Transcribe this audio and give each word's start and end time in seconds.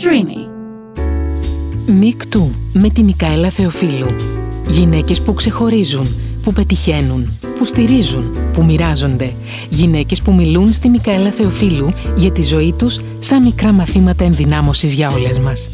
Streamy. 0.00 0.48
Μικτού 1.86 2.50
με 2.72 2.90
τη 2.90 3.02
Μικαέλα 3.02 3.50
Θεοφίλου. 3.50 4.06
Γυναίκες 4.68 5.20
που 5.20 5.34
ξεχωρίζουν, 5.34 6.06
που 6.42 6.52
πετυχαίνουν, 6.52 7.38
που 7.58 7.64
στηρίζουν, 7.64 8.52
που 8.52 8.64
μοιράζονται. 8.64 9.34
Γυναίκες 9.68 10.22
που 10.22 10.32
μιλούν 10.32 10.72
στη 10.72 10.88
Μικαέλα 10.88 11.30
Θεοφίλου 11.30 11.92
για 12.16 12.32
τη 12.32 12.42
ζωή 12.42 12.74
τους 12.78 13.00
σαν 13.18 13.42
μικρά 13.42 13.72
μαθήματα 13.72 14.24
ενδυνάμωσης 14.24 14.94
για 14.94 15.10
όλες 15.10 15.38
μας. 15.38 15.70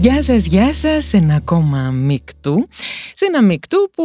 Γεια 0.00 0.22
σας, 0.22 0.46
γεια 0.46 0.72
σας, 0.72 1.04
σε 1.04 1.16
ένα 1.16 1.34
ακόμα 1.34 1.90
μικτού. 1.90 2.68
Σε 3.14 3.26
ένα 3.26 3.42
μικτού 3.42 3.90
που 3.94 4.04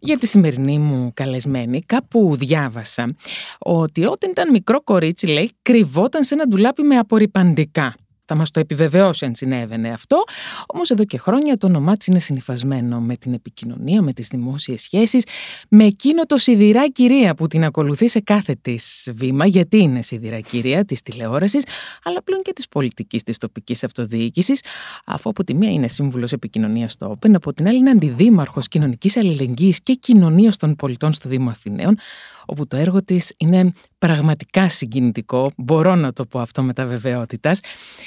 για 0.00 0.18
τη 0.18 0.26
σημερινή 0.26 0.78
μου 0.78 1.10
καλεσμένη 1.14 1.80
κάπου 1.80 2.36
διάβασα 2.36 3.14
ότι 3.58 4.04
όταν 4.04 4.30
ήταν 4.30 4.50
μικρό 4.50 4.80
κορίτσι 4.80 5.26
λέει 5.26 5.50
κρυβόταν 5.62 6.24
σε 6.24 6.34
ένα 6.34 6.44
ντουλάπι 6.48 6.82
με 6.82 6.96
απορριπαντικά 6.96 7.94
θα 8.24 8.34
μας 8.34 8.50
το 8.50 8.60
επιβεβαιώσει 8.60 9.24
αν 9.24 9.34
συνέβαινε 9.34 9.90
αυτό. 9.90 10.24
Όμως 10.66 10.90
εδώ 10.90 11.04
και 11.04 11.18
χρόνια 11.18 11.56
το 11.56 11.66
όνομά 11.66 11.96
της 11.96 12.06
είναι 12.06 12.18
συνειφασμένο 12.18 13.00
με 13.00 13.16
την 13.16 13.32
επικοινωνία, 13.32 14.02
με 14.02 14.12
τις 14.12 14.28
δημόσιες 14.28 14.82
σχέσεις, 14.82 15.24
με 15.68 15.84
εκείνο 15.84 16.22
το 16.26 16.36
σιδηρά 16.36 16.88
κυρία 16.88 17.34
που 17.34 17.46
την 17.46 17.64
ακολουθεί 17.64 18.08
σε 18.08 18.20
κάθε 18.20 18.56
της 18.62 19.08
βήμα, 19.12 19.46
γιατί 19.46 19.78
είναι 19.78 20.02
σιδηρά 20.02 20.40
κυρία 20.40 20.84
της 20.84 21.02
τηλεόρασης, 21.02 21.62
αλλά 22.04 22.22
πλέον 22.22 22.42
και 22.42 22.52
της 22.52 22.68
πολιτικής 22.68 23.22
της 23.22 23.38
τοπικής 23.38 23.84
αυτοδιοίκησης, 23.84 24.62
αφού 25.04 25.28
από 25.30 25.44
τη 25.44 25.54
μία 25.54 25.70
είναι 25.70 25.88
σύμβουλος 25.88 26.32
επικοινωνίας 26.32 26.92
στο 26.92 27.18
Open, 27.18 27.34
από 27.34 27.52
την 27.52 27.66
άλλη 27.66 27.78
είναι 27.78 27.90
αντιδήμαρχος 27.90 28.68
κοινωνικής 28.68 29.16
αλληλεγγύης 29.16 29.80
και 29.80 29.94
κοινωνίας 29.94 30.56
των 30.56 30.76
πολιτών 30.76 31.12
στο 31.12 31.28
Δήμο 31.28 31.50
Αθηναίων, 31.50 31.96
όπου 32.46 32.66
το 32.66 32.76
έργο 32.76 33.02
της 33.02 33.32
είναι 33.36 33.72
πραγματικά 33.98 34.68
συγκινητικό, 34.68 35.50
μπορώ 35.56 35.94
να 35.94 36.12
το 36.12 36.26
πω 36.26 36.40
αυτό 36.40 36.62
με 36.62 36.72
τα 36.72 36.86
βεβαιότητας. 36.86 37.60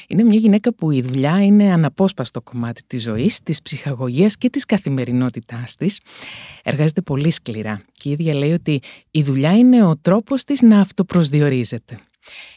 Είναι 0.07 0.23
μια 0.23 0.39
γυναίκα 0.39 0.73
που 0.73 0.91
η 0.91 1.01
δουλειά 1.01 1.43
είναι 1.43 1.71
αναπόσπαστο 1.71 2.41
κομμάτι 2.41 2.81
της 2.87 3.01
ζωής, 3.01 3.39
της 3.43 3.61
ψυχαγωγίας 3.61 4.37
και 4.37 4.49
της 4.49 4.65
καθημερινότητάς 4.65 5.75
της. 5.75 5.99
Εργάζεται 6.63 7.01
πολύ 7.01 7.31
σκληρά 7.31 7.81
και 7.91 8.09
η 8.09 8.11
ίδια 8.11 8.33
λέει 8.33 8.51
ότι 8.51 8.79
η 9.11 9.23
δουλειά 9.23 9.57
είναι 9.57 9.83
ο 9.83 9.97
τρόπος 9.97 10.43
της 10.43 10.61
να 10.61 10.79
αυτοπροσδιορίζεται. 10.79 11.99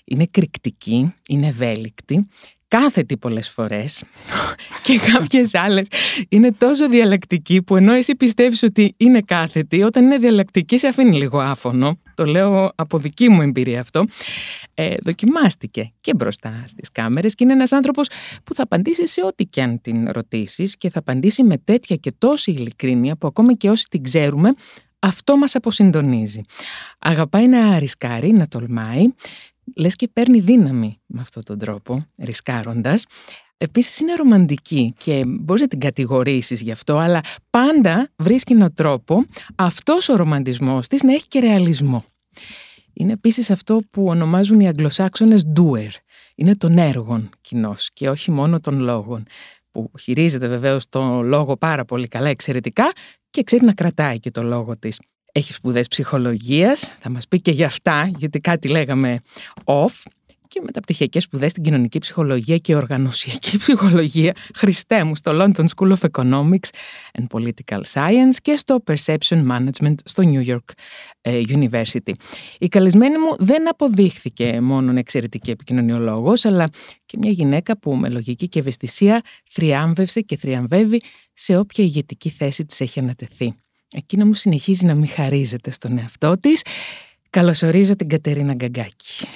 Είναι 0.04 0.26
κρυκτική, 0.26 1.14
είναι 1.28 1.46
ευέλικτη 1.46 2.26
κάθετη 2.70 3.16
πολλές 3.16 3.48
φορές 3.48 4.04
και 4.82 4.98
κάποιες 5.12 5.54
άλλες 5.54 5.86
είναι 6.28 6.52
τόσο 6.52 6.88
διαλεκτική 6.88 7.62
που 7.62 7.76
ενώ 7.76 7.92
εσύ 7.92 8.14
πιστεύεις 8.14 8.62
ότι 8.62 8.94
είναι 8.96 9.20
κάθετη, 9.20 9.82
όταν 9.82 10.04
είναι 10.04 10.18
διαλεκτική 10.18 10.78
σε 10.78 10.86
αφήνει 10.86 11.16
λίγο 11.16 11.38
άφωνο. 11.38 11.98
Το 12.14 12.24
λέω 12.24 12.72
από 12.74 12.98
δική 12.98 13.28
μου 13.28 13.42
εμπειρία 13.42 13.80
αυτό. 13.80 14.04
Ε, 14.74 14.94
δοκιμάστηκε 15.02 15.92
και 16.00 16.14
μπροστά 16.14 16.64
στις 16.66 16.90
κάμερες 16.92 17.34
και 17.34 17.44
είναι 17.44 17.52
ένας 17.52 17.72
άνθρωπος 17.72 18.08
που 18.44 18.54
θα 18.54 18.62
απαντήσει 18.62 19.06
σε 19.06 19.24
ό,τι 19.24 19.44
και 19.44 19.62
αν 19.62 19.80
την 19.80 20.08
ρωτήσεις 20.10 20.76
και 20.76 20.90
θα 20.90 20.98
απαντήσει 20.98 21.42
με 21.42 21.58
τέτοια 21.58 21.96
και 21.96 22.12
τόση 22.18 22.50
ειλικρίνεια 22.50 23.16
που 23.16 23.26
ακόμη 23.26 23.56
και 23.56 23.70
όσοι 23.70 23.86
την 23.88 24.02
ξέρουμε 24.02 24.54
αυτό 25.00 25.36
μας 25.36 25.54
αποσυντονίζει. 25.54 26.40
Αγαπάει 26.98 27.48
να 27.48 27.78
ρισκάρει, 27.78 28.32
να 28.32 28.48
τολμάει 28.48 29.04
λες 29.76 29.96
και 29.96 30.08
παίρνει 30.12 30.40
δύναμη 30.40 31.00
με 31.06 31.20
αυτόν 31.20 31.44
τον 31.44 31.58
τρόπο, 31.58 32.06
ρισκάροντας. 32.18 33.04
Επίσης 33.56 33.98
είναι 33.98 34.14
ρομαντική 34.14 34.94
και 34.98 35.22
μπορείς 35.26 35.62
να 35.62 35.68
την 35.68 35.80
κατηγορήσεις 35.80 36.60
γι' 36.60 36.70
αυτό, 36.70 36.96
αλλά 36.96 37.20
πάντα 37.50 38.10
βρίσκει 38.16 38.52
έναν 38.52 38.74
τρόπο 38.74 39.24
αυτός 39.54 40.08
ο 40.08 40.16
ρομαντισμός 40.16 40.86
της 40.86 41.02
να 41.02 41.12
έχει 41.12 41.28
και 41.28 41.40
ρεαλισμό. 41.40 42.04
Είναι 42.92 43.12
επίσης 43.12 43.50
αυτό 43.50 43.80
που 43.90 44.04
ονομάζουν 44.04 44.60
οι 44.60 44.68
Αγγλοσάξονες 44.68 45.44
doer. 45.56 45.90
Είναι 46.34 46.56
των 46.56 46.78
έργων 46.78 47.30
κοινός 47.40 47.90
και 47.92 48.08
όχι 48.08 48.30
μόνο 48.30 48.60
των 48.60 48.80
λόγων 48.80 49.24
που 49.70 49.90
χειρίζεται 50.00 50.48
βεβαίως 50.48 50.88
τον 50.88 51.24
λόγο 51.24 51.56
πάρα 51.56 51.84
πολύ 51.84 52.08
καλά, 52.08 52.28
εξαιρετικά 52.28 52.92
και 53.30 53.42
ξέρει 53.42 53.64
να 53.64 53.74
κρατάει 53.74 54.18
και 54.18 54.30
το 54.30 54.42
λόγο 54.42 54.78
της 54.78 55.00
έχει 55.32 55.52
σπουδές 55.52 55.88
ψυχολογίας, 55.88 56.96
θα 57.00 57.10
μας 57.10 57.28
πει 57.28 57.40
και 57.40 57.50
για 57.50 57.66
αυτά, 57.66 58.10
γιατί 58.16 58.40
κάτι 58.40 58.68
λέγαμε 58.68 59.18
off, 59.64 60.02
και 60.50 60.60
μεταπτυχιακές 60.64 61.22
σπουδές 61.22 61.50
στην 61.50 61.62
κοινωνική 61.62 61.98
ψυχολογία 61.98 62.56
και 62.56 62.74
οργανωσιακή 62.74 63.58
ψυχολογία, 63.62 64.34
Χριστέ 64.54 65.04
μου, 65.04 65.16
στο 65.16 65.32
London 65.34 65.64
School 65.76 65.92
of 65.92 66.08
Economics 66.10 66.68
and 67.18 67.26
Political 67.38 67.80
Science 67.92 68.34
και 68.42 68.56
στο 68.56 68.82
Perception 68.86 69.46
Management 69.48 69.94
στο 70.04 70.22
New 70.26 70.46
York 70.46 70.64
ε, 71.20 71.40
University. 71.48 72.12
Η 72.58 72.68
καλεσμένη 72.68 73.18
μου 73.18 73.36
δεν 73.38 73.68
αποδείχθηκε 73.68 74.60
μόνο 74.60 74.98
εξαιρετική 74.98 75.50
επικοινωνιολόγος, 75.50 76.44
αλλά 76.44 76.68
και 77.06 77.16
μια 77.20 77.30
γυναίκα 77.30 77.78
που 77.78 77.94
με 77.94 78.08
λογική 78.08 78.48
και 78.48 78.58
ευαισθησία 78.58 79.20
θριάμβευσε 79.44 80.20
και 80.20 80.36
θριαμβεύει 80.36 81.00
σε 81.32 81.56
όποια 81.56 81.84
ηγετική 81.84 82.28
θέση 82.28 82.64
της 82.64 82.80
έχει 82.80 82.98
ανατεθεί. 82.98 83.54
Εκείνο 83.94 84.24
μου 84.24 84.34
συνεχίζει 84.34 84.84
να 84.86 84.94
μην 84.94 85.08
χαρίζεται 85.08 85.70
στον 85.70 85.98
εαυτό 85.98 86.38
της. 86.40 86.62
Καλωσορίζω 87.30 87.96
την 87.96 88.08
Κατερίνα 88.08 88.54
Γκαγκάκη. 88.54 89.26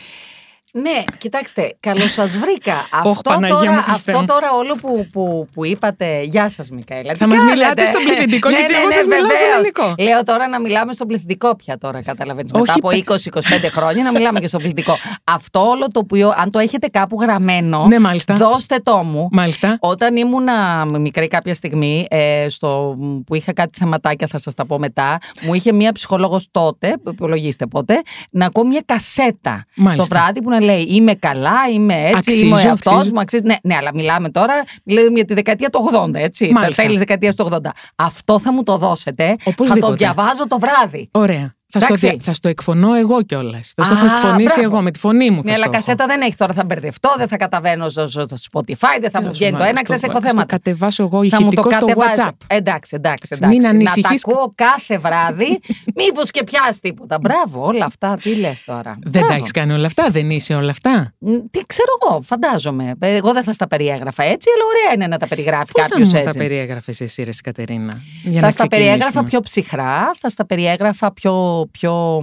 Ναι, 0.76 1.04
κοιτάξτε, 1.18 1.76
καλώς 1.80 2.12
σας 2.12 2.38
βρήκα. 2.38 2.74
αυτό, 2.90 3.38
τώρα, 3.48 3.84
αυτό 3.88 4.24
τώρα 4.26 4.52
όλο 4.52 4.74
που, 4.80 5.06
που, 5.12 5.48
που 5.54 5.64
είπατε. 5.64 6.22
Γεια 6.22 6.48
σας, 6.48 6.70
Μικαέλα. 6.70 7.14
Θα 7.14 7.26
μας 7.26 7.42
μιλάτε 7.42 7.86
στον 7.86 8.02
πληθυντικό, 8.04 8.48
ναι, 8.48 8.56
γιατί 8.56 8.72
ναι, 8.72 8.78
εγώ 8.78 8.86
ναι, 8.86 8.92
σας 8.92 9.04
μιλάω 9.04 9.28
στο 9.28 9.46
ελληνικό. 9.54 9.94
Λέω 9.98 10.22
τώρα 10.22 10.48
να 10.48 10.60
μιλάμε 10.60 10.92
στον 10.92 11.06
πληθυντικό 11.06 11.56
πια 11.56 11.78
τώρα, 11.78 12.02
καταλαβαίνεις. 12.02 12.52
Μετά 12.52 12.72
από 12.72 12.88
20-25 12.88 13.70
χρόνια 13.70 14.02
να 14.02 14.12
μιλάμε 14.12 14.40
και 14.40 14.46
στον 14.46 14.60
πληθυντικό. 14.60 14.96
Αυτό 15.24 15.68
όλο 15.68 15.90
το 15.90 15.98
οποίο, 15.98 16.32
αν 16.36 16.50
το 16.50 16.58
έχετε 16.58 16.86
κάπου 16.86 17.20
γραμμένο, 17.20 17.86
ναι, 17.86 17.98
μάλιστα. 17.98 18.34
δώστε 18.34 18.76
το 18.82 18.96
μου. 18.96 19.28
Μάλιστα. 19.32 19.76
Όταν 19.80 20.16
ήμουνα 20.16 20.84
μικρή 20.84 21.28
κάποια 21.28 21.54
στιγμή, 21.54 22.06
ε, 22.10 22.46
στο, 22.48 22.94
που 23.26 23.34
είχα 23.34 23.52
κάτι 23.52 23.78
θεματάκια, 23.78 24.26
θα 24.26 24.38
σας 24.38 24.54
τα 24.54 24.66
πω 24.66 24.78
μετά, 24.78 25.18
μου 25.40 25.54
είχε 25.54 25.72
μία 25.72 25.92
ψυχολόγος 25.92 26.48
τότε, 26.50 26.96
υπολογίστε 27.10 27.66
πότε, 27.66 28.02
να 28.30 28.46
ακούω 28.46 28.66
μία 28.66 28.82
κασέτα 28.86 29.64
το 29.96 30.04
βράδυ 30.04 30.42
που 30.42 30.50
να 30.50 30.62
λέει 30.64 30.86
Είμαι 30.88 31.14
καλά, 31.14 31.68
είμαι 31.72 31.94
έτσι, 31.94 32.14
αξίζω, 32.16 32.46
είμαι 32.46 32.68
αυτό 32.70 32.90
μου, 33.12 33.20
αξίζει. 33.20 33.42
Ναι, 33.44 33.54
ναι, 33.62 33.74
αλλά 33.76 33.90
μιλάμε 33.94 34.30
τώρα 34.30 34.62
μιλάμε 34.84 35.10
για 35.14 35.24
τη 35.24 35.34
δεκαετία 35.34 35.70
του 35.70 35.90
80, 35.92 36.14
έτσι. 36.14 36.50
Μάλιστα. 36.52 36.82
Τα 36.82 36.88
τέλη 36.88 36.98
δεκαετία 36.98 37.34
του 37.34 37.48
80. 37.50 37.56
Αυτό 37.96 38.38
θα 38.38 38.52
μου 38.52 38.62
το 38.62 38.76
δώσετε. 38.76 39.36
Θα 39.66 39.78
το 39.78 39.92
διαβάζω 39.92 40.46
το 40.46 40.58
βράδυ. 40.58 41.08
Ωραία. 41.10 41.53
Θα 41.80 41.96
στο, 41.96 42.16
θα 42.20 42.32
στο 42.32 42.48
εκφωνώ 42.48 42.94
εγώ 42.94 43.22
κιόλας. 43.22 43.72
Θα 43.76 43.84
στο 43.84 43.94
έχω 43.94 44.04
εκφωνήσει 44.04 44.60
εγώ 44.60 44.80
με 44.80 44.90
τη 44.90 44.98
φωνή 44.98 45.30
μου. 45.30 45.40
Ναι, 45.44 45.52
αλλά 45.52 45.68
κασέτα 45.68 46.06
δεν 46.06 46.20
έχει 46.20 46.34
τώρα. 46.36 46.54
Θα 46.54 46.64
μπερδευτώ, 46.64 47.14
δεν 47.16 47.28
θα 47.28 47.36
καταβαίνω 47.36 47.88
στο, 47.88 48.08
Spotify, 48.52 48.98
δεν 49.00 49.10
θα 49.10 49.22
μου 49.22 49.30
βγαίνει 49.32 49.56
το 49.56 49.62
ένα. 49.62 49.82
Ξέρεις, 49.82 50.02
έχω 50.02 50.20
θέματα. 50.20 50.38
Θα 50.38 50.46
το 50.46 50.46
κατεβάσω 50.46 51.02
εγώ 51.02 51.22
ηχητικό 51.22 51.70
στο 51.70 51.86
WhatsApp. 51.86 52.30
Εντάξει, 52.46 52.94
εντάξει. 52.96 53.34
εντάξει. 53.36 53.56
Μην 53.56 53.66
ανησυχεί. 53.66 54.00
Να 54.00 54.08
τα 54.08 54.14
ακούω 54.26 54.52
κάθε 54.54 54.98
βράδυ. 54.98 55.60
Μήπως 56.00 56.30
και 56.30 56.44
πιάσει 56.44 56.80
τίποτα. 56.80 57.18
Μπράβο, 57.20 57.64
όλα 57.64 57.84
αυτά. 57.84 58.14
Τι 58.22 58.34
λες 58.36 58.64
τώρα. 58.64 58.98
Δεν 59.02 59.26
τα 59.26 59.34
έχεις 59.34 59.50
κάνει 59.50 59.72
όλα 59.72 59.86
αυτά, 59.86 60.10
δεν 60.10 60.30
είσαι 60.30 60.54
όλα 60.54 60.70
αυτά; 60.70 61.14
Τι 61.50 61.60
ξέρω 61.66 61.90
εγώ, 62.02 62.20
φαντάζομαι. 62.22 62.94
Εγώ 62.98 63.32
δεν 63.32 63.42
θα 63.42 63.52
στα 63.52 63.66
περιέγραφα 63.66 64.22
έτσι, 64.22 64.48
αλλά 64.54 64.64
ωραία 64.68 64.94
είναι 64.94 65.06
να 65.06 65.18
τα 65.18 65.26
περιγράφει 65.28 65.72
κάποιος 65.72 66.12
έτσι. 66.12 66.24
Θα 66.24 66.32
τα 66.32 66.38
περιέγραφες 66.38 67.00
εσύ, 67.00 67.22
Ρε 67.22 67.30
Κατερίνα. 67.42 68.02
Θα 68.40 68.50
στα 68.50 68.66
περιέγραφα 68.66 69.24
πιο 69.24 69.40
ψυχρά, 69.40 70.10
θα 70.20 70.28
στα 70.28 70.46
περιέγραφα 70.46 71.12
πιο 71.12 71.63
πιο 71.66 72.22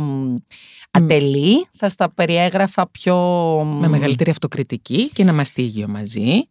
ατελή, 0.91 1.67
θα 1.71 1.89
στα 1.89 2.09
περιέγραφα 2.13 2.87
πιο... 2.87 3.15
Με 3.79 3.87
μεγαλύτερη 3.87 4.29
αυτοκριτική 4.29 5.09
και 5.09 5.21
ένα 5.21 5.33
μαστίγιο 5.33 5.87
μαζί. 5.87 6.49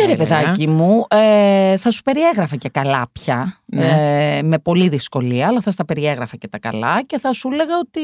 Ναι 0.00 0.06
ρε 0.06 0.16
παιδάκι 0.16 0.68
μου, 0.68 1.04
ε, 1.08 1.76
θα 1.76 1.90
σου 1.90 2.02
περιέγραφα 2.02 2.56
και 2.56 2.68
καλά 2.68 3.08
πια, 3.12 3.60
ναι. 3.66 4.36
ε, 4.36 4.42
με 4.42 4.58
πολύ 4.58 4.88
δυσκολία, 4.88 5.46
αλλά 5.46 5.60
θα 5.60 5.70
στα 5.70 5.84
περιέγραφα 5.84 6.36
και 6.36 6.48
τα 6.48 6.58
καλά 6.58 7.02
και 7.02 7.18
θα 7.18 7.32
σου 7.32 7.48
έλεγα 7.52 7.78
ότι 7.78 8.00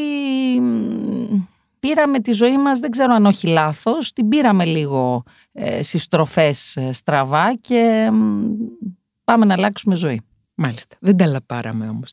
πήραμε 1.78 2.18
τη 2.18 2.32
ζωή 2.32 2.58
μας, 2.58 2.80
δεν 2.80 2.90
ξέρω 2.90 3.14
αν 3.14 3.26
όχι 3.26 3.46
λάθος, 3.46 4.12
την 4.12 4.28
πήραμε 4.28 4.64
λίγο 4.64 5.22
ε, 5.52 5.82
στις 5.82 6.02
στροφές 6.02 6.76
ε, 6.76 6.92
στραβά 6.92 7.54
και 7.60 8.10
πάμε 9.24 9.44
να 9.44 9.54
αλλάξουμε 9.54 9.96
ζωή. 9.96 10.20
Μάλιστα. 10.54 10.96
Δεν 11.00 11.16
τελαπάραμε 11.16 11.88
όμως. 11.88 12.10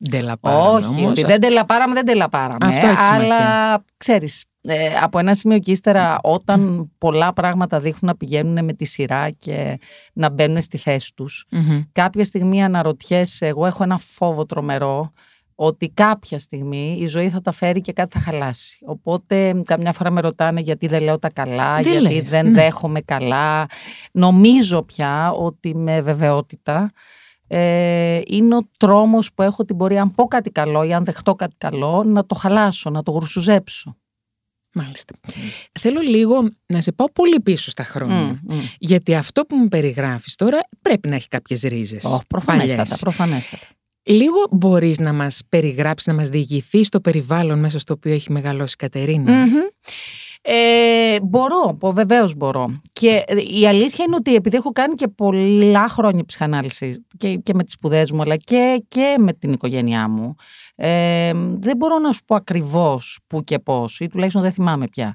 Όχι, 0.75 0.99
όμως. 0.99 1.11
ότι 1.11 1.23
δεν 1.23 1.41
τελαπάραμε, 1.41 1.93
δεν 1.93 2.05
τελαπάραμε. 2.05 2.57
Αυτό 2.61 2.87
έχει 2.87 3.11
Αλλά 3.11 3.83
ξέρεις, 3.97 4.45
ε, 4.61 4.93
από 5.01 5.19
ένα 5.19 5.35
σημείο 5.35 5.59
και 5.59 5.71
ύστερα, 5.71 6.19
όταν 6.23 6.91
πολλά 6.97 7.33
πράγματα 7.33 7.79
δείχνουν 7.79 8.11
να 8.11 8.17
πηγαίνουν 8.17 8.65
με 8.65 8.73
τη 8.73 8.85
σειρά 8.85 9.29
και 9.29 9.79
να 10.13 10.29
μπαίνουν 10.29 10.61
στη 10.61 10.77
θέση 10.77 11.13
τους, 11.15 11.45
κάποια 11.91 12.23
στιγμή 12.23 12.63
αναρωτιέσαι. 12.63 13.47
Εγώ 13.47 13.65
έχω 13.65 13.83
ένα 13.83 13.97
φόβο 13.97 14.45
τρομερό 14.45 15.11
ότι 15.55 15.89
κάποια 15.89 16.39
στιγμή 16.39 16.97
η 16.99 17.07
ζωή 17.07 17.29
θα 17.29 17.41
τα 17.41 17.51
φέρει 17.51 17.81
και 17.81 17.93
κάτι 17.93 18.19
θα 18.19 18.31
χαλάσει. 18.31 18.79
Οπότε 18.85 19.61
καμιά 19.65 19.93
φορά 19.93 20.09
με 20.09 20.21
ρωτάνε 20.21 20.61
γιατί 20.61 20.87
δεν 20.87 21.03
λέω 21.03 21.19
τα 21.19 21.29
καλά, 21.29 21.81
γιατί 21.81 22.21
δεν 22.21 22.45
ναι. 22.45 22.51
δέχομαι 22.51 23.01
καλά. 23.01 23.65
Νομίζω 24.11 24.83
πια 24.83 25.31
ότι 25.31 25.75
με 25.75 26.01
βεβαιότητα 26.01 26.91
ε, 27.53 28.21
είναι 28.27 28.55
ο 28.55 28.61
τρόμος 28.77 29.33
που 29.33 29.41
έχω 29.41 29.55
ότι 29.59 29.73
μπορεί 29.73 29.97
αν 29.97 30.11
πω 30.11 30.25
κάτι 30.25 30.49
καλό 30.49 30.83
ή 30.83 30.93
αν 30.93 31.03
δεχτώ 31.03 31.33
κάτι 31.33 31.55
καλό 31.57 32.03
να 32.05 32.25
το 32.25 32.35
χαλάσω, 32.35 32.89
να 32.89 33.03
το 33.03 33.11
γρουσουζέψω. 33.11 33.95
Μάλιστα. 34.73 35.13
Θέλω 35.79 35.99
λίγο 35.99 36.49
να 36.65 36.81
σε 36.81 36.91
πάω 36.91 37.11
πολύ 37.11 37.39
πίσω 37.39 37.69
στα 37.69 37.83
χρόνια. 37.83 38.41
Γιατί 38.79 39.15
αυτό 39.15 39.45
που 39.45 39.55
μου 39.55 39.67
περιγράφεις 39.67 40.35
τώρα 40.35 40.59
πρέπει 40.81 41.07
να 41.07 41.15
έχει 41.15 41.27
κάποιες 41.27 41.61
ρίζες. 41.61 42.03
Oh, 42.05 42.19
προφανέστατα, 42.27 42.97
προφανέστατα. 42.99 43.65
Λίγο 44.03 44.47
μπορείς 44.51 44.99
να 44.99 45.13
μας 45.13 45.41
περιγράψεις, 45.49 46.07
να 46.07 46.13
μας 46.13 46.29
διηγηθείς 46.29 46.89
το 46.89 46.99
περιβάλλον 47.01 47.59
μέσα 47.59 47.79
στο 47.79 47.93
οποίο 47.93 48.13
έχει 48.13 48.31
μεγαλώσει 48.31 48.73
η 48.73 48.81
κατερινα 48.83 49.47
Ε, 50.43 51.19
μπορώ, 51.21 51.77
βεβαίως 51.81 52.35
μπορώ. 52.35 52.81
Και 52.91 53.23
η 53.59 53.67
αλήθεια 53.67 54.05
είναι 54.05 54.15
ότι 54.15 54.35
επειδή 54.35 54.55
έχω 54.55 54.71
κάνει 54.71 54.95
και 54.95 55.07
πολλά 55.07 55.87
χρόνια 55.87 56.25
ψυχανάλυση 56.25 57.05
και, 57.17 57.35
και 57.35 57.53
με 57.53 57.63
τις 57.63 57.73
σπουδές 57.73 58.11
μου 58.11 58.21
αλλά 58.21 58.35
και, 58.35 58.83
και 58.87 59.15
με 59.19 59.33
την 59.33 59.53
οικογένειά 59.53 60.07
μου 60.07 60.35
ε, 60.75 61.31
δεν 61.59 61.77
μπορώ 61.77 61.97
να 61.99 62.11
σου 62.11 62.23
πω 62.25 62.35
ακριβώς 62.35 63.19
που 63.27 63.43
και 63.43 63.59
πώς 63.59 63.99
ή 63.99 64.07
τουλάχιστον 64.07 64.41
δεν 64.41 64.51
θυμάμαι 64.51 64.87
πια. 64.87 65.13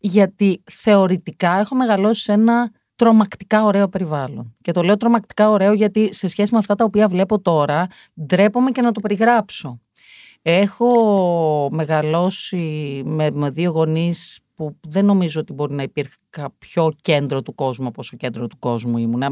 Γιατί 0.00 0.62
θεωρητικά 0.70 1.58
έχω 1.58 1.74
μεγαλώσει 1.74 2.22
σε 2.22 2.32
ένα 2.32 2.70
τρομακτικά 2.96 3.64
ωραίο 3.64 3.88
περιβάλλον. 3.88 4.54
Και 4.62 4.72
το 4.72 4.82
λέω 4.82 4.96
τρομακτικά 4.96 5.50
ωραίο 5.50 5.72
γιατί 5.72 6.14
σε 6.14 6.28
σχέση 6.28 6.52
με 6.52 6.58
αυτά 6.58 6.74
τα 6.74 6.84
οποία 6.84 7.08
βλέπω 7.08 7.40
τώρα, 7.40 7.86
ντρέπομαι 8.26 8.70
και 8.70 8.80
να 8.80 8.92
το 8.92 9.00
περιγράψω. 9.00 9.80
Έχω 10.42 11.68
μεγαλώσει 11.72 13.02
με, 13.04 13.30
με 13.30 13.50
δύο 13.50 13.70
γονείς 13.70 14.40
που 14.62 14.88
δεν 14.88 15.04
νομίζω 15.04 15.40
ότι 15.40 15.52
μπορεί 15.52 15.74
να 15.74 15.82
υπήρχε 15.82 16.16
πιο 16.58 16.92
κέντρο 17.00 17.42
του 17.42 17.54
κόσμου 17.54 17.86
όπως 17.88 18.12
ο 18.12 18.16
κέντρο 18.16 18.46
του 18.46 18.58
κόσμου 18.58 18.98
ήμουνα. 18.98 19.30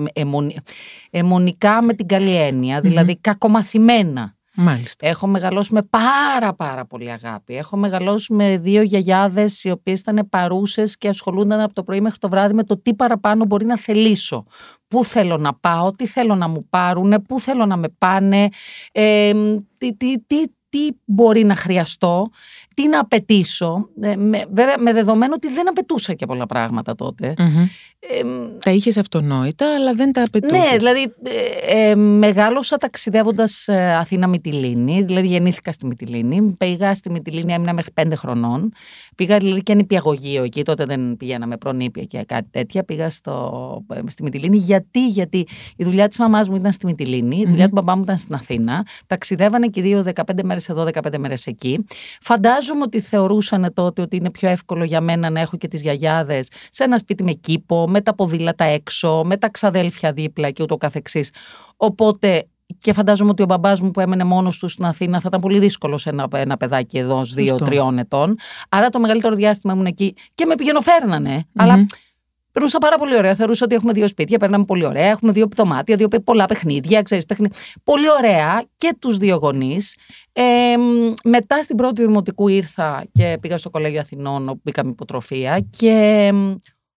Αιμονικά 1.10 1.82
με 1.82 1.94
την 1.94 2.06
καλή 2.06 2.36
έννοια, 2.36 2.80
δηλαδή 2.80 3.16
κακομαθημένα. 3.16 4.34
Μάλιστα. 4.54 5.06
Έχω 5.06 5.26
μεγαλώσει 5.26 5.74
με 5.74 5.82
πάρα 5.82 6.54
πάρα 6.54 6.86
πολύ 6.86 7.10
αγάπη. 7.10 7.56
Έχω 7.56 7.76
μεγαλώσει 7.76 8.32
με 8.32 8.58
δύο 8.58 8.82
γιαγιάδες 8.82 9.64
οι 9.64 9.70
οποίες 9.70 10.00
ήταν 10.00 10.28
παρούσες 10.30 10.98
και 10.98 11.08
ασχολούνταν 11.08 11.60
από 11.60 11.74
το 11.74 11.82
πρωί 11.82 12.00
μέχρι 12.00 12.18
το 12.18 12.28
βράδυ 12.28 12.54
με 12.54 12.64
το 12.64 12.78
τι 12.78 12.94
παραπάνω 12.94 13.44
μπορεί 13.44 13.64
να 13.64 13.76
θελήσω. 13.78 14.44
Πού 14.88 15.04
θέλω 15.04 15.36
να 15.36 15.54
πάω, 15.54 15.90
τι 15.90 16.06
θέλω 16.06 16.34
να 16.34 16.48
μου 16.48 16.66
πάρουν, 16.68 17.22
πού 17.28 17.40
θέλω 17.40 17.66
να 17.66 17.76
με 17.76 17.88
πάνε, 17.98 18.48
ε, 18.92 19.32
τι, 19.78 19.96
τι, 19.96 20.18
τι, 20.18 20.44
τι 20.70 20.88
μπορεί 21.04 21.44
να 21.44 21.56
χρειαστώ, 21.56 22.28
τι 22.80 22.88
να 22.88 23.00
απαιτήσω. 23.00 23.88
Ε, 24.00 24.16
με, 24.16 24.44
βέβαια, 24.50 24.78
με 24.78 24.92
δεδομένο 24.92 25.34
ότι 25.34 25.48
δεν 25.48 25.68
απαιτούσα 25.68 26.14
και 26.14 26.26
πολλά 26.26 26.46
πράγματα 26.46 26.94
τα 28.58 28.70
είχες 28.70 28.96
αυτονόητα, 28.96 29.74
αλλά 29.74 29.94
δεν 29.94 30.12
τα 30.12 30.22
απαιτούσες. 30.22 30.70
Ναι, 30.70 30.76
δηλαδή 30.76 31.14
ε, 31.22 31.90
ε, 31.90 31.94
μεγάλωσα 31.94 32.76
ταξιδεύοντας 32.76 33.68
ε, 33.68 33.94
Αθήνα 33.94 34.26
Μυτιλίνη. 34.26 35.02
Δηλαδή 35.02 35.26
γεννήθηκα 35.26 35.72
στη 35.72 35.86
Μυτιλίνη. 35.86 36.54
Πήγα 36.58 36.94
στη 36.94 37.10
Μυτιλίνη, 37.10 37.52
έμεινα 37.52 37.72
μέχρι 37.72 37.92
πέντε 37.92 38.14
χρονών. 38.14 38.72
Πήγα 39.16 39.38
δηλαδή 39.38 39.62
και 39.62 39.74
νηπιαγωγείο 39.74 40.42
εκεί. 40.42 40.62
Τότε 40.62 40.84
δεν 40.84 41.16
πηγαίναμε 41.16 41.56
προνήπια 41.56 42.04
και 42.04 42.24
κάτι 42.26 42.48
τέτοια. 42.50 42.84
Πήγα 42.84 43.10
στο, 43.10 43.84
ε, 43.94 44.00
στη 44.06 44.22
Μυτιλίνη. 44.22 44.56
Γιατί, 44.56 45.06
γιατί 45.06 45.46
η 45.76 45.84
δουλειά 45.84 46.08
της 46.08 46.18
μαμάς 46.18 46.48
μου 46.48 46.56
ήταν 46.56 46.72
στη 46.72 46.86
Μυτιλίνη, 46.86 47.36
η 47.36 47.46
δουλειά 47.46 47.64
του 47.64 47.72
μπαμπά 47.74 47.96
μου 47.96 48.02
ήταν 48.02 48.16
στην 48.16 48.34
Αθήνα. 48.34 48.86
Ταξιδεύανε 49.06 49.66
και 49.66 49.82
δύο 49.82 50.02
15 50.14 50.42
μέρες 50.42 50.68
εδώ, 50.68 50.84
15 50.84 51.18
μέρες 51.18 51.46
εκεί. 51.46 51.84
Φαντάζομαι 52.20 52.69
ότι 52.82 53.00
θεωρούσαν 53.00 53.70
τότε 53.74 54.02
ότι 54.02 54.16
είναι 54.16 54.30
πιο 54.30 54.48
εύκολο 54.48 54.84
για 54.84 55.00
μένα 55.00 55.30
να 55.30 55.40
έχω 55.40 55.56
και 55.56 55.68
τις 55.68 55.82
γιαγιάδες 55.82 56.48
σε 56.70 56.84
ένα 56.84 56.98
σπίτι 56.98 57.22
με 57.22 57.32
κήπο, 57.32 57.88
με 57.88 58.00
τα 58.00 58.14
ποδήλατα 58.14 58.64
έξω, 58.64 59.22
με 59.24 59.36
τα 59.36 59.50
ξαδέλφια 59.50 60.12
δίπλα 60.12 60.50
και 60.50 60.62
ούτω 60.62 60.76
καθεξής. 60.76 61.32
Οπότε 61.76 62.48
και 62.78 62.92
φαντάζομαι 62.92 63.30
ότι 63.30 63.42
ο 63.42 63.44
μπαμπάς 63.44 63.80
μου 63.80 63.90
που 63.90 64.00
έμενε 64.00 64.24
μόνος 64.24 64.58
του 64.58 64.68
στην 64.68 64.84
Αθήνα 64.84 65.20
θα 65.20 65.24
ήταν 65.28 65.40
πολύ 65.40 65.58
δύσκολος 65.58 66.02
σε 66.02 66.08
ένα, 66.08 66.28
ένα 66.32 66.56
παιδάκι 66.56 66.98
εδώ 66.98 67.24
δύο-τριών 67.24 67.98
ετών. 67.98 68.36
Άρα 68.68 68.88
το 68.88 69.00
μεγαλύτερο 69.00 69.34
διάστημα 69.34 69.72
ήμουν 69.72 69.86
εκεί 69.86 70.14
και 70.34 70.44
με 70.46 70.54
πηγαινοφέρνανε. 70.54 71.44
Αλλά 71.56 71.86
περνούσα 72.52 72.78
πάρα 72.78 72.98
πολύ 72.98 73.16
ωραία. 73.16 73.34
Θεωρούσα 73.34 73.64
ότι 73.64 73.74
έχουμε 73.74 73.92
δύο 73.92 74.08
σπίτια, 74.08 74.38
περνάμε 74.38 74.64
πολύ 74.64 74.86
ωραία. 74.86 75.06
Έχουμε 75.06 75.32
δύο 75.32 75.48
δωμάτια, 75.56 75.96
δύο, 75.96 76.08
πολλά 76.08 76.46
παιχνίδια, 76.46 77.02
ξέρεις, 77.02 77.24
παιχνίδια. 77.24 77.58
Πολύ 77.84 78.10
ωραία 78.10 78.64
και 78.76 78.96
τους 78.98 79.16
δύο 79.16 79.36
γονείς. 79.36 79.96
Ε, 80.32 80.74
μετά 81.24 81.62
στην 81.62 81.76
πρώτη 81.76 82.04
δημοτικού 82.04 82.48
ήρθα 82.48 83.04
και 83.12 83.38
πήγα 83.40 83.58
στο 83.58 83.70
Κολέγιο 83.70 84.00
Αθηνών, 84.00 84.48
όπου 84.48 84.60
μπήκαμε 84.64 84.90
υποτροφία 84.90 85.60
και 85.78 86.32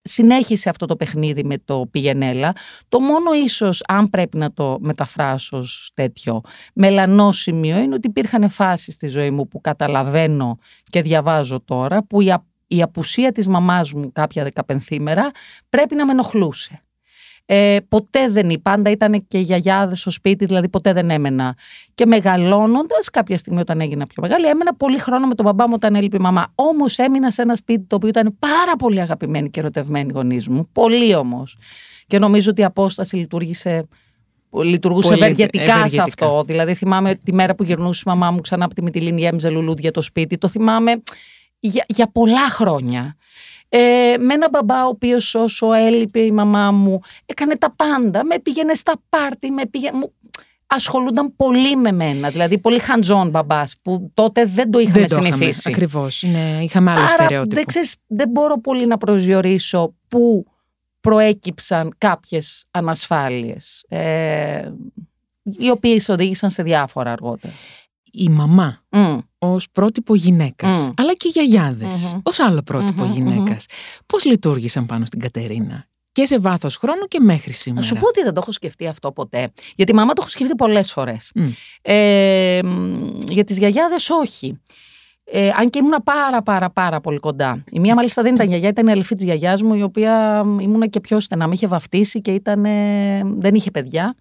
συνέχισε 0.03 0.69
αυτό 0.69 0.85
το 0.85 0.95
παιχνίδι 0.95 1.43
με 1.43 1.57
το 1.65 1.87
πηγενέλα. 1.91 2.53
Το 2.89 2.99
μόνο 2.99 3.33
ίσως, 3.33 3.83
αν 3.87 4.09
πρέπει 4.09 4.37
να 4.37 4.53
το 4.53 4.77
μεταφράσω 4.81 5.57
ως 5.57 5.91
τέτοιο 5.93 6.41
μελανό 6.73 7.31
σημείο, 7.31 7.77
είναι 7.77 7.95
ότι 7.95 8.07
υπήρχαν 8.07 8.49
φάσεις 8.49 8.93
στη 8.93 9.07
ζωή 9.07 9.31
μου 9.31 9.47
που 9.47 9.61
καταλαβαίνω 9.61 10.57
και 10.89 11.01
διαβάζω 11.01 11.61
τώρα, 11.65 12.03
που 12.03 12.21
η, 12.21 12.33
η 12.67 12.81
απουσία 12.81 13.31
της 13.31 13.47
μαμάς 13.47 13.93
μου 13.93 14.11
κάποια 14.11 14.43
δεκαπενθήμερα 14.43 15.31
πρέπει 15.69 15.95
να 15.95 16.05
με 16.05 16.11
ενοχλούσε. 16.11 16.83
Ε, 17.45 17.77
ποτέ 17.87 18.29
δεν 18.29 18.49
είπα, 18.49 18.71
πάντα 18.71 18.89
ήταν 18.89 19.25
και 19.27 19.37
γιαγιάδες 19.37 19.99
στο 19.99 20.09
σπίτι, 20.09 20.45
δηλαδή 20.45 20.69
ποτέ 20.69 20.93
δεν 20.93 21.09
έμενα. 21.09 21.55
Και 21.93 22.05
μεγαλώνοντας, 22.05 23.09
κάποια 23.09 23.37
στιγμή 23.37 23.59
όταν 23.59 23.81
έγινα 23.81 24.05
πιο 24.05 24.21
μεγάλη, 24.21 24.47
έμενα 24.47 24.75
πολύ 24.75 24.97
χρόνο 24.97 25.27
με 25.27 25.35
τον 25.35 25.45
μπαμπά 25.45 25.67
μου 25.67 25.73
όταν 25.75 25.95
έλειπε 25.95 26.15
η 26.15 26.19
μαμά. 26.19 26.51
Όμως 26.55 26.97
έμεινα 26.97 27.31
σε 27.31 27.41
ένα 27.41 27.55
σπίτι 27.55 27.85
το 27.87 27.95
οποίο 27.95 28.09
ήταν 28.09 28.35
πάρα 28.39 28.75
πολύ 28.77 29.01
αγαπημένοι 29.01 29.49
και 29.49 29.59
ερωτευμένοι 29.59 30.11
γονείς 30.11 30.47
μου. 30.47 30.67
Πολύ 30.71 31.15
όμως. 31.15 31.57
Και 32.07 32.19
νομίζω 32.19 32.49
ότι 32.49 32.61
η 32.61 32.63
απόσταση 32.63 33.15
λειτουργήσε 33.15 33.87
λειτουργούσε 34.61 35.07
Πολύ 35.09 35.21
ευεργετικά, 35.21 35.87
σε 35.89 36.01
αυτό. 36.01 36.43
Δηλαδή, 36.45 36.73
θυμάμαι 36.73 37.15
τη 37.15 37.33
μέρα 37.33 37.55
που 37.55 37.63
γυρνούσε 37.63 38.03
η 38.05 38.09
μαμά 38.09 38.31
μου 38.31 38.41
ξανά 38.41 38.65
από 38.65 38.73
τη 38.73 38.83
Μυτιλίνη, 38.83 39.23
έμιζε 39.23 39.49
λουλούδια 39.49 39.91
το 39.91 40.01
σπίτι. 40.01 40.37
Το 40.37 40.47
θυμάμαι 40.47 41.01
για, 41.67 41.85
για 41.87 42.07
πολλά 42.11 42.49
χρόνια. 42.49 43.15
Ε, 43.69 44.15
με 44.19 44.33
έναν 44.33 44.49
μπαμπά 44.51 44.85
ο 44.85 44.87
οποίος 44.87 45.35
όσο 45.35 45.73
έλειπε 45.73 46.19
η 46.19 46.31
μαμά 46.31 46.71
μου 46.71 46.99
έκανε 47.25 47.57
τα 47.57 47.73
πάντα, 47.75 48.25
με 48.25 48.39
πήγαινε 48.39 48.73
στα 48.73 48.93
πάρτι, 49.09 49.51
με 49.51 49.65
πήγαινε, 49.65 50.11
ασχολούνταν 50.67 51.35
πολύ 51.35 51.75
με 51.75 51.91
μένα. 51.91 52.29
Δηλαδή, 52.29 52.57
πολύ 52.57 52.79
χαντζόν 52.79 53.29
μπαμπάς 53.29 53.75
που 53.81 54.11
τότε 54.13 54.45
δεν 54.45 54.71
το 54.71 54.79
είχαμε 54.79 54.99
δεν 54.99 55.09
συνηθίσει. 55.09 55.69
Ακριβώς. 55.69 56.23
Ναι, 56.23 56.59
είχαμε 56.63 56.91
άλλο 56.91 57.07
στερεότυπο. 57.07 57.55
Δεν, 57.55 57.65
ξέρεις, 57.65 57.95
δεν 58.07 58.29
μπορώ 58.29 58.59
πολύ 58.59 58.87
να 58.87 58.97
προσδιορίσω 58.97 59.95
πού 60.07 60.45
προέκυψαν 60.99 61.95
κάποιες 61.97 62.65
ανασφάλειες 62.71 63.85
ε, 63.87 64.71
οι 65.43 65.69
οποίες 65.69 66.09
οδήγησαν 66.09 66.49
σε 66.49 66.63
διάφορα 66.63 67.11
αργότερα 67.11 67.53
η 68.15 68.29
μαμά 68.29 68.83
mm. 68.89 69.17
Ως 69.51 69.67
πρότυπο 69.71 70.15
γυναίκας, 70.15 70.91
αλλά 70.97 71.13
και 71.13 71.27
οι 71.27 71.31
γιαγιάδες 71.31 72.13
mm-hmm. 72.13 72.19
ως 72.23 72.39
άλλο 72.39 72.61
πρότυπο 72.61 73.03
mm-hmm, 73.03 73.13
γυναίκας. 73.13 73.65
Πώς 74.05 74.25
λειτουργήσαν 74.25 74.85
πάνω 74.85 75.05
στην 75.05 75.19
Κατερίνα 75.19 75.87
και 76.11 76.25
σε 76.25 76.39
βάθος 76.39 76.75
χρόνου 76.75 77.05
και 77.07 77.19
μέχρι 77.19 77.53
σήμερα. 77.53 77.81
Να 77.81 77.87
σου 77.87 77.95
πω 77.95 78.07
ότι 78.07 78.21
δεν 78.23 78.33
το 78.33 78.39
έχω 78.43 78.51
σκεφτεί 78.51 78.87
αυτό 78.87 79.11
ποτέ. 79.11 79.51
Γιατί 79.75 79.91
η 79.91 79.95
μαμά 79.95 80.13
το 80.13 80.19
έχω 80.21 80.29
σκεφτεί 80.29 80.55
πολλές 80.55 80.91
φορές. 80.91 81.31
Ε, 81.81 82.59
για 83.27 83.43
τις 83.43 83.57
γιαγιάδες 83.57 84.09
όχι. 84.09 84.61
Ε, 85.23 85.49
αν 85.55 85.69
και 85.69 85.79
ήμουν 85.79 85.95
πάρα 86.03 86.41
πάρα 86.41 86.69
πάρα 86.69 87.01
πολύ 87.01 87.17
κοντά. 87.19 87.63
Η 87.71 87.79
μία 87.79 87.95
μάλιστα 87.95 88.21
δεν 88.21 88.35
ήταν 88.35 88.47
γιαγιά, 88.47 88.69
ήταν 88.69 88.87
η 88.87 88.91
αληθή 88.91 89.15
της 89.15 89.25
γιαγιάς 89.25 89.61
μου, 89.61 89.75
η 89.75 89.81
οποία 89.81 90.43
ήμουν 90.59 90.89
και 90.89 90.99
πιο 90.99 91.19
στενά. 91.19 91.47
Με 91.47 91.53
είχε 91.53 91.67
βαφτίσει 91.67 92.21
και 92.21 92.33
ήταν, 92.33 92.61
δεν 93.39 93.55
είχε 93.55 93.71
παιδιά. 93.71 94.15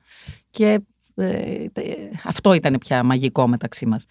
Και 0.51 0.67
ε, 0.67 0.79
αυτό 2.25 2.53
ήταν 2.53 2.79
πια 2.79 3.03
μαγικό 3.03 3.49
μεταξύ 3.49 3.87
μας. 3.87 4.05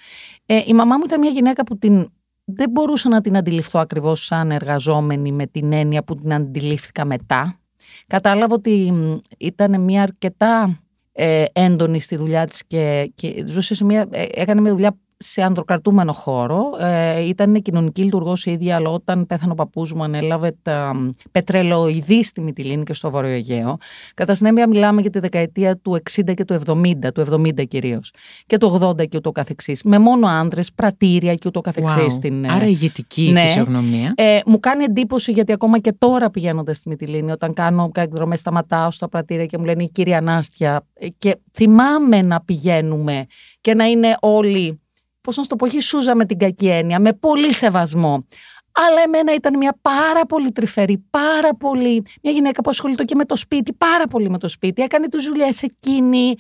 Ε, 0.46 0.62
η 0.66 0.74
μαμά 0.74 0.98
μου 0.98 1.04
ήταν 1.06 1.20
μια 1.20 1.30
γυναίκα 1.30 1.64
που 1.64 1.78
την, 1.78 2.08
δεν 2.44 2.70
μπορούσα 2.70 3.10
να 3.10 3.22
την 3.22 3.38
αντιληφθώ 3.38 3.80
ακριβώς 3.80 4.26
σαν 4.26 4.52
εργαζόμενη 4.52 5.32
με 5.32 5.46
την 5.48 5.74
έννοια 5.74 6.04
που 6.04 6.16
την 6.16 6.34
αντιλήφθηκα 6.34 7.06
μετά. 7.06 7.60
Κατάλαβα 8.08 8.56
ότι 8.56 8.94
ήταν 9.38 9.82
μια 9.82 10.02
αρκετά 10.02 10.80
ε, 11.12 11.46
έντονη 11.54 12.00
στη 12.00 12.16
δουλειά 12.16 12.46
της 12.46 12.66
και, 12.68 13.12
και 13.16 13.44
ζούσε 13.48 13.76
σε 13.76 13.86
μια, 13.86 14.08
ε, 14.12 14.26
έκανε 14.32 14.62
μια 14.62 14.72
δουλειά 14.72 14.98
σε 15.22 15.42
ανδροκρατούμενο 15.42 16.14
χώρο. 16.14 16.64
Ε, 16.80 17.28
ήταν 17.28 17.62
κοινωνική 17.62 18.04
λειτουργός 18.04 18.46
η 18.46 18.52
ίδια, 18.52 18.76
αλλά 18.76 18.90
όταν 18.90 19.26
πέθανε 19.26 19.52
ο 19.52 19.56
παππούς 19.56 19.94
μου, 19.94 20.04
ανέλαβε 20.04 20.56
τα 20.62 20.94
πετρελοειδή 21.32 22.24
στη 22.24 22.42
Μυτιλίνη 22.42 22.84
και 22.84 22.94
στο 22.94 23.10
Βόρειο 23.10 23.32
Αιγαίο. 23.32 23.78
Κατά 24.14 24.36
συνέπεια, 24.36 24.68
μιλάμε 24.68 25.02
για 25.02 25.10
τη 25.10 25.20
δεκαετία 25.20 25.78
του 25.78 26.00
60 26.12 26.34
και 26.34 26.46
του 26.46 26.60
70, 26.66 26.94
του 27.14 27.26
70 27.32 27.68
κυρίως. 27.68 28.12
Και 28.46 28.58
του 28.58 28.80
80 28.82 29.08
και 29.08 29.18
ούτω 29.18 29.32
καθεξής. 29.32 29.84
Με 29.84 30.00
μόνο 30.00 30.28
άντρε, 30.28 30.62
πρατήρια 30.76 31.34
και 31.34 31.48
ούτω 31.48 31.62
καθεξής. 31.62 32.20
Wow. 32.24 32.46
Άρα 32.50 32.66
ηγετική 32.66 33.30
ναι. 33.34 33.42
φυσιογνωμία. 33.42 34.14
Ε, 34.18 34.40
μου 34.46 34.60
κάνει 34.60 34.84
εντύπωση 34.84 35.32
γιατί 35.32 35.52
ακόμα 35.52 35.80
και 35.80 35.94
τώρα 35.98 36.30
πηγαίνοντα 36.30 36.74
στη 36.74 36.90
Μυτιλίνη, 36.90 37.32
όταν 37.32 37.54
κάνω 37.54 37.92
εκδρομέ, 37.96 38.36
σταματάω 38.36 38.92
στα 38.92 39.10
πρατήρια 39.10 39.46
και 39.46 39.58
μου 39.58 39.66
λένε 39.66 39.84
η 39.84 39.90
κυρία 39.90 40.22
Νάστια. 40.22 40.86
Ε, 40.94 41.08
και 41.08 41.36
θυμάμαι 41.54 42.22
να 42.22 42.42
πηγαίνουμε 42.42 43.26
και 43.62 43.74
να 43.74 43.86
είναι 43.86 44.16
όλοι 44.20 44.81
πώς 45.22 45.38
να 45.38 45.44
το 45.44 45.56
πω, 45.56 45.66
όχι 45.66 45.80
σούζα 45.80 46.16
με 46.16 46.26
την 46.26 46.38
κακή 46.38 46.70
έννοια, 46.70 47.00
με 47.00 47.14
πολύ 47.14 47.54
σεβασμό. 47.54 48.28
Αλλά 48.74 49.02
εμένα 49.06 49.34
ήταν 49.34 49.58
μια 49.58 49.78
πάρα 49.82 50.26
πολύ 50.26 50.52
τρυφερή, 50.52 51.06
πάρα 51.10 51.56
πολύ. 51.56 52.04
Μια 52.22 52.34
γυναίκα 52.34 52.62
που 52.62 52.70
ασχολείται 52.70 53.04
και 53.04 53.16
με 53.16 53.26
το 53.26 53.36
σπίτι, 53.36 53.74
πάρα 53.74 54.08
πολύ 54.08 54.30
με 54.30 54.38
το 54.38 54.48
σπίτι. 54.48 54.82
Έκανε 54.82 55.08
τις 55.08 55.26
δουλειές 55.26 55.64
εκείνη. 55.64 56.36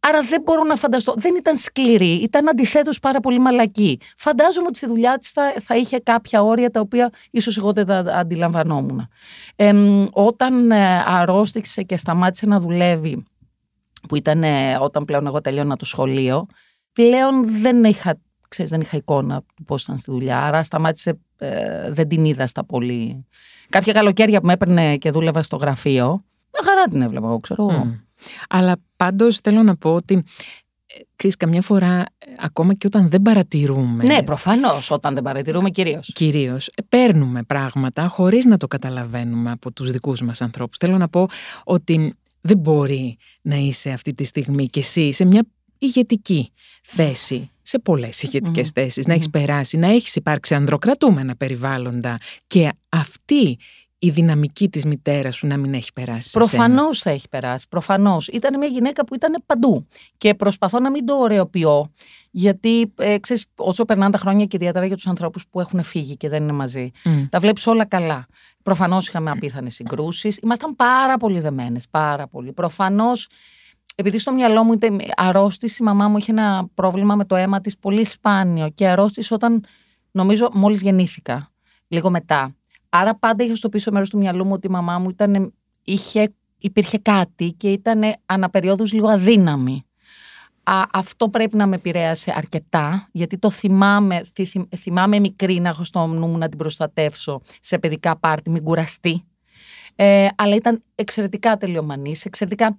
Άρα 0.00 0.22
δεν 0.22 0.42
μπορώ 0.44 0.62
να 0.62 0.76
φανταστώ. 0.76 1.14
Δεν 1.16 1.34
ήταν 1.34 1.56
σκληρή, 1.56 2.12
ήταν 2.12 2.48
αντιθέτως 2.48 2.98
πάρα 2.98 3.20
πολύ 3.20 3.38
μαλακή. 3.38 3.98
Φαντάζομαι 4.16 4.66
ότι 4.66 4.76
στη 4.76 4.86
δουλειά 4.86 5.18
της 5.18 5.30
θα, 5.30 5.54
θα 5.64 5.76
είχε 5.76 5.98
κάποια 5.98 6.42
όρια 6.42 6.70
τα 6.70 6.80
οποία 6.80 7.10
ίσως 7.30 7.56
εγώ 7.56 7.72
δεν 7.72 7.86
τα 7.86 7.98
αντιλαμβανόμουν. 7.98 9.08
Ε, 9.56 9.72
όταν 10.12 10.70
ε, 10.70 11.02
αρρώστηξε 11.06 11.82
και 11.82 11.96
σταμάτησε 11.96 12.46
να 12.46 12.60
δουλεύει, 12.60 13.24
που 14.08 14.16
ήταν 14.16 14.42
ε, 14.42 14.76
όταν 14.80 15.04
πλέον 15.04 15.26
εγώ 15.26 15.40
τελειώνα 15.40 15.76
το 15.76 15.84
σχολείο, 15.84 16.46
πλέον 16.92 17.60
δεν 17.60 17.84
είχα, 17.84 18.14
ξέρεις, 18.48 18.70
δεν 18.70 18.80
είχα 18.80 18.96
εικόνα 18.96 19.42
του 19.54 19.64
πώς 19.64 19.82
ήταν 19.82 19.98
στη 19.98 20.10
δουλειά. 20.10 20.42
Άρα 20.42 20.62
σταμάτησε, 20.62 21.18
ε, 21.38 21.90
δεν 21.90 22.08
την 22.08 22.24
είδα 22.24 22.46
στα 22.46 22.64
πολύ. 22.64 23.26
Κάποια 23.68 23.92
καλοκαίρια 23.92 24.40
που 24.40 24.46
με 24.46 24.52
έπαιρνε 24.52 24.96
και 24.96 25.10
δούλευα 25.10 25.42
στο 25.42 25.56
γραφείο, 25.56 26.24
μια 26.52 26.62
χαρά 26.64 26.84
την 26.84 27.02
έβλεπα 27.02 27.26
εγώ, 27.26 27.40
ξέρω 27.40 27.68
εγώ. 27.70 27.96
Αλλά 28.48 28.76
πάντως 28.96 29.38
θέλω 29.38 29.62
να 29.62 29.76
πω 29.76 29.94
ότι 29.94 30.14
ε, 30.86 31.00
ξέρεις, 31.16 31.36
καμιά 31.36 31.62
φορά, 31.62 31.98
ε, 31.98 32.32
ακόμα 32.38 32.74
και 32.74 32.86
όταν 32.86 33.08
δεν 33.08 33.22
παρατηρούμε. 33.22 34.04
Ναι, 34.04 34.22
προφανώς, 34.22 34.90
όταν 34.90 35.14
δεν 35.14 35.22
παρατηρούμε 35.22 35.70
κυρίως. 35.70 36.10
Κυρίως. 36.14 36.66
Ε, 36.66 36.82
παίρνουμε 36.88 37.42
πράγματα 37.42 38.08
χωρίς 38.08 38.44
να 38.44 38.56
το 38.56 38.66
καταλαβαίνουμε 38.66 39.50
από 39.50 39.72
τους 39.72 39.90
δικούς 39.90 40.20
μας 40.20 40.40
ανθρώπους. 40.40 40.76
Θέλω 40.78 40.98
να 40.98 41.08
πω 41.08 41.26
ότι 41.64 42.14
δεν 42.40 42.58
μπορεί 42.58 43.16
να 43.42 43.56
είσαι 43.56 43.90
αυτή 43.90 44.12
τη 44.12 44.24
στιγμή 44.24 44.66
κι 44.66 44.78
εσύ 44.78 45.12
σε 45.12 45.24
μια 45.24 45.42
ηγετική 45.78 46.52
θέση, 46.82 47.50
σε 47.62 47.78
πολλές 47.78 48.22
ηγετικές 48.22 48.68
mm. 48.68 48.72
θέσεις, 48.74 49.06
να 49.06 49.14
έχεις 49.14 49.30
περάσει, 49.30 49.76
να 49.76 49.86
έχεις 49.86 50.16
υπάρξει 50.16 50.54
ανδροκρατούμενα 50.54 51.36
περιβάλλοντα 51.36 52.18
και 52.46 52.72
αυτή 52.88 53.58
η 53.98 54.10
δυναμική 54.10 54.68
της 54.68 54.86
μητέρας 54.86 55.36
σου 55.36 55.46
να 55.46 55.56
μην 55.56 55.74
έχει 55.74 55.92
περάσει. 55.92 56.30
Προφανώς 56.30 57.00
θα 57.00 57.10
έχει 57.10 57.28
περάσει. 57.28 57.66
Προφανώς. 57.68 58.28
Ήταν 58.28 58.58
μια 58.58 58.68
γυναίκα 58.68 59.04
που 59.04 59.14
ήταν 59.14 59.42
παντού. 59.46 59.86
Και 60.18 60.34
προσπαθώ 60.34 60.80
να 60.80 60.90
μην 60.90 61.06
το 61.06 61.14
ωρεοποιώ, 61.14 61.92
γιατί 62.30 62.92
ε, 62.98 63.18
ξέρεις, 63.18 63.46
όσο 63.56 63.84
περνάνε 63.84 64.10
τα 64.10 64.18
χρόνια 64.18 64.44
και 64.44 64.56
ιδιαίτερα 64.56 64.86
για 64.86 64.96
τους 64.96 65.06
ανθρώπους 65.06 65.46
που 65.50 65.60
έχουν 65.60 65.82
φύγει 65.82 66.16
και 66.16 66.28
δεν 66.28 66.42
είναι 66.42 66.52
μαζί, 66.52 66.90
τα 67.30 67.38
βλέπεις 67.38 67.66
όλα 67.66 67.84
καλά. 67.84 68.26
Προφανώς 68.62 69.08
είχαμε 69.08 69.30
απίθανες 69.30 69.74
συγκρούσεις. 69.74 70.38
Ήμασταν 70.42 70.76
πάρα 70.76 71.16
πολύ 71.16 71.40
δεμένες. 71.40 71.84
Πάρα 71.90 72.26
πολύ. 72.26 72.52
Προφανώς. 72.52 73.28
Επειδή 73.98 74.18
στο 74.18 74.32
μυαλό 74.32 74.64
μου 74.64 74.72
ήταν 74.72 75.00
αρρώστηση, 75.16 75.82
η 75.82 75.84
μαμά 75.84 76.08
μου 76.08 76.16
είχε 76.16 76.30
ένα 76.30 76.68
πρόβλημα 76.74 77.14
με 77.14 77.24
το 77.24 77.36
αίμα 77.36 77.60
της 77.60 77.78
πολύ 77.78 78.04
σπάνιο 78.04 78.68
και 78.68 78.88
αρρώστησε 78.88 79.34
όταν 79.34 79.64
νομίζω 80.10 80.48
μόλις 80.52 80.82
γεννήθηκα, 80.82 81.52
λίγο 81.88 82.10
μετά. 82.10 82.54
Άρα 82.88 83.16
πάντα 83.16 83.44
είχα 83.44 83.54
στο 83.54 83.68
πίσω 83.68 83.92
μέρος 83.92 84.10
του 84.10 84.18
μυαλού 84.18 84.44
μου 84.44 84.52
ότι 84.52 84.66
η 84.66 84.70
μαμά 84.70 84.98
μου 84.98 85.08
ήταν, 85.08 85.54
είχε, 85.84 86.34
υπήρχε 86.58 86.98
κάτι 86.98 87.52
και 87.56 87.72
ήταν 87.72 88.02
αναπεριόδους 88.26 88.92
λίγο 88.92 89.08
αδύναμη. 89.08 89.84
Α, 90.62 90.82
αυτό 90.92 91.28
πρέπει 91.28 91.56
να 91.56 91.66
με 91.66 91.76
επηρέασε 91.76 92.32
αρκετά, 92.36 93.08
γιατί 93.12 93.38
το 93.38 93.50
θυμάμαι, 93.50 94.22
θυμάμαι 94.76 95.18
μικρή 95.18 95.60
να 95.60 95.68
έχω 95.68 95.84
στο 95.84 96.06
νου 96.06 96.26
μου 96.26 96.38
να 96.38 96.48
την 96.48 96.58
προστατεύσω 96.58 97.40
σε 97.60 97.78
παιδικά 97.78 98.18
πάρτι, 98.18 98.50
μην 98.50 98.62
κουραστεί. 98.62 99.24
Ε, 99.94 100.28
αλλά 100.36 100.54
ήταν 100.54 100.82
εξαιρετικά 100.94 101.56
τελειομανής, 101.56 102.24
εξαιρετικά... 102.24 102.78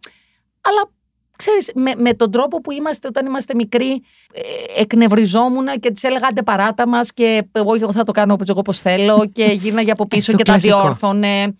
Αλλά 0.61 0.89
ξέρεις, 1.37 1.71
με, 1.75 1.91
με 1.97 2.13
τον 2.13 2.31
τρόπο 2.31 2.61
που 2.61 2.71
είμαστε 2.71 3.07
όταν 3.07 3.25
είμαστε 3.25 3.55
μικροί, 3.55 3.91
ε, 4.33 4.81
εκνευριζόμουν 4.81 5.67
και 5.79 5.91
της 5.91 6.03
έλεγα 6.03 6.27
άντε 6.27 6.43
παράτα 6.43 6.87
μας 6.87 7.13
και 7.13 7.47
εγώ 7.51 7.91
θα 7.91 8.03
το 8.03 8.11
κάνω 8.11 8.33
όπως 8.33 8.49
εγώ 8.49 8.61
πώς 8.61 8.79
θέλω 8.79 9.29
και 9.31 9.45
γίναγε 9.61 9.91
από 9.91 10.07
πίσω 10.07 10.33
και 10.33 10.43
τα 10.43 10.57
διόρθωνε. 10.57 11.55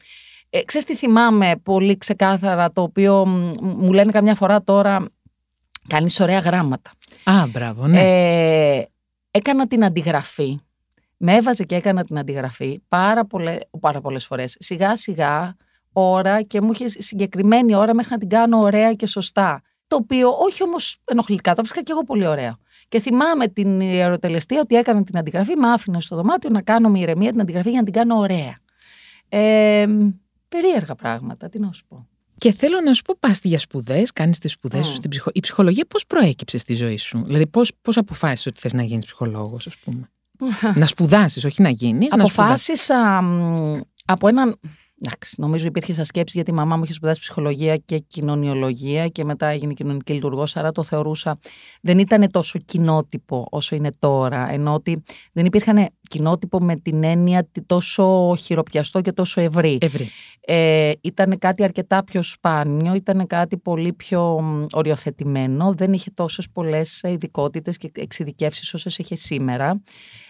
Ε, 0.50 0.64
ξέρεις 0.64 0.86
τι 0.86 0.96
θυμάμαι 0.96 1.54
πολύ 1.64 1.98
ξεκάθαρα 1.98 2.72
το 2.72 2.82
οποίο 2.82 3.26
μου 3.62 3.94
λένε 3.94 4.12
καμιά 4.12 4.36
φορά 4.36 4.64
τώρα 4.64 5.06
κάνεις 5.88 6.20
ωραία 6.20 6.40
γράμματα. 6.40 6.92
Α, 7.24 7.48
μπράβο, 7.48 7.88
ναι. 7.88 8.00
Ε, 8.00 8.86
έκανα 9.32 9.68
την 9.68 9.84
αντιγραφή. 9.84 10.58
Με 11.18 11.36
έβαζε 11.36 11.64
και 11.64 11.76
έκανα 11.76 12.04
την 12.04 12.18
αντιγραφή 12.18 12.80
πάρα, 12.88 13.26
πολλές, 13.26 13.60
πάρα 13.80 14.02
πολλές 14.02 14.26
φορές. 14.26 14.56
Σιγά 14.60 14.96
σιγά 14.96 15.56
ώρα 15.92 16.42
και 16.42 16.62
μου 16.62 16.72
είχε 16.72 16.88
συγκεκριμένη 16.88 17.76
ώρα 17.76 17.94
μέχρι 17.94 18.12
να 18.12 18.18
την 18.18 18.30
κάνω 18.30 18.60
ωραία 18.60 18.94
και 18.94 19.06
σωστά. 19.06 19.62
Το 19.88 19.96
οποίο 19.96 20.30
όχι 20.30 20.64
όμως 20.64 20.98
ενοχλητικά, 21.06 21.56
το 21.56 21.62
βρίσκα 21.62 21.82
και 21.82 21.92
εγώ 21.92 22.04
πολύ 22.04 22.28
ωραίο. 22.28 22.58
Και 22.88 23.00
θυμάμαι 23.00 23.48
την 23.48 23.80
ιεροτελεστία 23.80 24.60
ότι 24.60 24.76
έκανα 24.76 25.04
την 25.04 25.18
αντιγραφή, 25.18 25.56
με 25.56 25.68
άφηνε 25.72 26.02
στο 26.02 26.16
δωμάτιο 26.16 26.50
να 26.50 26.62
κάνω 26.62 26.90
με 26.90 27.00
ηρεμία 27.00 27.32
την 27.32 27.42
αντιγραφή 27.42 27.70
για 27.70 27.80
να 27.80 27.84
την 27.84 27.94
κάνω 27.94 28.16
ωραία. 28.16 28.56
Ε, 29.30 29.88
περίεργα 30.50 30.96
πράγματα, 30.96 31.50
τι 31.50 31.60
να 31.60 31.72
σου 31.72 31.86
πω. 31.88 32.08
Και 32.38 32.52
θέλω 32.52 32.82
να 32.82 32.94
σου 32.94 33.02
πω, 33.02 33.16
πας 33.20 33.40
για 33.44 33.60
σπουδές, 33.60 34.12
κάνεις 34.12 34.38
τις 34.40 34.52
σπουδές 34.52 34.88
σου 34.88 34.96
στην 34.96 35.10
ψυχολογία. 35.10 35.40
Η 35.40 35.40
ψυχολογία 35.40 35.86
πώς 35.86 36.06
προέκυψε 36.06 36.58
στη 36.58 36.74
ζωή 36.74 36.98
σου, 36.98 37.24
Δηλαδή, 37.26 37.48
πώς 37.48 37.72
πώς 37.82 37.98
αποφάσισες 37.98 38.46
ότι 38.46 38.60
θες 38.60 38.74
να 38.74 38.84
γίνεις 38.84 39.06
ψυχολόγος, 39.06 39.68
ας 39.68 39.78
πούμε; 39.78 40.10
να 40.82 40.86
σπουδάσεις, 40.86 41.46
όχι 41.46 41.62
να 41.62 41.70
γίνεις. 41.70 42.12
Αποφάσισα 42.12 43.24
από 44.06 44.28
έναν 44.28 44.60
Εντάξει, 45.02 45.36
νομίζω 45.38 45.68
υπήρχε 45.68 45.94
σαν 45.94 46.06
σκέψη 46.06 46.32
γιατί 46.36 46.52
η 46.52 46.54
μαμά 46.54 46.78
μου 46.78 46.84
είχε 46.84 46.94
σπουδάσει 46.94 47.20
ψυχολογία 47.20 47.78
και 47.78 47.98
κοινωνιολογία 47.98 49.08
και 49.08 49.24
μετά 49.24 49.48
έγινε 49.48 49.74
κοινωνική 49.74 50.14
λειτουργός. 50.14 50.56
Άρα 50.56 50.72
το 50.72 50.84
θεωρούσα 50.84 51.40
δεν 51.82 52.00
ήταν 52.00 52.32
τόσο 52.32 52.60
κοινότυπο 52.60 53.48
όσο 53.50 53.76
είναι 53.76 53.90
τώρα. 54.00 54.52
Ενώ 54.52 54.74
ότι 54.74 55.04
δεν 55.32 55.46
υπήρχαν 55.46 55.88
κοινότυπο 56.10 56.60
με 56.60 56.76
την 56.76 57.04
έννοια 57.04 57.48
τόσο 57.66 58.36
χειροπιαστό 58.40 59.02
και 59.02 59.12
τόσο 59.12 59.42
ευρύ. 59.42 59.78
ευρύ. 59.82 60.10
Ε, 60.40 60.92
ήταν 61.02 61.38
κάτι 61.38 61.64
αρκετά 61.64 62.04
πιο 62.04 62.24
σπάνιο, 62.24 62.94
ήταν 62.94 63.28
κάτι 63.28 63.58
πολύ 63.58 63.94
πιο 63.94 64.44
οριοθετημένο. 64.74 65.74
Δεν 65.74 65.94
είχε 65.94 66.12
τόσες 66.14 66.50
πολλές 66.54 67.02
ειδικότητες 67.04 67.78
και 67.78 67.92
εξειδικεύσεις 67.96 68.74
όσες 68.74 68.98
είχε 68.98 69.16
σήμερα. 69.16 69.82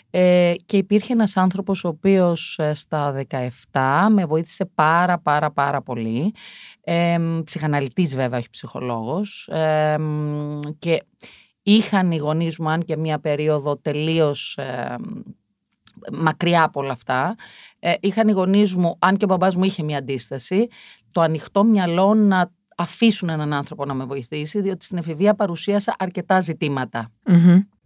Ε, 0.09 0.53
και 0.65 0.77
υπήρχε 0.77 1.13
ένας 1.13 1.37
άνθρωπος 1.37 1.83
ο 1.83 1.87
οποίος 1.87 2.59
ε, 2.59 2.73
στα 2.73 3.25
17 3.71 4.07
με 4.09 4.25
βοήθησε 4.25 4.65
πάρα 4.65 5.19
πάρα 5.19 5.51
πάρα 5.51 5.81
πολύ. 5.81 6.33
Ε, 6.81 7.17
ψυχαναλυτής 7.43 8.15
βέβαια, 8.15 8.39
όχι 8.39 8.49
ψυχολόγος. 8.49 9.47
Ε, 9.47 9.97
και 10.79 11.03
είχαν 11.61 12.11
οι 12.11 12.17
γονείς 12.17 12.57
μου, 12.57 12.69
αν 12.69 12.81
και 12.81 12.97
μία 12.97 13.19
περίοδο 13.19 13.77
τελείως 13.77 14.57
μακριά 16.11 16.63
από 16.63 16.79
όλα 16.79 16.91
αυτά, 16.91 17.35
ε, 17.79 17.93
είχαν 17.99 18.27
οι 18.27 18.31
γονείς 18.31 18.75
μου, 18.75 18.95
αν 18.99 19.17
και 19.17 19.25
ο 19.25 19.27
μπαμπάς 19.27 19.55
μου 19.55 19.63
είχε 19.63 19.83
μία 19.83 19.97
αντίσταση, 19.97 20.67
το 21.11 21.21
ανοιχτό 21.21 21.63
μυαλό 21.63 22.13
να 22.13 22.51
αφήσουν 22.77 23.29
έναν 23.29 23.53
άνθρωπο 23.53 23.85
να 23.85 23.93
με 23.93 24.05
βοηθήσει, 24.05 24.61
διότι 24.61 24.85
στην 24.85 24.97
εφηβεία 24.97 25.35
παρουσίασα 25.35 25.95
αρκετά 25.99 26.41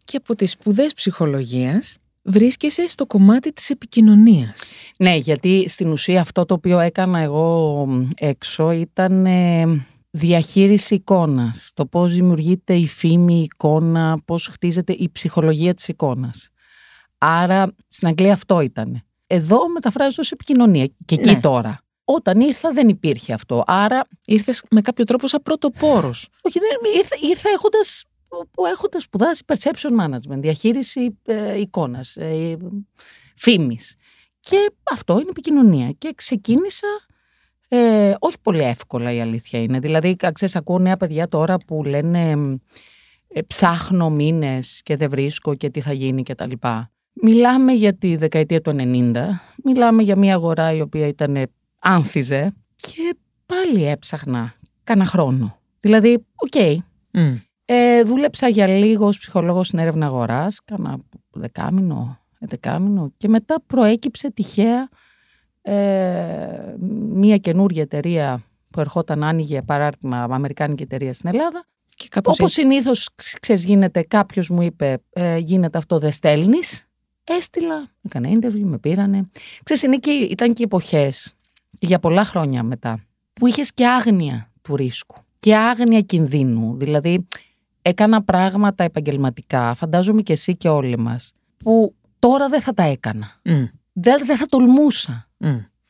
Και 0.04 0.18
από 0.18 0.36
τις 0.36 0.52
σπουδές 0.52 0.94
ψυχολογίας 0.94 1.98
βρίσκεσαι 2.24 2.88
στο 2.88 3.06
κομμάτι 3.06 3.54
της 3.54 3.70
επικοινωνίας. 3.70 4.74
Ναι, 4.98 5.16
γιατί 5.16 5.70
στην 5.70 5.92
ουσία 5.92 6.22
αυτό 6.22 6.46
το 6.46 6.54
οποίο 6.54 6.80
έκανα 6.80 7.20
εγώ 7.20 7.88
έξω 8.16 8.72
ήταν 8.72 9.26
ε, 9.26 9.86
διαχείριση 10.12 10.96
εικόνας. 10.96 11.72
Το 11.74 11.86
πώς 11.86 12.14
δημιουργείται 12.14 12.74
η 12.74 12.88
φήμη, 12.88 13.40
η 13.40 13.42
εικόνα, 13.42 14.22
πώς 14.26 14.48
χτίζεται 14.48 14.94
η 14.94 15.10
ψυχολογία 15.12 15.74
της 15.74 15.88
εικόνας. 15.88 16.50
Άρα 17.18 17.76
στην 17.88 18.08
Αγγλία 18.08 18.34
αυτό 18.34 18.62
ήταν. 18.62 19.02
Εδώ 19.28 19.70
μεταφράζεται 19.70 20.22
ως 20.22 20.32
επικοινωνία 20.32 20.86
και 21.06 21.16
εκεί 21.16 21.32
ναι. 21.32 21.40
τώρα. 21.40 21.80
Όταν 22.04 22.40
ήρθα 22.40 22.70
δεν 22.70 22.90
υπήρχε 22.90 23.34
αυτό. 23.34 23.64
Άρα. 23.68 24.08
Ήρθες 24.26 24.64
με 24.70 24.82
κάποιο 24.82 25.04
τρόπο 25.04 25.28
σαν 25.28 25.42
πρωτοπόρος. 25.42 26.28
Όχι, 26.42 26.60
δεν, 26.60 26.94
ήρθα, 26.98 27.16
ήρθα 27.30 27.50
έχοντας 27.50 28.04
που 28.52 28.66
έχοντα 28.66 29.00
σπουδάσει 29.00 29.44
perception 29.48 30.00
management, 30.06 30.40
διαχείριση 30.40 31.18
ε, 31.26 31.60
εικόνας, 31.60 32.18
ε, 32.18 32.58
φήμης. 33.36 33.96
Και 34.40 34.72
αυτό 34.92 35.14
είναι 35.14 35.30
επικοινωνία. 35.30 35.92
Και 35.98 36.14
ξεκίνησα 36.16 36.88
ε, 37.68 38.14
όχι 38.20 38.36
πολύ 38.42 38.62
εύκολα 38.62 39.14
η 39.14 39.22
αλήθεια 39.22 39.62
είναι. 39.62 39.80
Δηλαδή, 39.80 40.16
ξέρεις, 40.34 40.56
ακούω 40.56 40.80
νέα 40.80 40.98
παιδιά 40.98 41.28
τώρα 41.28 41.58
που 41.58 41.84
λένε 41.84 42.32
ε, 43.28 43.42
ψάχνω 43.42 44.10
μήνες 44.10 44.82
και 44.84 44.98
δεν 44.98 45.10
βρίσκω 45.10 45.56
και 45.56 45.70
τι 45.70 45.82
θα 45.82 45.94
γίνει 45.94 46.24
και 46.24 46.36
τα 46.36 46.48
λοιπά. 46.48 46.92
Μιλάμε 47.14 47.72
για 47.72 47.98
τη 47.98 48.16
δεκαετία 48.16 48.62
του 48.62 48.76
90, 48.78 49.16
μιλάμε 49.64 50.04
για 50.04 50.18
μια 50.18 50.34
αγορά 50.34 50.74
η 50.74 50.82
οποία 50.82 51.08
ήταν 51.08 51.48
άνθιζε 51.80 52.54
και 52.76 53.16
πάλι 53.46 53.88
έψαχνα 53.88 54.54
κάνα 54.84 55.06
χρόνο. 55.06 55.60
Δηλαδή, 55.80 56.26
OK, 56.36 56.52
okay, 56.56 56.78
ε, 57.66 58.04
δούλεψα 58.04 58.48
για 58.48 58.68
λίγο 58.68 59.08
ως 59.08 59.18
ψυχολόγος 59.18 59.68
στην 59.68 59.80
έρευνα 59.80 60.06
αγοράς, 60.06 60.60
κάνα 60.66 61.00
δεκάμηνο, 61.32 62.20
δεκάμηνο 62.40 63.12
και 63.18 63.28
μετά 63.28 63.62
προέκυψε 63.68 64.32
τυχαία 64.32 64.90
ε, 65.62 66.76
μια 67.12 67.38
καινούργια 67.38 67.82
εταιρεία 67.82 68.44
που 68.70 68.80
ερχόταν 68.80 69.24
άνοιγε 69.24 69.62
παράρτημα 69.62 70.24
αμερικάνικη 70.24 70.84
εταιρεία 70.84 71.14
στην 71.14 71.30
Ελλάδα. 71.30 71.66
Και 71.96 72.08
κάπως 72.10 72.40
Όπως 72.40 72.50
έτσι. 72.50 72.62
συνήθως 72.62 73.10
ξέρεις 73.40 73.66
γίνεται 73.66 74.02
κάποιος 74.02 74.50
μου 74.50 74.62
είπε 74.62 74.98
ε, 75.10 75.38
γίνεται 75.38 75.78
αυτό 75.78 76.00
δεν 76.00 76.12
στέλνεις. 76.12 76.86
Έστειλα, 77.24 77.88
έκανα 78.02 78.30
interview, 78.30 78.64
με 78.64 78.78
πήρανε. 78.78 79.30
Ξέρεις 79.64 79.84
είναι 79.84 79.98
ήταν 80.30 80.54
και 80.54 80.64
εποχές 80.64 81.34
για 81.80 82.00
πολλά 82.00 82.24
χρόνια 82.24 82.64
μετά 82.64 83.00
που 83.34 83.48
είχες 83.48 83.74
και 83.74 83.88
άγνοια 83.88 84.52
του 84.62 84.76
ρίσκου. 84.76 85.16
και 85.40 85.56
άγνοια 85.56 86.02
κινδύνου. 86.02 86.78
Δηλαδή, 86.78 87.28
έκανα 87.82 88.24
πράγματα 88.24 88.84
επαγγελματικά, 88.84 89.74
φαντάζομαι 89.74 90.22
και 90.22 90.34
εσύ 90.34 90.56
και 90.56 90.70
όλοι 90.70 90.98
μας, 90.98 91.34
που 91.58 91.96
τώρα 92.20 92.50
δεν 92.50 92.62
θα 92.62 92.74
τα 92.74 92.84
έκανα. 92.84 93.40
Δεν, 93.94 94.26
δεν 94.26 94.38
θα 94.38 94.46
τολμούσα. 94.46 95.28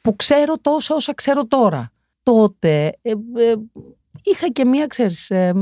Που 0.02 0.16
ξέρω 0.16 0.58
τόσο 0.58 0.96
όσα 0.96 1.14
ξέρω 1.14 1.46
τώρα. 1.46 1.92
Τότε 2.24 2.98
ε, 3.02 3.12
ε, 3.12 3.54
είχα 4.24 4.48
και 4.48 4.66
μία, 4.66 4.88
ξέρεις... 4.88 5.30
Ε, 5.30 5.54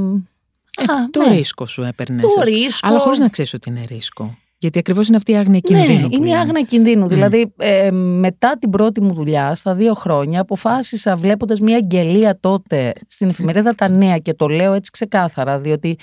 το 1.12 1.24
ναι. 1.28 1.36
ρίσκο 1.36 1.66
σου 1.66 1.84
έπαιρνες. 1.84 2.34
Το 2.36 2.42
ρίσκο. 2.42 2.88
Αλλά 2.88 3.00
χωρίς 3.00 3.20
να 3.20 3.30
ξέρεις 3.30 3.54
ότι 3.54 3.70
είναι 3.70 3.86
ρίσκο. 3.88 4.38
Γιατί 4.62 4.80
ακριβώς 4.80 5.08
είναι 5.08 5.18
αυτή 5.18 5.32
η 5.32 5.36
άγνοια 5.36 5.60
κινδύνου. 5.60 6.00
Ναι, 6.00 6.16
είναι 6.16 6.30
η 6.30 6.36
άγνοια 6.36 6.62
κινδύνου. 6.62 7.08
Δηλαδή, 7.08 7.54
ε, 7.58 7.92
μετά 7.92 8.58
την 8.60 8.70
πρώτη 8.70 9.02
μου 9.02 9.14
δουλειά, 9.14 9.56
στα 9.56 9.76
δύο 9.76 9.94
χρόνια, 9.94 10.42
αποφάσισα 10.42 11.16
βλέποντας 11.16 11.60
μια 11.60 11.76
αγγελία 11.76 12.40
τότε 12.40 12.94
στην 13.08 13.30
εφημερίδα 13.30 13.76
Τα 13.76 13.90
Νέα 13.90 14.18
και 14.18 14.34
το 14.34 14.48
λέω 14.48 14.74
έτσι 14.74 14.92
ξεκάθαρα, 14.92 15.60
διότι 15.60 15.98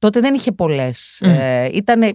Τότε 0.00 0.20
δεν 0.20 0.34
είχε 0.34 0.52
πολλές. 0.52 1.20
Ε, 1.20 1.68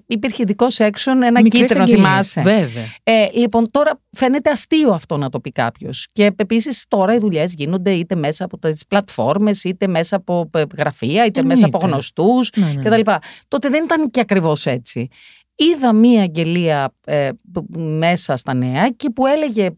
υπήρχε 0.07 0.41
ειδικό 0.41 0.67
section, 0.77 1.21
ένα 1.23 1.41
κίτρινο, 1.41 1.85
θυμάσαι. 1.87 2.41
Βέβαια. 2.41 2.83
Ε, 3.03 3.27
λοιπόν, 3.33 3.71
τώρα 3.71 4.01
φαίνεται 4.11 4.49
αστείο 4.49 4.91
αυτό 4.91 5.17
να 5.17 5.29
το 5.29 5.39
πει 5.39 5.51
κάποιος. 5.51 6.07
Και 6.11 6.33
επίσης 6.35 6.85
τώρα 6.87 7.13
οι 7.13 7.17
δουλειές 7.17 7.53
γίνονται 7.53 7.91
είτε 7.91 8.15
μέσα 8.15 8.45
από 8.45 8.59
τις 8.59 8.85
πλατφόρμες, 8.87 9.63
είτε 9.63 9.87
μέσα 9.87 10.15
από 10.15 10.49
ε, 10.53 10.63
γραφεία, 10.77 11.25
είτε 11.25 11.43
μέσα 11.43 11.65
από 11.65 11.77
γνωστούς 11.77 12.49
ναι, 12.55 12.65
ναι. 12.65 12.89
κτλ. 12.89 13.11
Τότε 13.47 13.69
δεν 13.69 13.83
ήταν 13.83 14.09
και 14.09 14.19
ακριβώς 14.19 14.65
έτσι 14.65 15.09
είδα 15.55 15.93
μία 15.93 16.21
αγγελία 16.21 16.93
ε, 17.05 17.29
μέσα 17.77 18.37
στα 18.37 18.53
νέα 18.53 18.89
και 18.89 19.09
που 19.09 19.25
έλεγε 19.25 19.69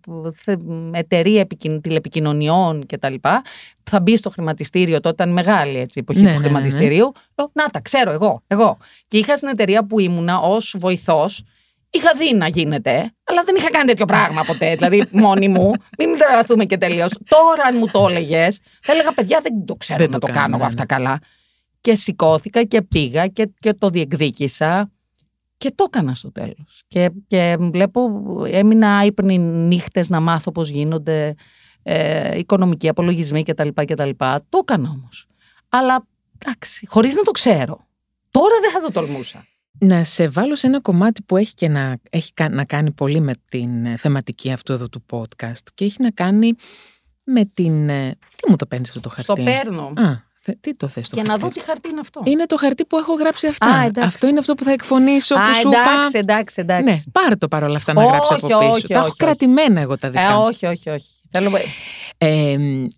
εταιρεία 0.91 1.47
τηλεπικοινωνιών 1.81 2.85
και 2.85 2.97
τα 2.97 3.09
λοιπά 3.09 3.41
θα 3.83 3.99
μπει 3.99 4.17
στο 4.17 4.29
χρηματιστήριο 4.29 4.99
τότε 4.99 5.23
ήταν 5.23 5.33
μεγάλη 5.33 5.79
έτσι, 5.79 5.99
εποχή 5.99 6.21
ναι, 6.21 6.25
του 6.25 6.31
ναι, 6.31 6.39
ναι, 6.39 6.43
χρηματιστηρίου 6.43 7.11
ναι, 7.35 7.45
να 7.53 7.65
τα 7.65 7.81
ξέρω 7.81 8.11
εγώ, 8.11 8.43
εγώ 8.47 8.77
και 9.07 9.17
είχα 9.17 9.35
στην 9.35 9.47
εταιρεία 9.47 9.85
που 9.85 9.99
ήμουνα 9.99 10.39
ως 10.39 10.75
βοηθός 10.79 11.43
Είχα 11.95 12.11
δει 12.17 12.33
να 12.33 12.47
γίνεται, 12.47 13.13
αλλά 13.23 13.43
δεν 13.43 13.55
είχα 13.55 13.69
κάνει 13.69 13.87
τέτοιο 13.87 14.05
πράγμα 14.05 14.43
ποτέ. 14.43 14.75
Δηλαδή, 14.75 15.05
μόνη 15.25 15.47
μου, 15.47 15.71
μην 15.97 16.17
τρελαθούμε 16.17 16.65
και 16.65 16.77
τελείως. 16.77 17.11
Τώρα, 17.29 17.63
αν 17.67 17.75
μου 17.77 17.87
το 17.87 18.07
έλεγες, 18.09 18.59
θα 18.81 18.91
έλεγα 18.91 19.13
παιδιά, 19.13 19.39
δεν 19.43 19.65
το 19.65 19.75
ξέρω 19.75 20.05
να 20.09 20.19
το, 20.19 20.27
κάνω 20.27 20.55
εγώ 20.55 20.65
αυτά 20.65 20.85
καλά. 20.85 21.19
Και 21.81 21.95
σηκώθηκα 21.95 22.63
και 22.63 22.81
πήγα 22.81 23.27
και, 23.27 23.49
και 23.59 23.73
το 23.73 23.89
διεκδίκησα. 23.89 24.91
Και 25.57 25.71
το 25.75 25.83
έκανα 25.87 26.13
στο 26.13 26.31
τέλος. 26.31 26.83
Και, 26.87 27.11
και 27.27 27.57
βλέπω, 27.59 28.09
έμεινα 28.45 28.97
άϊπνοι 28.97 29.37
νύχτες 29.37 30.09
να 30.09 30.19
μάθω 30.19 30.51
πώς 30.51 30.69
γίνονται 30.69 31.35
ε, 31.83 32.37
οικονομικοί 32.37 32.87
απολογισμοί 32.87 33.43
κτλ. 33.43 33.67
κτλ. 33.73 34.09
Το 34.49 34.57
έκανα 34.61 34.89
όμως. 34.89 35.27
Αλλά 35.69 36.07
εντάξει, 36.37 36.87
χωρίς 36.87 37.15
να 37.15 37.21
το 37.21 37.31
ξέρω. 37.31 37.87
Τώρα 38.31 38.59
δεν 38.61 38.71
θα 38.71 38.81
το 38.81 38.91
τολμούσα. 38.91 39.45
Να 39.79 40.03
σε 40.03 40.27
βάλω 40.27 40.55
σε 40.55 40.67
ένα 40.67 40.81
κομμάτι 40.81 41.21
που 41.21 41.37
έχει 41.37 41.53
και 41.53 41.67
να, 41.67 41.97
έχει 42.09 42.31
να 42.49 42.65
κάνει 42.65 42.91
πολύ 42.91 43.19
με 43.19 43.33
την 43.49 43.85
ε, 43.85 43.97
θεματική 43.97 44.51
αυτού 44.51 44.73
εδώ 44.73 44.89
του 44.89 45.05
podcast 45.11 45.63
και 45.73 45.85
έχει 45.85 46.01
να 46.01 46.11
κάνει 46.11 46.53
με 47.23 47.45
την... 47.45 47.89
Ε, 47.89 48.15
τι 48.35 48.49
μου 48.49 48.55
το 48.55 48.65
παίρνεις 48.65 48.89
αυτό 48.89 49.01
το 49.01 49.09
χαρτί; 49.09 49.31
Στο 49.31 49.43
παίρνω. 49.43 49.93
Α, 49.95 50.23
τι 50.59 50.75
το 50.75 50.87
θες 50.87 51.09
το 51.09 51.15
Για 51.15 51.23
να 51.27 51.37
δω 51.37 51.47
τι 51.47 51.61
χαρτί 51.63 51.89
είναι 51.89 51.99
αυτό. 51.99 52.21
Είναι 52.25 52.45
το 52.45 52.57
χαρτί 52.57 52.85
που 52.85 52.97
έχω 52.97 53.13
γράψει 53.13 53.47
αυτά. 53.47 53.67
Α, 53.67 53.91
αυτό 53.95 54.27
είναι 54.27 54.39
αυτό 54.39 54.55
που 54.55 54.63
θα 54.63 54.71
εκφωνήσω. 54.71 55.35
Α, 55.35 55.37
που 55.37 55.53
σου 55.53 55.67
εντάξει, 55.67 56.07
είπα. 56.07 56.19
εντάξει, 56.19 56.61
εντάξει. 56.61 56.83
Ναι, 56.83 56.97
πάρε 57.11 57.35
το 57.35 57.47
παρόλα 57.47 57.77
αυτά 57.77 57.93
να 57.93 58.05
γράψει 58.05 58.33
από 58.33 58.47
πίσω. 58.47 58.69
Όχι, 58.69 58.87
τα 58.87 58.99
έχω 58.99 59.13
κρατημένα 59.17 59.81
εγώ 59.81 59.97
τα 59.97 60.09
δικά 60.09 60.31
ε, 60.31 60.33
όχι, 60.33 60.65
όχι, 60.65 60.89
όχι. 60.89 61.07
Θέλω... 61.29 61.51
Ε, 62.17 62.55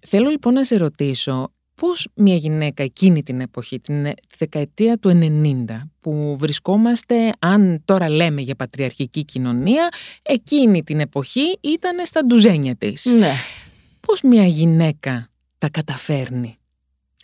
θέλω 0.08 0.30
λοιπόν 0.30 0.54
να 0.54 0.64
σε 0.64 0.78
ρωτήσω 0.78 1.52
πώς 1.76 2.08
μια 2.14 2.36
γυναίκα 2.36 2.84
εκείνη 2.84 3.24
την 3.24 3.42
εποχή, 3.42 3.80
την 3.80 4.14
δεκαετία 4.38 4.98
του 4.98 5.20
90, 5.22 5.66
που 6.02 6.36
βρισκόμαστε, 6.40 7.32
αν 7.40 7.82
τώρα 7.86 8.10
λέμε 8.10 8.42
για 8.42 8.56
πατριαρχική 8.56 9.26
κοινωνία, 9.26 9.90
εκείνη 10.22 10.84
την 10.84 11.00
εποχή 11.00 11.58
ήταν 11.62 12.06
στα 12.06 12.26
ντουζένια 12.26 12.76
της. 12.76 13.06
Ναι. 13.06 13.32
Πώς 14.00 14.22
μια 14.22 14.46
γυναίκα 14.46 15.30
τα 15.58 15.70
καταφέρνει; 15.70 16.58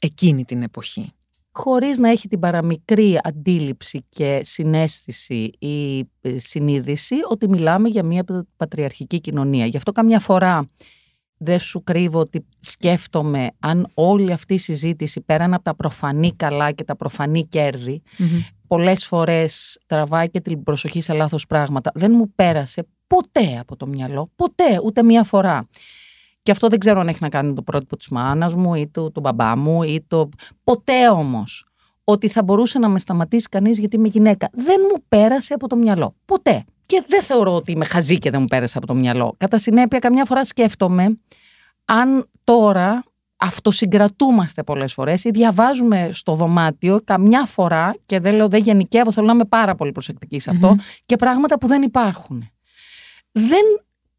Εκείνη 0.03 0.45
την 0.45 0.61
εποχή. 0.61 1.11
Χωρίς 1.51 1.97
να 1.97 2.09
έχει 2.09 2.27
την 2.27 2.39
παραμικρή 2.39 3.19
αντίληψη 3.23 4.05
και 4.09 4.41
συνέστηση 4.43 5.51
ή 5.59 5.99
ε, 6.21 6.37
συνείδηση 6.37 7.15
ότι 7.29 7.49
μιλάμε 7.49 7.89
για 7.89 8.03
μια 8.03 8.23
πατριαρχική 8.57 9.19
κοινωνία. 9.19 9.65
Γι' 9.65 9.77
αυτό 9.77 9.91
καμιά 9.91 10.19
φορά 10.19 10.69
δεν 11.37 11.59
σου 11.59 11.83
κρύβω 11.83 12.19
ότι 12.19 12.45
σκέφτομαι 12.59 13.49
αν 13.59 13.87
όλη 13.93 14.31
αυτή 14.31 14.53
η 14.53 14.57
συζήτηση 14.57 15.21
πέραν 15.21 15.53
από 15.53 15.63
τα 15.63 15.75
προφανή 15.75 16.35
καλά 16.35 16.71
και 16.71 16.83
τα 16.83 16.95
προφανή 16.95 17.45
κέρδη 17.45 18.01
mm-hmm. 18.17 18.53
πολλές 18.67 19.05
φορές 19.05 19.79
τραβάει 19.85 20.29
και 20.29 20.39
την 20.39 20.63
προσοχή 20.63 21.01
σε 21.01 21.13
λάθος 21.13 21.47
πράγματα. 21.47 21.91
Δεν 21.93 22.11
μου 22.15 22.31
πέρασε 22.35 22.87
ποτέ 23.07 23.57
από 23.59 23.75
το 23.75 23.87
μυαλό, 23.87 24.29
ποτέ, 24.35 24.79
ούτε 24.83 25.03
μία 25.03 25.23
φορά. 25.23 25.67
Και 26.43 26.51
αυτό 26.51 26.67
δεν 26.67 26.79
ξέρω 26.79 26.99
αν 26.99 27.07
έχει 27.07 27.19
να 27.21 27.29
κάνει 27.29 27.49
με 27.49 27.55
το 27.55 27.61
πρότυπο 27.61 27.97
της 27.97 28.09
μάνας 28.09 28.55
μου 28.55 28.75
ή 28.75 28.87
του, 28.87 29.11
του 29.13 29.19
μπαμπά 29.19 29.57
μου 29.57 29.83
ή 29.83 30.05
το. 30.07 30.29
Ποτέ 30.63 31.09
όμως 31.09 31.67
ότι 32.03 32.27
θα 32.27 32.43
μπορούσε 32.43 32.79
να 32.79 32.87
με 32.87 32.99
σταματήσει 32.99 33.47
κανείς 33.49 33.79
γιατί 33.79 33.95
είμαι 33.95 34.07
γυναίκα. 34.07 34.49
Δεν 34.53 34.75
μου 34.91 35.03
πέρασε 35.07 35.53
από 35.53 35.67
το 35.67 35.75
μυαλό. 35.75 36.15
Ποτέ. 36.25 36.63
Και 36.85 37.03
δεν 37.07 37.21
θεωρώ 37.21 37.55
ότι 37.55 37.71
είμαι 37.71 37.85
χαζή 37.85 38.19
και 38.19 38.29
δεν 38.29 38.41
μου 38.41 38.47
πέρασε 38.47 38.77
από 38.77 38.87
το 38.87 38.95
μυαλό. 38.95 39.35
Κατά 39.37 39.57
συνέπεια, 39.57 39.99
καμιά 39.99 40.25
φορά 40.25 40.45
σκέφτομαι 40.45 41.19
αν 41.85 42.25
τώρα 42.43 43.03
αυτοσυγκρατούμαστε 43.37 44.63
πολλές 44.63 44.93
φορές 44.93 45.23
ή 45.23 45.29
διαβάζουμε 45.29 46.09
στο 46.11 46.33
δωμάτιο 46.33 46.99
καμιά 47.03 47.45
φορά, 47.45 47.95
και 48.05 48.19
δεν 48.19 48.35
λέω 48.35 48.47
δεν 48.47 48.61
γενικεύω, 48.61 49.11
θέλω 49.11 49.27
να 49.27 49.33
είμαι 49.33 49.45
πάρα 49.45 49.75
πολύ 49.75 49.91
προσεκτική 49.91 50.39
σε 50.39 50.49
αυτο 50.49 50.75
και 51.05 51.15
πράγματα 51.15 51.57
που 51.57 51.67
δεν 51.67 51.81
υπάρχουν. 51.81 52.49
Δεν 53.31 53.63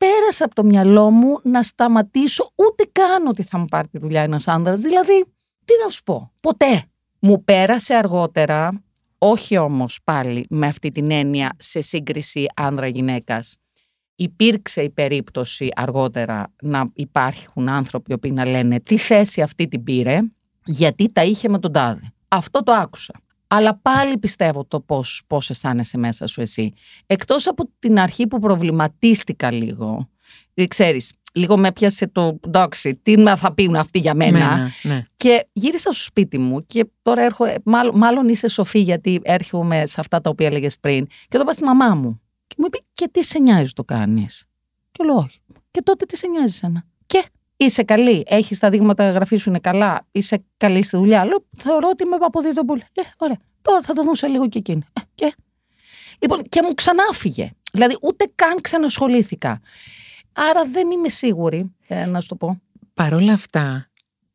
πέρασε 0.04 0.44
από 0.44 0.54
το 0.54 0.64
μυαλό 0.64 1.10
μου 1.10 1.40
να 1.42 1.62
σταματήσω 1.62 2.52
ούτε 2.54 2.88
καν 2.92 3.26
ότι 3.26 3.42
θα 3.42 3.58
μου 3.58 3.64
πάρει 3.64 3.88
τη 3.88 3.98
δουλειά 3.98 4.22
ένας 4.22 4.48
άντρα. 4.48 4.74
Δηλαδή, 4.74 5.24
τι 5.64 5.72
να 5.84 5.90
σου 5.90 6.02
πω, 6.02 6.32
ποτέ. 6.42 6.84
Μου 7.18 7.44
πέρασε 7.44 7.94
αργότερα, 7.94 8.82
όχι 9.18 9.56
όμως 9.56 9.98
πάλι 10.04 10.46
με 10.50 10.66
αυτή 10.66 10.90
την 10.90 11.10
έννοια 11.10 11.52
σε 11.58 11.80
σύγκριση 11.80 12.46
άνδρα-γυναίκας. 12.54 13.56
Υπήρξε 14.14 14.82
η 14.82 14.90
περίπτωση 14.90 15.68
αργότερα 15.74 16.52
να 16.62 16.84
υπάρχουν 16.94 17.68
άνθρωποι 17.68 18.18
που 18.18 18.32
να 18.32 18.46
λένε 18.46 18.80
τι 18.80 18.96
θέση 18.96 19.42
αυτή 19.42 19.68
την 19.68 19.82
πήρε, 19.82 20.20
γιατί 20.64 21.12
τα 21.12 21.24
είχε 21.24 21.48
με 21.48 21.58
τον 21.58 21.72
τάδε. 21.72 22.12
Αυτό 22.28 22.62
το 22.62 22.72
άκουσα. 22.72 23.14
Αλλά 23.46 23.78
πάλι 23.82 24.18
πιστεύω 24.18 24.64
το 24.64 24.80
πώς, 24.80 25.22
πώς 25.26 25.50
αισθάνεσαι 25.50 25.98
μέσα 25.98 26.26
σου 26.26 26.40
εσύ. 26.40 26.72
Εκτός 27.06 27.46
από 27.46 27.70
την 27.78 27.98
αρχή 27.98 28.26
που 28.26 28.38
προβληματίστηκα 28.38 29.50
λίγο, 29.50 30.08
ε, 30.54 30.66
ξέρεις, 30.66 31.12
λίγο 31.34 31.58
με 31.58 31.72
πιάσε 31.72 32.06
το 32.06 32.38
εντάξει, 32.46 33.00
τι 33.02 33.22
θα 33.36 33.54
πίνουν 33.54 33.76
αυτοί 33.76 33.98
για 33.98 34.14
μένα. 34.14 34.70
ναι. 34.82 35.06
Και 35.16 35.46
γύρισα 35.52 35.92
στο 35.92 36.02
σπίτι 36.04 36.38
μου 36.38 36.66
και 36.66 36.90
τώρα 37.02 37.22
έρχομαι, 37.22 37.54
μάλλον, 37.64 37.98
μάλλον 37.98 38.28
είσαι 38.28 38.48
σοφή 38.48 38.78
γιατί 38.78 39.20
έρχομαι 39.22 39.86
σε 39.86 40.00
αυτά 40.00 40.20
τα 40.20 40.30
οποία 40.30 40.46
έλεγες 40.46 40.78
πριν. 40.78 41.06
Και 41.06 41.36
το 41.36 41.40
είπα 41.40 41.52
στη 41.52 41.64
μαμά 41.64 41.94
μου. 41.94 42.20
Και 42.46 42.54
μου 42.58 42.64
είπε, 42.66 42.78
και 42.92 43.08
τι 43.12 43.24
σε 43.24 43.38
νοιάζει 43.38 43.72
το 43.72 43.84
κάνεις; 43.84 44.44
Και 44.90 45.04
λέω, 45.04 45.14
όχι. 45.14 45.38
Και 45.70 45.82
τότε 45.82 46.04
τι 46.04 46.16
σε 46.16 46.26
νοιάζει 46.26 46.60
ένα. 46.62 46.84
Και 47.06 47.24
Είσαι 47.56 47.82
καλή, 47.82 48.24
έχεις 48.26 48.58
τα 48.58 48.70
δείγματα 48.70 49.10
γραφή 49.10 49.36
σου 49.36 49.48
είναι 49.48 49.58
καλά, 49.58 50.06
είσαι 50.10 50.44
καλή 50.56 50.82
στη 50.82 50.96
δουλειά. 50.96 51.24
Λέω, 51.24 51.44
θεωρώ 51.56 51.88
ότι 51.88 52.04
είμαι 52.04 52.16
από 52.20 52.40
δύο 52.40 52.52
πολύ. 52.52 52.82
Λέει, 52.96 53.06
ωραία, 53.16 53.36
τώρα 53.62 53.80
θα 53.82 53.92
το 53.92 54.02
δούσα 54.02 54.28
λίγο 54.28 54.48
και 54.48 54.58
εκείνη. 54.58 54.82
Ε, 54.92 55.00
και... 55.14 55.34
Λοιπόν, 56.18 56.42
και 56.42 56.60
μου 56.62 56.74
ξανάφυγε. 56.74 57.50
Δηλαδή, 57.72 57.98
ούτε 58.02 58.30
καν 58.34 58.60
ξανασχολήθηκα. 58.60 59.60
Άρα 60.32 60.64
δεν 60.64 60.90
είμαι 60.90 61.08
σίγουρη, 61.08 61.74
ε, 61.86 62.06
να 62.06 62.20
σου 62.20 62.28
το 62.28 62.36
πω. 62.36 62.60
Παρ' 62.94 63.14
όλα 63.14 63.32
αυτά, 63.32 63.90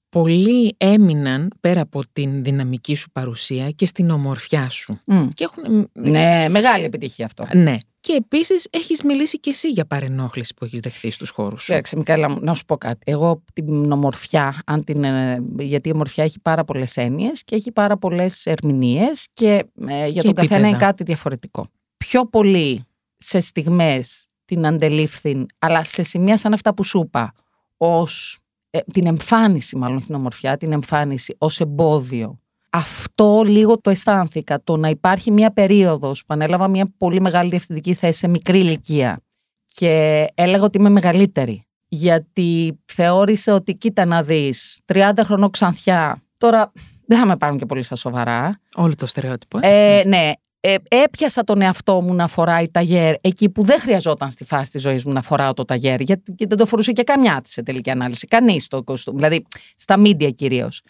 πολλοί 0.09 0.75
έμειναν 0.77 1.51
πέρα 1.59 1.81
από 1.81 2.01
την 2.11 2.43
δυναμική 2.43 2.95
σου 2.95 3.11
παρουσία 3.11 3.69
και 3.69 3.85
στην 3.85 4.09
ομορφιά 4.09 4.69
σου. 4.69 5.01
Και 5.33 5.43
έχουν... 5.43 5.89
Ναι, 5.93 6.45
μεγάλη 6.49 6.83
επιτυχία 6.83 7.25
αυτό. 7.25 7.47
Ναι. 7.53 7.77
Και 8.09 8.15
επίσης 8.15 8.67
έχεις 8.69 9.03
μιλήσει 9.03 9.39
και 9.39 9.49
εσύ 9.49 9.69
για 9.69 9.85
παρενόχληση 9.85 10.53
που 10.53 10.65
έχεις 10.65 10.79
δεχθεί 10.79 11.11
στους 11.11 11.29
χώρους 11.29 11.63
σου. 11.63 11.71
Εντάξει, 11.71 11.97
Μικάλα, 11.97 12.37
να 12.41 12.53
σου 12.53 12.65
πω 12.65 12.77
κάτι. 12.77 13.11
Εγώ 13.11 13.43
την 13.53 13.91
ομορφιά, 13.91 14.61
αν 14.65 14.83
την, 14.83 15.03
ε, 15.03 15.43
γιατί 15.59 15.89
η 15.89 15.91
ομορφιά 15.91 16.23
έχει 16.23 16.39
πάρα 16.39 16.63
πολλές 16.63 16.97
έννοιες 16.97 17.43
και 17.43 17.55
έχει 17.55 17.71
πάρα 17.71 17.97
πολλές 17.97 18.45
ερμηνείες 18.45 19.27
και 19.33 19.65
ε, 19.87 20.07
για 20.07 20.23
τον 20.23 20.33
καθένα 20.33 20.67
είναι 20.67 20.77
κάτι 20.77 21.03
διαφορετικό. 21.03 21.67
Πιο 21.97 22.25
πολύ 22.25 22.85
σε 23.17 23.39
στιγμές 23.39 24.27
την 24.45 24.65
αντελήφθη, 24.65 25.45
αλλά 25.59 25.83
σε 25.83 26.03
σημεία 26.03 26.37
σαν 26.37 26.53
αυτά 26.53 26.73
που 26.73 26.83
σου 26.83 26.99
είπα, 26.99 27.33
ως 27.77 28.39
ε, 28.69 28.79
την 28.93 29.05
εμφάνιση, 29.05 29.75
μάλλον 29.75 30.05
την 30.05 30.15
ομορφιά, 30.15 30.57
την 30.57 30.71
εμφάνιση 30.71 31.35
ως 31.37 31.59
εμπόδιο 31.59 32.39
αυτό 32.69 33.41
λίγο 33.45 33.79
το 33.81 33.89
αισθάνθηκα. 33.89 34.63
Το 34.63 34.77
να 34.77 34.89
υπάρχει 34.89 35.31
μια 35.31 35.51
περίοδος 35.51 36.19
που 36.19 36.33
ανέλαβα 36.33 36.67
μια 36.67 36.93
πολύ 36.97 37.21
μεγάλη 37.21 37.49
διευθυντική 37.49 37.93
θέση 37.93 38.19
σε 38.19 38.27
μικρή 38.27 38.59
ηλικία 38.59 39.19
και 39.65 40.25
έλεγα 40.33 40.63
ότι 40.63 40.77
είμαι 40.77 40.89
μεγαλύτερη. 40.89 41.63
Γιατί 41.87 42.79
θεώρησε 42.85 43.51
ότι 43.51 43.75
κοίτα 43.75 44.05
να 44.05 44.23
δεις 44.23 44.79
30 44.93 45.11
χρονών 45.23 45.49
ξανθιά 45.49 46.23
Τώρα 46.39 46.71
δεν 47.05 47.19
θα 47.19 47.25
με 47.25 47.37
πάρουν 47.37 47.57
και 47.57 47.65
πολύ 47.65 47.83
στα 47.83 47.95
σοβαρά. 47.95 48.59
Όλο 48.75 48.95
το 48.95 49.05
στερεότυπο. 49.05 49.59
Ε, 49.61 50.03
ναι, 50.05 50.31
ε, 50.59 50.75
έπιασα 50.87 51.43
τον 51.43 51.61
εαυτό 51.61 52.01
μου 52.01 52.13
να 52.13 52.27
φοράει 52.27 52.69
ταγέρ 52.69 53.15
εκεί 53.21 53.49
που 53.49 53.63
δεν 53.63 53.79
χρειαζόταν 53.79 54.31
στη 54.31 54.45
φάση 54.45 54.71
της 54.71 54.81
ζωής 54.81 55.05
μου 55.05 55.13
να 55.13 55.21
φοράω 55.21 55.53
το 55.53 55.65
ταγέρ, 55.65 56.01
γιατί 56.01 56.45
δεν 56.45 56.57
το 56.57 56.65
φορούσε 56.65 56.91
και 56.91 57.03
καμιά 57.03 57.41
τη 57.41 57.51
σε 57.51 57.63
τελική 57.63 57.89
ανάλυση. 57.89 58.27
Κανείς 58.27 58.67
το 58.67 58.83
κοστούμι, 58.83 59.17
δηλαδή 59.17 59.45
στα 59.75 59.97
μίντια 59.97 60.29
κυρίως. 60.29 60.81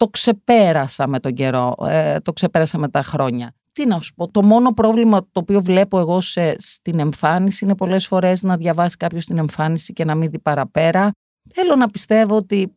Το 0.00 0.08
ξεπέρασα 0.08 1.06
με 1.06 1.20
τον 1.20 1.34
καιρό, 1.34 1.74
ε, 1.86 2.18
το 2.18 2.32
ξεπέρασα 2.32 2.78
με 2.78 2.88
τα 2.88 3.02
χρόνια. 3.02 3.54
Τι 3.72 3.86
να 3.86 4.00
σου 4.00 4.14
πω, 4.14 4.30
το 4.30 4.42
μόνο 4.42 4.72
πρόβλημα 4.72 5.20
το 5.20 5.40
οποίο 5.40 5.62
βλέπω 5.62 5.98
εγώ 5.98 6.20
σε, 6.20 6.56
στην 6.58 6.98
εμφάνιση 6.98 7.64
είναι 7.64 7.74
πολλές 7.74 8.06
φορές 8.06 8.42
να 8.42 8.56
διαβάσει 8.56 8.96
κάποιος 8.96 9.24
την 9.24 9.38
εμφάνιση 9.38 9.92
και 9.92 10.04
να 10.04 10.14
μην 10.14 10.30
δει 10.30 10.38
παραπέρα. 10.38 11.10
Θέλω 11.52 11.76
να 11.76 11.88
πιστεύω 11.88 12.36
ότι 12.36 12.72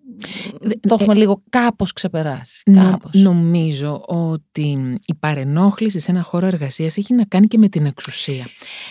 το 0.79 0.97
έχουμε 0.99 1.13
λίγο 1.13 1.43
κάπως 1.49 1.93
ξεπεράσει. 1.93 2.63
Κάπως. 2.71 3.13
νομίζω 3.13 4.03
ότι 4.05 4.97
η 5.05 5.15
παρενόχληση 5.15 5.99
σε 5.99 6.11
ένα 6.11 6.21
χώρο 6.21 6.45
εργασίας 6.45 6.97
έχει 6.97 7.13
να 7.13 7.25
κάνει 7.25 7.47
και 7.47 7.57
με 7.57 7.67
την 7.67 7.85
εξουσία. 7.85 8.45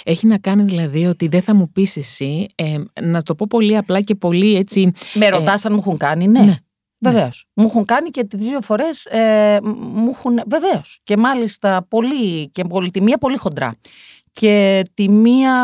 Έχει 0.05 0.27
να 0.27 0.39
κάνει 0.39 0.63
δηλαδή 0.63 1.07
ότι 1.07 1.29
δεν 1.29 1.43
θα 1.43 1.55
μου 1.55 1.73
πεις 1.73 1.97
εσύ, 1.97 2.47
ε, 2.55 2.79
να 3.01 3.23
το 3.23 3.35
πω 3.35 3.47
πολύ 3.49 3.77
απλά 3.77 4.01
και 4.01 4.15
πολύ 4.15 4.55
έτσι... 4.55 4.93
Με 5.15 5.29
ρωτάς 5.29 5.65
αν 5.65 5.73
μου 5.73 5.79
έχουν 5.79 5.97
κάνει, 5.97 6.27
ναι. 6.27 6.41
ναι. 6.41 6.57
Βεβαίως. 7.03 7.47
Μου 7.55 7.65
έχουν 7.65 7.85
κάνει 7.85 8.11
και 8.11 8.25
τις 8.25 8.45
δύο 8.45 8.61
φορές. 8.61 9.05
Ε, 9.07 9.59
μου 9.63 10.11
έχουν. 10.11 10.41
Βεβαίως. 10.47 11.01
Και 11.05 11.17
μάλιστα 11.17 11.87
πολύ. 11.89 12.51
και 12.51 12.65
τη 12.93 13.01
μία 13.01 13.19
πολύ 13.19 13.37
χοντρά. 13.37 13.77
Και 14.35 14.85
τη 14.95 15.09
μία 15.09 15.55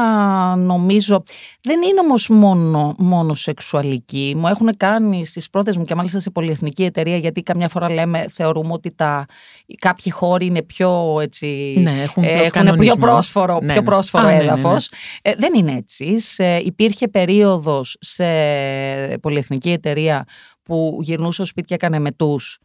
νομίζω 0.59 1.23
δεν 1.61 1.83
είναι 1.83 2.01
όμως 2.01 2.29
μόνο, 2.29 2.95
μόνο 2.99 3.35
σεξουαλική. 3.35 4.35
Μου 4.37 4.47
έχουν 4.47 4.77
κάνει 4.77 5.27
στις 5.27 5.51
πρώτες 5.51 5.77
μου 5.77 5.85
και 5.85 5.95
μάλιστα 5.95 6.21
σε 6.21 6.31
πολυεθνική 6.31 6.85
εταιρεία 6.85 7.17
γιατί 7.17 7.43
καμιά 7.43 7.69
φορά 7.69 7.91
λέμε 7.91 8.27
θεωρούμε 8.31 8.73
ότι 8.73 8.95
τα, 8.95 9.27
κάποιοι 9.79 10.13
χώροι 10.13 10.47
είναι 10.47 10.63
πιο 10.63 11.19
έτσι... 11.21 11.75
Ναι, 11.79 12.03
έχουν 12.03 12.23
πιο, 12.23 12.33
έχουν 12.33 12.77
πιο 12.79 12.97
πρόσφορο, 12.97 13.59
ναι, 13.63 13.73
πιο 13.73 13.81
ναι. 13.81 13.87
πρόσφορο 13.87 14.27
ναι, 14.27 14.37
έδαφος. 14.37 14.91
Ε, 15.23 15.35
δεν 15.39 15.55
είναι 15.55 15.73
έτσι. 15.73 16.19
Σε, 16.21 16.57
υπήρχε 16.57 17.09
περίοδος 17.09 17.97
σε 18.01 18.25
πολυεθνική 19.21 19.71
εταιρεία 19.71 20.27
που 20.69 20.99
γυρνούσε 21.03 21.33
στο 21.33 21.45
σπίτι 21.45 21.67
και 21.67 21.75
έκανε 21.75 21.99
μετούς 21.99 22.59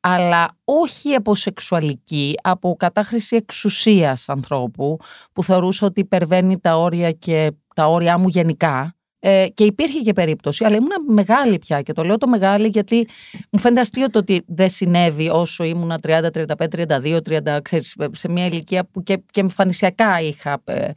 αλλά 0.00 0.48
όχι 0.64 1.14
από 1.14 1.34
σεξουαλική, 1.34 2.34
από 2.42 2.76
κατάχρηση 2.78 3.36
εξουσίας 3.36 4.28
ανθρώπου 4.28 4.96
που 5.32 5.44
θεωρούσε 5.44 5.84
ότι 5.84 6.00
υπερβαίνει 6.00 6.60
τα 6.60 6.76
όρια 6.76 7.12
και 7.12 7.52
τα 7.74 7.86
όρια 7.86 8.18
μου 8.18 8.28
γενικά 8.28 8.94
ε, 9.22 9.46
και 9.54 9.64
υπήρχε 9.64 9.98
και 9.98 10.12
περίπτωση, 10.12 10.64
αλλά 10.64 10.76
ήμουν 10.76 10.90
μεγάλη 11.06 11.58
πια 11.58 11.82
και 11.82 11.92
το 11.92 12.02
λέω 12.02 12.18
το 12.18 12.28
μεγάλη 12.28 12.68
γιατί 12.68 13.08
μου 13.50 13.58
φαίνεται 13.58 13.80
αστείο 13.80 14.10
το 14.10 14.18
ότι 14.18 14.42
δεν 14.46 14.70
συνέβη 14.70 15.28
όσο 15.28 15.64
ήμουνα 15.64 15.98
30, 16.02 16.26
35, 16.34 16.44
32, 16.86 17.18
30, 17.28 17.58
ξέρεις, 17.62 17.96
σε 18.10 18.28
μια 18.28 18.46
ηλικία 18.46 18.84
που 18.84 19.02
και, 19.02 19.22
και 19.30 19.40
εμφανισιακά 19.40 20.20
είχα. 20.20 20.62
Ε, 20.64 20.90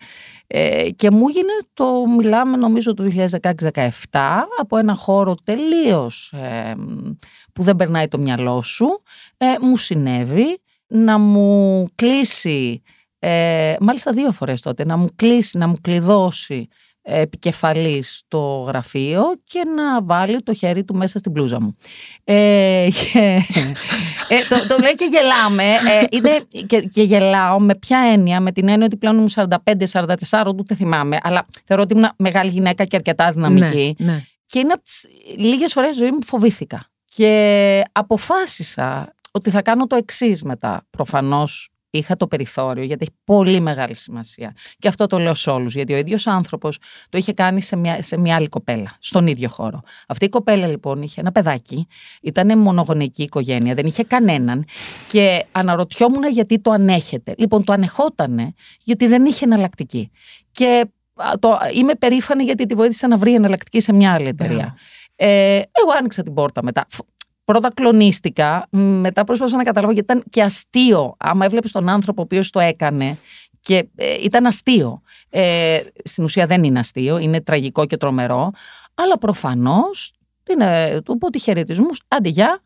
ε, 0.47 0.89
και 0.89 1.11
μου 1.11 1.25
έγινε 1.27 1.53
το, 1.73 2.05
μιλάμε 2.17 2.57
νομίζω 2.57 2.93
το 2.93 3.07
2016-2017, 3.41 3.91
από 4.59 4.77
ένα 4.77 4.95
χώρο 4.95 5.35
τελείως 5.43 6.33
ε, 6.35 6.73
που 7.53 7.63
δεν 7.63 7.75
περνάει 7.75 8.07
το 8.07 8.17
μυαλό 8.17 8.61
σου, 8.61 9.01
ε, 9.37 9.45
μου 9.61 9.77
συνέβη 9.77 10.61
να 10.87 11.17
μου 11.17 11.87
κλείσει, 11.95 12.81
ε, 13.19 13.75
μάλιστα 13.79 14.11
δύο 14.11 14.31
φορές 14.31 14.61
τότε, 14.61 14.85
να 14.85 14.97
μου 14.97 15.07
κλείσει, 15.15 15.57
να 15.57 15.67
μου 15.67 15.75
κλειδώσει 15.81 16.67
επικεφαλής 17.03 18.17
στο 18.17 18.65
γραφείο 18.67 19.23
και 19.43 19.63
να 19.75 20.03
βάλει 20.03 20.41
το 20.41 20.53
χέρι 20.53 20.83
του 20.83 20.95
μέσα 20.95 21.19
στην 21.19 21.31
πλούζα 21.31 21.61
μου. 21.61 21.75
Ε, 22.23 22.87
και, 22.91 23.41
ε, 24.27 24.35
το, 24.49 24.67
το 24.67 24.77
λέει 24.81 24.95
και 24.95 25.05
γελάμε. 25.05 25.63
Ε, 25.63 26.05
είναι, 26.09 26.45
και, 26.67 26.81
και, 26.81 27.01
γελάω 27.01 27.59
με 27.59 27.75
ποια 27.75 27.99
έννοια, 28.13 28.39
με 28.39 28.51
την 28.51 28.67
έννοια 28.67 28.85
ότι 28.85 28.97
πλέον 28.97 29.15
ήμουν 29.15 29.29
45-44, 30.29 30.53
ούτε 30.57 30.75
θυμάμαι, 30.75 31.17
αλλά 31.23 31.45
θεωρώ 31.65 31.83
ότι 31.83 31.93
ήμουν 31.93 32.09
μεγάλη 32.17 32.49
γυναίκα 32.49 32.85
και 32.85 32.95
αρκετά 32.95 33.31
δυναμική. 33.31 33.95
Ναι, 33.99 34.11
ναι. 34.11 34.23
Και 34.45 34.59
είναι 34.59 34.73
από 34.73 34.83
τις 34.83 35.07
λίγες 35.37 35.73
φορές 35.73 35.95
ζωή 35.95 36.11
μου 36.11 36.23
φοβήθηκα. 36.25 36.85
Και 37.15 37.83
αποφάσισα 37.91 39.13
ότι 39.31 39.49
θα 39.49 39.61
κάνω 39.61 39.87
το 39.87 39.95
εξής 39.95 40.43
μετά. 40.43 40.85
Προφανώς 40.89 41.72
είχα 41.97 42.17
το 42.17 42.27
περιθώριο, 42.27 42.83
γιατί 42.83 43.05
έχει 43.07 43.17
πολύ 43.23 43.59
μεγάλη 43.59 43.95
σημασία. 43.95 44.55
Και 44.79 44.87
αυτό 44.87 45.07
το 45.07 45.19
λέω 45.19 45.33
σε 45.33 45.49
όλους, 45.49 45.73
γιατί 45.73 45.93
ο 45.93 45.97
ίδιος 45.97 46.27
άνθρωπος 46.27 46.77
το 47.09 47.17
είχε 47.17 47.33
κάνει 47.33 47.61
σε 47.61 47.75
μια, 47.75 48.01
σε 48.01 48.17
μια 48.17 48.35
άλλη 48.35 48.47
κοπέλα, 48.47 48.95
στον 48.99 49.27
ίδιο 49.27 49.49
χώρο. 49.49 49.81
Αυτή 50.07 50.25
η 50.25 50.29
κοπέλα 50.29 50.67
λοιπόν 50.67 51.01
είχε 51.01 51.21
ένα 51.21 51.31
παιδάκι, 51.31 51.87
ήταν 52.21 52.57
μονογονική 52.57 53.23
οικογένεια, 53.23 53.73
δεν 53.73 53.85
είχε 53.85 54.03
κανέναν 54.03 54.65
και 55.11 55.45
αναρωτιόμουν 55.51 56.29
γιατί 56.31 56.59
το 56.59 56.71
ανέχεται. 56.71 57.33
Λοιπόν, 57.37 57.63
το 57.63 57.73
ανεχότανε 57.73 58.53
γιατί 58.83 59.07
δεν 59.07 59.25
είχε 59.25 59.45
εναλλακτική. 59.45 60.11
Και 60.51 60.85
το, 61.39 61.57
είμαι 61.73 61.95
περήφανη 61.95 62.43
γιατί 62.43 62.65
τη 62.65 62.75
βοήθησα 62.75 63.07
να 63.07 63.17
βρει 63.17 63.33
εναλλακτική 63.33 63.79
σε 63.79 63.93
μια 63.93 64.13
άλλη 64.13 64.27
εταιρεία. 64.27 64.77
Ε, 65.15 65.55
εγώ 65.55 65.91
άνοιξα 65.97 66.23
την 66.23 66.33
πόρτα 66.33 66.63
μετά 66.63 66.85
πρώτα 67.43 67.71
κλονίστηκα, 67.73 68.67
μετά 68.69 69.23
προσπαθούσα 69.23 69.57
να 69.57 69.63
καταλάβω 69.63 69.93
γιατί 69.93 70.11
ήταν 70.11 70.23
και 70.29 70.43
αστείο. 70.43 71.15
Άμα 71.17 71.45
έβλεπες 71.45 71.71
τον 71.71 71.89
άνθρωπο 71.89 72.21
ο 72.21 72.23
οποίος 72.23 72.49
το 72.49 72.59
έκανε 72.59 73.17
και 73.59 73.87
ε, 73.95 74.23
ήταν 74.23 74.45
αστείο. 74.45 75.01
Ε, 75.29 75.79
στην 76.03 76.23
ουσία 76.23 76.45
δεν 76.45 76.63
είναι 76.63 76.79
αστείο, 76.79 77.17
είναι 77.17 77.41
τραγικό 77.41 77.85
και 77.85 77.97
τρομερό. 77.97 78.51
Αλλά 78.93 79.17
προφανώς 79.17 80.13
του 81.05 81.17
πω 81.17 81.29
τη 81.29 81.39
χαιρετισμούς, 81.39 82.01
άντε 82.07 82.29
γεια, 82.29 82.61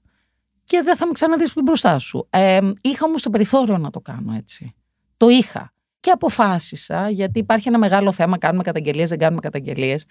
και 0.64 0.82
δεν 0.84 0.96
θα 0.96 1.06
με 1.06 1.12
ξαναδείς 1.12 1.54
μπροστά 1.64 2.00
σου. 2.00 2.28
Ε, 2.30 2.60
είχα 2.82 3.06
όμως 3.06 3.22
το 3.22 3.30
περιθώριο 3.30 3.78
να 3.78 3.90
το 3.90 4.00
κάνω 4.00 4.34
έτσι. 4.34 4.76
Το 5.18 5.30
είχα. 5.30 5.74
Και 6.08 6.14
αποφάσισα, 6.14 7.10
γιατί 7.10 7.40
υπάρχει 7.40 7.68
ένα 7.68 7.78
μεγάλο 7.78 8.12
θέμα, 8.12 8.38
κάνουμε 8.38 8.64
καταγγελίες, 8.64 9.10
δεν 9.10 9.18
κάνουμε 9.18 9.42
καταγγελίες, 9.42 10.06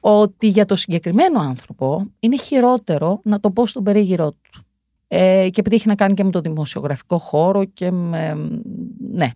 ότι 0.00 0.48
για 0.48 0.64
το 0.64 0.76
συγκεκριμένο 0.76 1.40
άνθρωπο 1.40 2.06
είναι 2.20 2.36
χειρότερο 2.36 3.20
να 3.24 3.40
το 3.40 3.50
πω 3.50 3.66
στον 3.66 3.82
περίγυρό 3.82 4.30
του. 4.30 4.64
Ε, 5.08 5.48
και 5.50 5.60
επειδή 5.60 5.74
έχει 5.74 5.88
να 5.88 5.94
κάνει 5.94 6.14
και 6.14 6.24
με 6.24 6.30
το 6.30 6.40
δημοσιογραφικό 6.40 7.18
χώρο 7.18 7.64
και 7.64 7.90
με... 7.90 8.50
Ναι. 9.12 9.30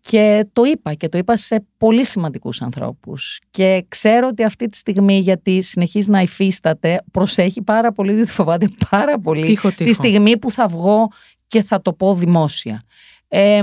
Και 0.00 0.46
το 0.52 0.64
είπα 0.64 0.94
και 0.94 1.08
το 1.08 1.18
είπα 1.18 1.36
σε 1.36 1.66
πολύ 1.76 2.04
σημαντικούς 2.04 2.62
ανθρώπους. 2.62 3.40
Και 3.50 3.84
ξέρω 3.88 4.26
ότι 4.26 4.44
αυτή 4.44 4.68
τη 4.68 4.76
στιγμή 4.76 5.18
γιατί 5.18 5.62
συνεχίζει 5.62 6.10
να 6.10 6.20
υφίσταται 6.20 7.02
προσέχει 7.10 7.62
πάρα 7.62 7.92
πολύ, 7.92 8.12
διότι 8.12 8.30
φοβάται 8.30 8.70
πάρα 8.90 9.18
πολύ 9.18 9.46
τύχο, 9.46 9.72
τη 9.72 9.92
στιγμή 9.92 10.38
που 10.38 10.50
θα 10.50 10.66
βγω 10.68 11.08
και 11.46 11.62
θα 11.62 11.82
το 11.82 11.92
πω 11.92 12.14
δημόσια. 12.14 12.82
Ε, 13.28 13.62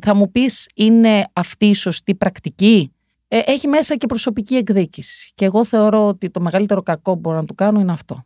θα 0.00 0.14
μου 0.14 0.30
πεις 0.30 0.68
είναι 0.74 1.24
αυτή 1.32 1.66
η 1.66 1.74
σωστή 1.74 2.14
πρακτική; 2.14 2.92
Ε, 3.28 3.38
έχει 3.46 3.68
μέσα 3.68 3.96
και 3.96 4.06
προσωπική 4.06 4.54
εκδίκηση. 4.54 5.32
Και 5.34 5.44
εγώ 5.44 5.64
θεωρώ 5.64 6.06
ότι 6.06 6.30
το 6.30 6.40
μεγαλύτερο 6.40 6.82
κακό 6.82 7.12
που 7.12 7.20
μπορώ 7.20 7.36
να 7.36 7.44
του 7.44 7.54
κάνω 7.54 7.80
είναι 7.80 7.92
αυτό. 7.92 8.24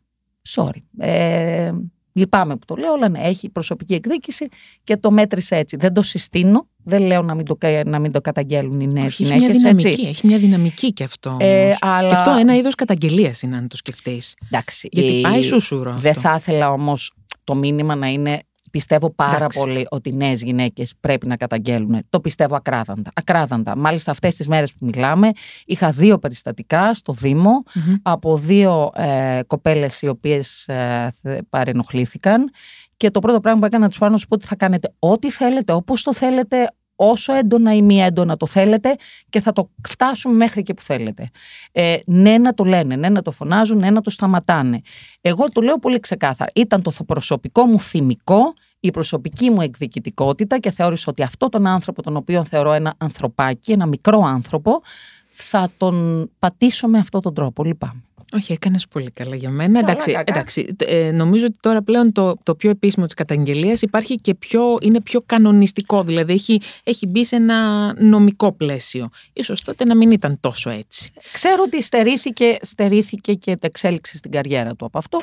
Sorry. 0.48 0.82
Ε, 0.98 1.72
λυπάμαι 2.12 2.56
που 2.56 2.64
το 2.64 2.74
λέω, 2.74 2.94
αλλά 2.94 3.08
ναι, 3.08 3.18
έχει 3.18 3.48
προσωπική 3.48 3.94
εκδίκηση 3.94 4.46
και 4.84 4.96
το 4.96 5.10
μέτρησε 5.10 5.56
έτσι. 5.56 5.76
Δεν 5.76 5.92
το 5.92 6.02
συστήνω. 6.02 6.68
Δεν 6.84 7.02
λέω 7.02 7.22
να 7.22 7.34
μην 7.34 7.44
το, 7.44 7.58
να 7.84 7.98
μην 7.98 8.12
το 8.12 8.20
καταγγέλουν 8.20 8.80
οι 8.80 8.86
νέες 8.86 9.16
γυναίκε. 9.16 9.34
Έχει 9.34 9.44
μια 9.44 9.52
δυναμική, 9.52 10.06
έχει 10.06 10.26
μια 10.26 10.38
δυναμική 10.38 10.92
και 10.92 11.04
αυτό. 11.04 11.36
Ε, 11.40 11.76
αλλά... 11.80 12.08
Και 12.08 12.14
αυτό 12.14 12.30
ένα 12.30 12.56
είδος 12.56 12.74
καταγγελίας 12.74 13.42
είναι, 13.42 13.56
αν 13.56 13.68
το 13.68 13.76
σκεφτείς. 13.76 14.36
Γιατί 14.82 15.20
πάει 15.20 15.42
σούσουρο. 15.42 15.96
Δεν 15.98 16.14
θα 16.14 16.36
ήθελα 16.38 16.70
όμως 16.70 17.12
το 17.44 17.54
μήνυμα 17.54 17.94
να 17.94 18.06
είναι 18.06 18.40
Πιστεύω 18.70 19.10
πάρα 19.10 19.46
πολύ 19.46 19.86
ότι 19.90 20.08
οι 20.08 20.12
νέες 20.12 20.42
γυναίκες 20.42 20.94
πρέπει 21.00 21.26
να 21.26 21.36
καταγγέλουν. 21.36 22.02
Το 22.10 22.20
πιστεύω 22.20 22.56
ακράδαντα. 22.56 23.10
ακράδαντα. 23.14 23.76
Μάλιστα, 23.76 24.10
αυτές 24.10 24.34
τις 24.34 24.48
μέρες 24.48 24.72
που 24.72 24.86
μιλάμε, 24.86 25.30
είχα 25.64 25.90
δύο 25.90 26.18
περιστατικά 26.18 26.94
στο 26.94 27.12
δημο 27.12 27.62
από 28.02 28.36
δύο 28.36 28.90
ε, 28.94 29.40
κοπέλες 29.46 30.02
οι 30.02 30.08
οποίες 30.08 30.68
ε, 30.68 31.12
παρενοχλήθηκαν. 31.50 32.50
Και 32.96 33.10
το 33.10 33.20
πρώτο 33.20 33.40
πράγμα 33.40 33.60
που 33.60 33.66
έκανα 33.66 33.82
να 33.82 33.88
τους 33.88 33.98
πω 33.98 34.08
να 34.08 34.16
σου 34.16 34.26
πω 34.26 34.34
ότι 34.34 34.46
θα 34.46 34.56
κάνετε 34.56 34.92
ό,τι 34.98 35.30
θέλετε, 35.30 35.72
όπως 35.72 36.02
το 36.02 36.14
θέλετε, 36.14 36.70
όσο 37.02 37.32
έντονα 37.32 37.74
ή 37.74 37.82
μη 37.82 38.02
έντονα 38.02 38.36
το 38.36 38.46
θέλετε 38.46 38.96
και 39.28 39.40
θα 39.40 39.52
το 39.52 39.70
φτάσουμε 39.88 40.34
μέχρι 40.34 40.62
και 40.62 40.74
που 40.74 40.82
θέλετε. 40.82 41.30
Ε, 41.72 41.96
ναι 42.04 42.38
να 42.38 42.54
το 42.54 42.64
λένε, 42.64 42.96
ναι 42.96 43.08
να 43.08 43.22
το 43.22 43.30
φωνάζουν, 43.30 43.78
ναι 43.78 43.90
να 43.90 44.00
το 44.00 44.10
σταματάνε. 44.10 44.80
Εγώ 45.20 45.48
το 45.48 45.60
λέω 45.60 45.78
πολύ 45.78 46.00
ξεκάθαρα. 46.00 46.50
Ήταν 46.54 46.82
το 46.82 46.92
προσωπικό 47.06 47.64
μου 47.64 47.80
θυμικό, 47.80 48.54
η 48.80 48.90
προσωπική 48.90 49.50
μου 49.50 49.60
εκδικητικότητα 49.60 50.58
και 50.58 50.70
θεώρησα 50.70 51.06
ότι 51.08 51.22
αυτό 51.22 51.48
τον 51.48 51.66
άνθρωπο, 51.66 52.02
τον 52.02 52.16
οποίο 52.16 52.44
θεωρώ 52.44 52.72
ένα 52.72 52.94
ανθρωπάκι, 52.98 53.72
ένα 53.72 53.86
μικρό 53.86 54.20
άνθρωπο, 54.24 54.82
θα 55.30 55.68
τον 55.76 56.26
πατήσω 56.38 56.88
με 56.88 56.98
αυτόν 56.98 57.20
τον 57.20 57.34
τρόπο. 57.34 57.64
Λυπάμαι. 57.64 58.02
Όχι, 58.32 58.52
έκανες 58.52 58.86
πολύ 58.88 59.10
καλά 59.10 59.36
για 59.36 59.50
μένα. 59.50 59.78
εντάξει, 59.78 60.14
εντάξει 60.24 60.74
ε, 60.78 61.10
νομίζω 61.10 61.44
ότι 61.44 61.56
τώρα 61.60 61.82
πλέον 61.82 62.12
το, 62.12 62.36
το 62.42 62.54
πιο 62.54 62.70
επίσημο 62.70 63.04
της 63.04 63.14
καταγγελίας 63.14 63.82
υπάρχει 63.82 64.20
και 64.20 64.34
πιο, 64.34 64.62
είναι 64.82 65.00
πιο 65.00 65.22
κανονιστικό. 65.26 66.02
Δηλαδή 66.02 66.32
έχει, 66.32 66.60
έχει 66.84 67.06
μπει 67.06 67.24
σε 67.24 67.36
ένα 67.36 67.92
νομικό 68.02 68.52
πλαίσιο. 68.52 69.08
Ίσως 69.32 69.62
τότε 69.62 69.84
να 69.84 69.96
μην 69.96 70.10
ήταν 70.10 70.40
τόσο 70.40 70.70
έτσι. 70.70 71.10
Ξέρω 71.32 71.62
ότι 71.66 71.82
στερήθηκε, 71.82 72.56
στερήθηκε 72.62 73.34
και 73.34 73.56
εξέλιξη 73.60 74.16
στην 74.16 74.30
καριέρα 74.30 74.74
του 74.74 74.84
από 74.84 74.98
αυτό. 74.98 75.22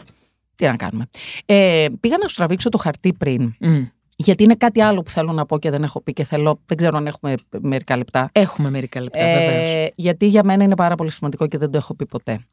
Τι 0.56 0.66
να 0.66 0.76
κάνουμε. 0.76 1.08
Ε, 1.46 1.88
πήγα 2.00 2.18
να 2.22 2.28
σου 2.28 2.36
τραβήξω 2.36 2.70
το 2.70 2.78
χαρτί 2.78 3.14
πριν. 3.14 3.54
Μμ. 3.60 3.84
Γιατί 4.20 4.44
είναι 4.44 4.56
κάτι 4.56 4.82
άλλο 4.82 5.02
που 5.02 5.10
θέλω 5.10 5.32
να 5.32 5.46
πω 5.46 5.60
και 5.60 5.70
δεν 5.70 5.84
έχω 5.84 6.02
πει 6.02 6.14
και 6.14 6.24
θέλω. 6.24 6.60
Δεν 6.66 6.78
ξέρω 6.78 6.98
αν 6.98 7.08
έχουμε 7.08 7.36
μερικά 7.62 7.98
λεπτά. 7.98 8.30
Έχουμε 8.32 8.70
μερικά 8.70 9.02
λεπτά, 9.02 9.20
βεβαίως. 9.26 9.70
Ε, 9.70 9.92
γιατί 9.96 10.26
για 10.28 10.44
μένα 10.44 10.64
είναι 10.64 10.76
πάρα 10.76 10.96
πολύ 10.96 11.12
σημαντικό 11.12 11.48
και 11.48 11.58
δεν 11.58 11.72
το 11.72 11.78
έχω 11.78 11.96
πει 11.96 12.06
ποτέ. 12.06 12.46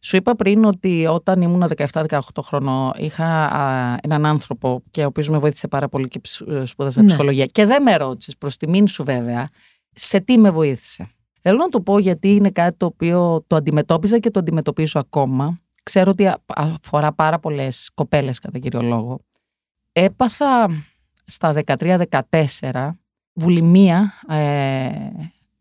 Σου 0.00 0.16
είπα 0.16 0.34
πριν 0.36 0.64
ότι 0.64 1.06
όταν 1.06 1.42
ήμουν 1.42 1.70
17-18 1.92 2.18
χρονών 2.42 2.92
είχα 2.96 3.44
α, 3.46 3.96
έναν 4.02 4.26
άνθρωπο 4.26 4.82
και 4.90 5.02
ο 5.02 5.06
οποίος 5.06 5.28
με 5.28 5.38
βοήθησε 5.38 5.68
πάρα 5.68 5.88
πολύ 5.88 6.08
και 6.08 6.18
ψ- 6.18 6.48
ε, 6.48 6.64
σπούδασα 6.64 7.00
Ναι. 7.02 7.06
ψυχολογία. 7.06 7.46
Και 7.46 7.64
δεν 7.66 7.82
με 7.82 7.96
ρώτησες 7.96 8.36
προς 8.36 8.56
τιμήν 8.56 8.86
σου 8.86 9.04
βέβαια 9.04 9.48
σε 9.92 10.20
τι 10.20 10.38
με 10.38 10.50
βοήθησε. 10.50 11.10
Θέλω 11.40 11.58
να 11.58 11.68
το 11.68 11.80
πω 11.80 11.98
γιατί 11.98 12.34
είναι 12.34 12.50
κάτι 12.50 12.76
το 12.76 12.86
οποίο 12.86 13.44
το 13.46 13.56
αντιμετώπιζα 13.56 14.18
και 14.18 14.30
το 14.30 14.38
αντιμετωπίζω 14.38 15.00
ακόμα. 15.00 15.60
Ξέρω 15.82 16.10
ότι 16.10 16.26
α- 16.26 16.38
αφορά 16.46 17.12
πάρα 17.12 17.38
πολλές 17.38 17.90
κοπέλες 17.94 18.38
κατά 18.38 18.58
κύριο 18.58 18.82
λόγο. 18.82 19.20
Έπαθα 19.92 20.68
στα 21.26 21.54
13-14 21.66 22.90
βουλημία, 23.32 24.12
ε, 24.28 24.88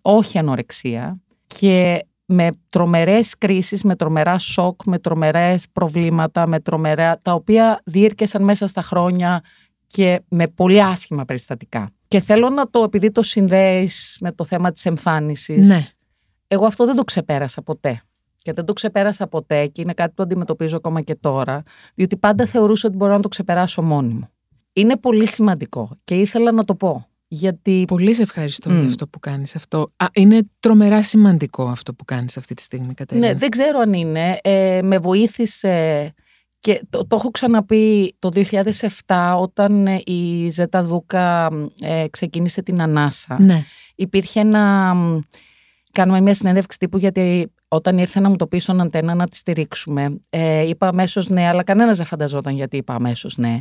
όχι 0.02 0.38
ανορεξία 0.38 1.20
και 1.46 2.06
με 2.26 2.50
τρομερές 2.70 3.38
κρίσεις, 3.38 3.84
με 3.84 3.96
τρομερά 3.96 4.38
σοκ, 4.38 4.84
με 4.86 5.00
τρομερές 5.00 5.66
προβλήματα, 5.72 6.48
με 6.48 6.60
τρομερά, 6.60 7.20
τα 7.22 7.34
οποία 7.34 7.82
διήρκεσαν 7.86 8.44
μέσα 8.44 8.68
στα 8.68 8.82
χρόνια 8.82 9.42
και 9.88 10.22
με 10.28 10.48
πολύ 10.48 10.84
άσχημα 10.84 11.26
περιστατικά. 11.26 11.90
Και 12.08 12.20
θέλω 12.20 12.50
να 12.50 12.70
το, 12.70 12.84
επειδή 12.84 13.12
το 13.12 13.24
συνδέεις 13.24 14.18
με 14.22 14.32
το 14.32 14.44
θέμα 14.46 14.72
της 14.72 14.86
εμφάνισης, 14.86 15.68
Ναι. 15.68 15.80
εγώ 16.48 16.66
αυτό 16.66 16.86
δεν 16.86 16.96
το 16.96 17.04
ξεπέρασα 17.04 17.62
ποτέ. 17.62 18.02
Και 18.42 18.54
δεν 18.54 18.66
το 18.66 18.74
ξεπέρασα 18.74 19.28
ποτέ 19.28 19.68
και 19.68 19.82
είναι 19.82 19.94
κάτι 19.94 20.14
που 20.16 20.24
αντιμετωπίζω 20.24 20.76
ακόμα 20.78 21.02
και 21.02 21.16
τώρα, 21.16 21.64
διότι 21.96 22.18
πάντα 22.18 22.46
θεωρούσα 22.46 22.88
ότι 22.88 22.98
μπορώ 22.98 23.14
να 23.14 23.20
το 23.20 23.28
ξεπεράσω 23.28 23.82
μόνη 23.82 24.14
μου. 24.14 24.30
Είναι 24.78 24.98
πολύ 24.98 25.28
σημαντικό 25.28 25.98
και 26.04 26.16
ήθελα 26.16 26.52
να 26.52 26.64
το 26.66 26.76
πω. 26.76 27.08
Γιατί 27.28 27.86
Πολύ 27.88 28.14
σε 28.14 28.22
ευχαριστώ 28.22 28.70
Μμ. 28.70 28.78
για 28.80 28.88
αυτό 28.88 29.08
που 29.08 29.20
κάνεις 29.20 29.56
αυτό. 29.56 29.88
Α, 29.98 30.06
είναι 30.14 30.50
τρομερά 30.60 31.04
σημαντικό 31.04 31.64
αυτό 31.64 31.94
που 31.94 32.06
κάνεις 32.06 32.38
αυτή 32.38 32.54
τη 32.54 32.62
στιγμή, 32.62 32.94
Κατερίνα. 32.94 33.28
Ναι, 33.28 33.34
δεν 33.34 33.50
ξέρω 33.50 33.80
αν 33.80 33.94
είναι. 33.94 34.40
Ε, 34.44 34.80
με 34.84 34.98
βοήθησε 34.98 36.14
και 36.60 36.82
το, 36.90 37.08
το 37.08 37.16
έχω 37.16 37.32
ξαναπεί 37.32 38.16
το 38.20 38.30
2007 39.06 39.36
όταν 39.40 39.88
ε, 39.88 40.02
η 40.06 40.50
Ζέτα 40.50 40.84
Δούκα 40.84 41.50
ε, 41.82 42.06
ξεκίνησε 42.10 42.62
την 42.62 42.82
Ανάσα. 42.82 43.38
Ναι. 43.40 43.64
Υπήρχε 43.96 44.40
ένα... 44.40 44.94
μ, 44.94 45.20
Κάνουμε 45.92 46.22
μια 46.22 46.34
συνέντευξη 46.34 46.78
τύπου 46.78 46.98
γιατί 46.98 47.52
όταν 47.68 47.98
ήρθε 47.98 48.20
να 48.20 48.30
μου 48.30 48.36
το 48.36 48.48
πει 48.48 48.60
στον 48.60 48.82
αντένα 48.82 49.14
να 49.14 49.28
τη 49.28 49.36
στηρίξουμε, 49.38 50.20
ε, 50.30 50.68
είπα 50.68 50.88
αμέσως 50.88 51.30
ναι, 51.30 51.48
αλλά 51.48 51.64
κανένας 51.64 51.98
δεν 51.98 52.06
φανταζόταν 52.06 52.56
γιατί 52.56 52.78
είπα 52.78 52.94
αμέσως 52.94 53.38
ναι. 53.38 53.58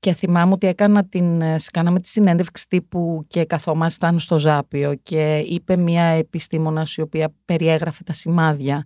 Και 0.00 0.14
θυμάμαι 0.14 0.52
ότι 0.52 0.66
έκανα 0.66 1.04
την, 1.04 1.40
ε, 1.40 1.56
κάναμε 1.72 2.00
τη 2.00 2.08
συνέντευξη 2.08 2.64
τύπου 2.68 3.24
και 3.28 3.44
καθόμασταν 3.44 4.18
στο 4.18 4.38
Ζάπιο 4.38 4.94
και 5.02 5.44
είπε 5.46 5.76
μια 5.76 6.04
επιστήμονας 6.04 6.96
η 6.96 7.00
οποία 7.00 7.34
περιέγραφε 7.44 8.02
τα 8.04 8.12
σημάδια 8.12 8.84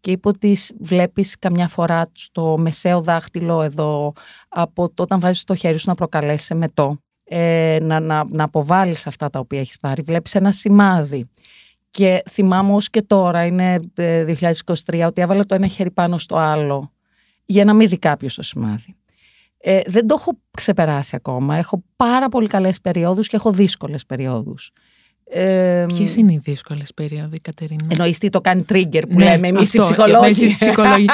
και 0.00 0.10
είπε 0.10 0.28
ότι 0.28 0.54
σ- 0.54 0.74
βλέπεις 0.80 1.38
καμιά 1.38 1.68
φορά 1.68 2.06
στο 2.12 2.56
μεσαίο 2.58 3.00
δάχτυλο 3.00 3.62
εδώ 3.62 4.12
από 4.48 4.90
το, 4.94 5.02
όταν 5.02 5.20
βάζεις 5.20 5.44
το 5.44 5.54
χέρι 5.54 5.78
σου 5.78 5.88
να 5.88 5.94
προκαλέσει 5.94 6.54
μετό 6.54 6.98
ε, 7.24 7.78
να, 7.82 8.00
να, 8.00 8.24
να 8.28 8.44
αποβάλεις 8.44 9.06
αυτά 9.06 9.30
τα 9.30 9.38
οποία 9.38 9.60
έχεις 9.60 9.78
πάρει 9.78 10.02
βλέπεις 10.02 10.34
ένα 10.34 10.52
σημάδι 10.52 11.30
και 11.90 12.22
θυμάμαι 12.30 12.72
ως 12.72 12.90
και 12.90 13.02
τώρα 13.02 13.44
είναι 13.44 13.80
ε, 13.94 14.34
2023 14.86 15.04
ότι 15.06 15.20
έβαλα 15.20 15.44
το 15.44 15.54
ένα 15.54 15.66
χέρι 15.66 15.90
πάνω 15.90 16.18
στο 16.18 16.36
άλλο 16.36 16.92
για 17.44 17.64
να 17.64 17.72
μην 17.74 17.88
δει 17.88 17.98
κάποιος 17.98 18.34
το 18.34 18.42
σημάδι. 18.42 18.96
Ε, 19.64 19.80
δεν 19.86 20.06
το 20.06 20.16
έχω 20.18 20.38
ξεπεράσει 20.50 21.16
ακόμα. 21.16 21.56
Έχω 21.56 21.82
πάρα 21.96 22.28
πολύ 22.28 22.46
καλές 22.46 22.80
περιόδους 22.80 23.28
και 23.28 23.36
έχω 23.36 23.52
δύσκολες 23.52 24.06
περιόδους. 24.06 24.70
Ε, 25.24 25.84
Ποιες 25.88 26.16
είναι 26.16 26.32
οι 26.32 26.40
δύσκολες 26.42 26.94
περίοδοι, 26.94 27.38
Κατερίνα; 27.40 27.86
Εννοείς 27.88 28.18
τι 28.18 28.28
το 28.28 28.40
κάνει 28.40 28.64
trigger 28.72 29.02
που 29.08 29.14
Ναι, 29.18 29.24
λέμε 29.24 29.48
εμείς 29.48 29.74
οι 29.74 29.78
αυτό, 29.78 29.94
ψυχολόγοι. 29.94 30.30
εσείς 30.30 30.54
οι 30.54 30.58
ψυχολόγοι. 30.58 31.06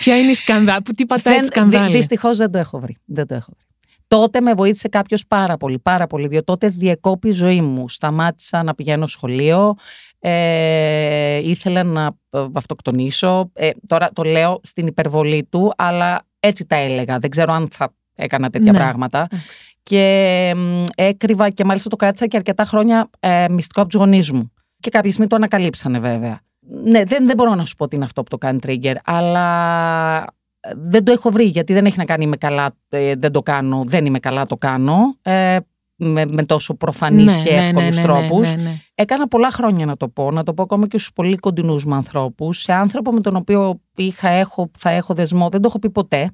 Ποια 0.00 0.18
είναι 0.18 0.30
η 0.30 0.34
σκανδάλη, 0.34 0.82
που 0.82 0.92
τι 0.92 1.06
πατάει 1.06 1.34
τη 1.34 1.40
Δεν, 1.40 1.48
σκανδάλη; 1.48 1.90
δυ, 1.90 1.96
δυστυχώς 1.96 2.36
δεν 2.38 2.50
το 2.50 2.58
έχω 2.58 2.78
βρει. 2.80 2.96
Δεν 3.04 3.26
το 3.26 3.34
έχω 3.34 3.52
βρει. 3.56 3.64
Τότε 4.08 4.40
με 4.40 4.54
βοήθησε 4.54 4.88
κάποιος 4.88 5.26
πάρα 5.26 5.56
πολύ, 5.56 5.78
πάρα 5.78 6.06
πολύ, 6.06 6.26
διότι 6.28 6.44
τότε 6.44 6.68
διεκόπη 6.68 7.28
η 7.28 7.32
ζωή 7.32 7.60
μου. 7.60 7.88
Σταμάτησα 7.88 8.62
να 8.62 8.74
πηγαίνω 8.74 9.06
σχολείο, 9.06 9.74
ε, 10.18 11.36
ήθελα 11.48 11.82
να 11.82 12.10
ε, 12.30 12.44
αυτοκτονήσω. 12.52 13.50
Ε, 13.52 13.70
τώρα 13.86 14.10
το 14.12 14.22
λέω 14.22 14.60
στην 14.62 14.86
υπερβολή 14.86 15.44
του, 15.50 15.72
αλλά 15.76 16.20
έτσι 16.46 16.66
τα 16.66 16.76
έλεγα. 16.76 17.18
Δεν 17.18 17.30
ξέρω 17.30 17.52
αν 17.52 17.68
θα 17.72 17.94
έκανα 18.14 18.50
τέτοια 18.50 18.72
Ναι. 18.72 18.78
πράγματα. 18.78 19.26
Εντάξει. 19.30 19.74
Και 19.82 20.52
μ, 20.56 20.84
έκρυβα 20.94 21.50
και 21.50 21.64
μάλιστα 21.64 21.88
το 21.88 21.96
κράτησα 21.96 22.26
και 22.26 22.36
αρκετά 22.36 22.64
χρόνια 22.64 23.10
ε, 23.20 23.46
μυστικό 23.50 23.80
από 23.80 23.90
τους 23.90 24.00
γονείς 24.00 24.30
μου. 24.30 24.52
Και 24.80 24.90
κάποια 24.90 25.10
στιγμή 25.10 25.28
το 25.28 25.36
ανακαλύψανε 25.36 25.98
βέβαια. 25.98 26.40
Ναι, 26.84 27.04
δεν, 27.04 27.26
δεν 27.26 27.36
μπορώ 27.36 27.54
να 27.54 27.64
σου 27.64 27.76
πω 27.76 27.88
τι 27.88 27.96
είναι 27.96 28.04
αυτό 28.04 28.22
που 28.22 28.28
το 28.28 28.38
κάνει 28.38 28.58
trigger, 28.66 28.94
αλλά 29.04 30.24
ε, 30.60 30.70
δεν 30.76 31.04
το 31.04 31.12
έχω 31.12 31.30
βρει 31.30 31.44
γιατί 31.44 31.72
δεν 31.72 31.86
έχει 31.86 31.98
να 31.98 32.04
κάνει 32.04 32.26
με 32.26 32.36
καλά, 32.36 32.70
ε, 32.88 33.14
δεν 33.16 33.32
το 33.32 33.42
κάνω, 33.42 33.84
δεν 33.86 34.06
είμαι 34.06 34.18
καλά, 34.18 34.46
το 34.46 34.56
κάνω. 34.56 35.16
Ε, 35.22 35.56
με, 35.96 36.24
με 36.28 36.42
τόσο 36.44 36.74
προφανείς 36.74 37.36
Ναι, 37.36 37.42
και 37.42 37.50
ναι, 37.50 37.60
ναι, 37.60 37.66
εύκολους 37.66 37.96
ναι, 37.96 38.00
ναι, 38.00 38.06
τρόπους. 38.06 38.50
ναι, 38.50 38.62
ναι. 38.62 38.76
Έκανα 38.94 39.28
πολλά 39.28 39.50
χρόνια 39.50 39.86
να 39.86 39.96
το 39.96 40.08
πω, 40.08 40.30
να 40.30 40.42
το 40.42 40.54
πω 40.54 40.62
ακόμα 40.62 40.86
και 40.86 40.98
στους 40.98 41.12
πολύ 41.12 41.36
κοντινούς 41.36 41.84
μου 41.84 41.94
ανθρώπους, 41.94 42.60
σε 42.60 42.72
άνθρωπο 42.72 43.12
με 43.12 43.20
τον 43.20 43.36
οποίο 43.36 43.80
είχα, 43.96 44.28
έχω, 44.28 44.70
θα 44.78 44.90
έχω 44.90 45.14
δεσμό, 45.14 45.48
δεν 45.48 45.60
το 45.60 45.66
έχω 45.68 45.78
πει 45.78 45.90
ποτέ. 45.90 46.30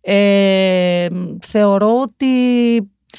Ε, 0.00 1.06
θεωρώ 1.40 2.00
ότι... 2.00 2.74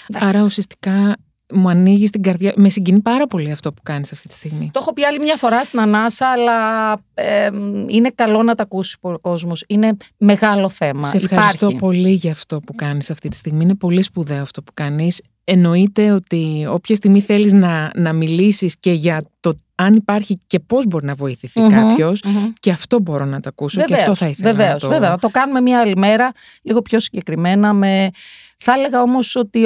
εντάξει, 0.07 0.37
Άρα 0.37 0.43
ουσιαστικά 0.43 1.15
μου 1.53 1.69
ανοίγει 1.69 2.09
την 2.09 2.21
καρδιά. 2.21 2.53
Με 2.55 2.69
συγκινεί 2.69 2.99
πάρα 2.99 3.27
πολύ 3.27 3.51
αυτό 3.51 3.73
που 3.73 3.81
κάνεις 3.83 4.11
αυτή 4.11 4.27
τη 4.27 4.33
στιγμή. 4.33 4.69
Το 4.73 4.79
έχω 4.81 4.93
πει 4.93 5.05
άλλη 5.05 5.19
μια 5.19 5.35
φορά 5.35 5.63
στην 5.63 5.79
Ανάσα, 5.79 6.27
αλλά 6.27 6.91
ε, 7.13 7.49
είναι 7.87 8.11
καλό 8.15 8.43
να 8.43 8.55
τα 8.55 8.63
ακούσει 8.63 8.97
ο 9.01 9.19
κόσμος. 9.19 9.63
Είναι 9.67 9.97
μεγάλο 10.17 10.69
θέμα. 10.69 11.03
Σε 11.03 11.17
ευχαριστώ 11.17 11.65
Υπάρχει. 11.65 11.77
πολύ 11.77 12.11
για 12.11 12.31
αυτό 12.31 12.59
που 12.59 12.75
κάνεις 12.75 13.09
αυτή 13.09 13.29
τη 13.29 13.35
στιγμή. 13.35 13.63
Είναι 13.63 13.75
πολύ 13.75 14.01
σπουδαίο 14.01 14.41
αυτό 14.41 14.63
που 14.63 14.71
κάνεις. 14.73 15.21
Εννοείται 15.43 16.11
ότι 16.11 16.65
όποια 16.69 16.95
στιγμή 16.95 17.21
θέλεις 17.21 17.53
να, 17.53 17.91
να 17.95 18.13
μιλήσεις 18.13 18.75
και 18.79 18.91
για 18.91 19.23
το 19.39 19.53
αν 19.75 19.93
υπάρχει 19.93 20.41
και 20.47 20.59
πώς 20.59 20.87
μπορεί 20.87 21.05
να 21.05 21.13
βοηθηθεί 21.13 21.59
Μμμ, 21.59 21.69
κάποιος, 21.69 22.21
μμμ. 22.25 22.51
και 22.59 22.71
αυτό 22.71 22.99
μπορώ 22.99 23.25
να 23.25 23.39
το 23.39 23.49
ακούσω 23.49 23.79
και 23.79 23.85
Βεβαίως, 23.89 24.07
αυτό 24.07 24.25
θα 24.25 24.31
ήθελα 24.31 24.53
βεβαίως, 24.53 24.73
να 24.73 24.79
το... 24.79 24.93
Βέβαια, 24.93 25.09
να 25.09 25.17
το 25.17 25.29
κάνουμε 25.29 25.61
μια 25.61 25.79
άλλη 25.79 25.95
μέρα, 25.95 26.31
λίγο 26.61 26.81
πιο 26.81 26.99
συγκεκριμένα. 26.99 27.73
Με... 27.73 28.09
Θα 28.57 28.73
έλεγα 28.73 29.01
όμως 29.01 29.35
ότι 29.35 29.65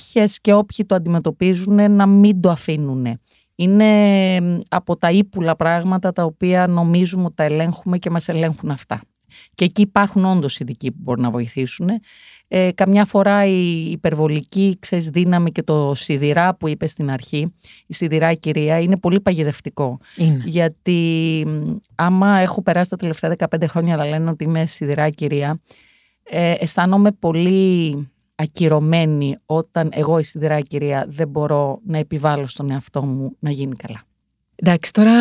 όποιες 0.00 0.40
και 0.40 0.52
όποιοι 0.52 0.84
το 0.84 0.94
αντιμετωπίζουν 0.94 1.92
να 1.92 2.06
μην 2.06 2.40
το 2.40 2.50
αφήνουν. 2.50 3.20
Είναι 3.54 4.40
μ, 4.40 4.58
από 4.68 4.96
τα 4.96 5.10
ύπουλα 5.10 5.56
πράγματα 5.56 6.12
τα 6.12 6.24
οποία 6.24 6.66
νομίζουμε 6.66 7.24
ότι 7.24 7.34
τα 7.34 7.42
ελέγχουμε 7.42 7.98
και 7.98 8.10
μας 8.10 8.28
ελέγχουν 8.28 8.70
αυτά. 8.70 9.00
Και 9.54 9.64
εκεί 9.64 9.80
υπάρχουν 9.80 10.24
όντως 10.24 10.60
ειδικοί 10.60 10.90
που 10.90 10.98
μπορούν 11.00 11.22
να 11.22 11.30
βοηθήσουν. 11.30 11.88
Ε, 12.48 12.70
καμιά 12.74 13.04
φορά 13.04 13.44
η 13.44 13.90
υπερβολική 13.90 14.76
ξέρεις, 14.78 15.08
δύναμη 15.08 15.52
και 15.52 15.62
το 15.62 15.92
σιδηρά 15.94 16.54
που 16.54 16.68
είπε 16.68 16.86
στην 16.86 17.10
αρχή, 17.10 17.54
η 17.86 17.94
σιδηρά 17.94 18.30
η 18.30 18.38
κυρία, 18.38 18.80
είναι 18.80 18.96
πολύ 18.96 19.20
παγιδευτικό. 19.20 19.98
Είναι. 20.16 20.42
Γιατί 20.46 21.42
μ, 21.46 21.76
άμα 21.94 22.38
έχω 22.38 22.62
περάσει 22.62 22.90
τα 22.90 22.96
τελευταία 22.96 23.34
15 23.38 23.64
χρόνια, 23.66 23.94
αλλά 23.94 24.06
λένε 24.06 24.30
ότι 24.30 24.44
είμαι 24.44 24.66
σιδηρά 24.66 25.10
κυρία, 25.10 25.60
ε, 26.22 26.54
αισθάνομαι 26.58 27.12
πολύ 27.12 27.96
ακυρωμένη 28.40 29.36
όταν 29.46 29.88
εγώ 29.92 30.18
η 30.18 30.22
σιδηρά 30.22 30.60
κυρία 30.60 31.06
δεν 31.08 31.28
μπορώ 31.28 31.80
να 31.86 31.98
επιβάλλω 31.98 32.46
στον 32.46 32.70
εαυτό 32.70 33.02
μου 33.02 33.36
να 33.38 33.50
γίνει 33.50 33.76
καλά. 33.76 34.02
Εντάξει, 34.54 34.92
τώρα 34.92 35.12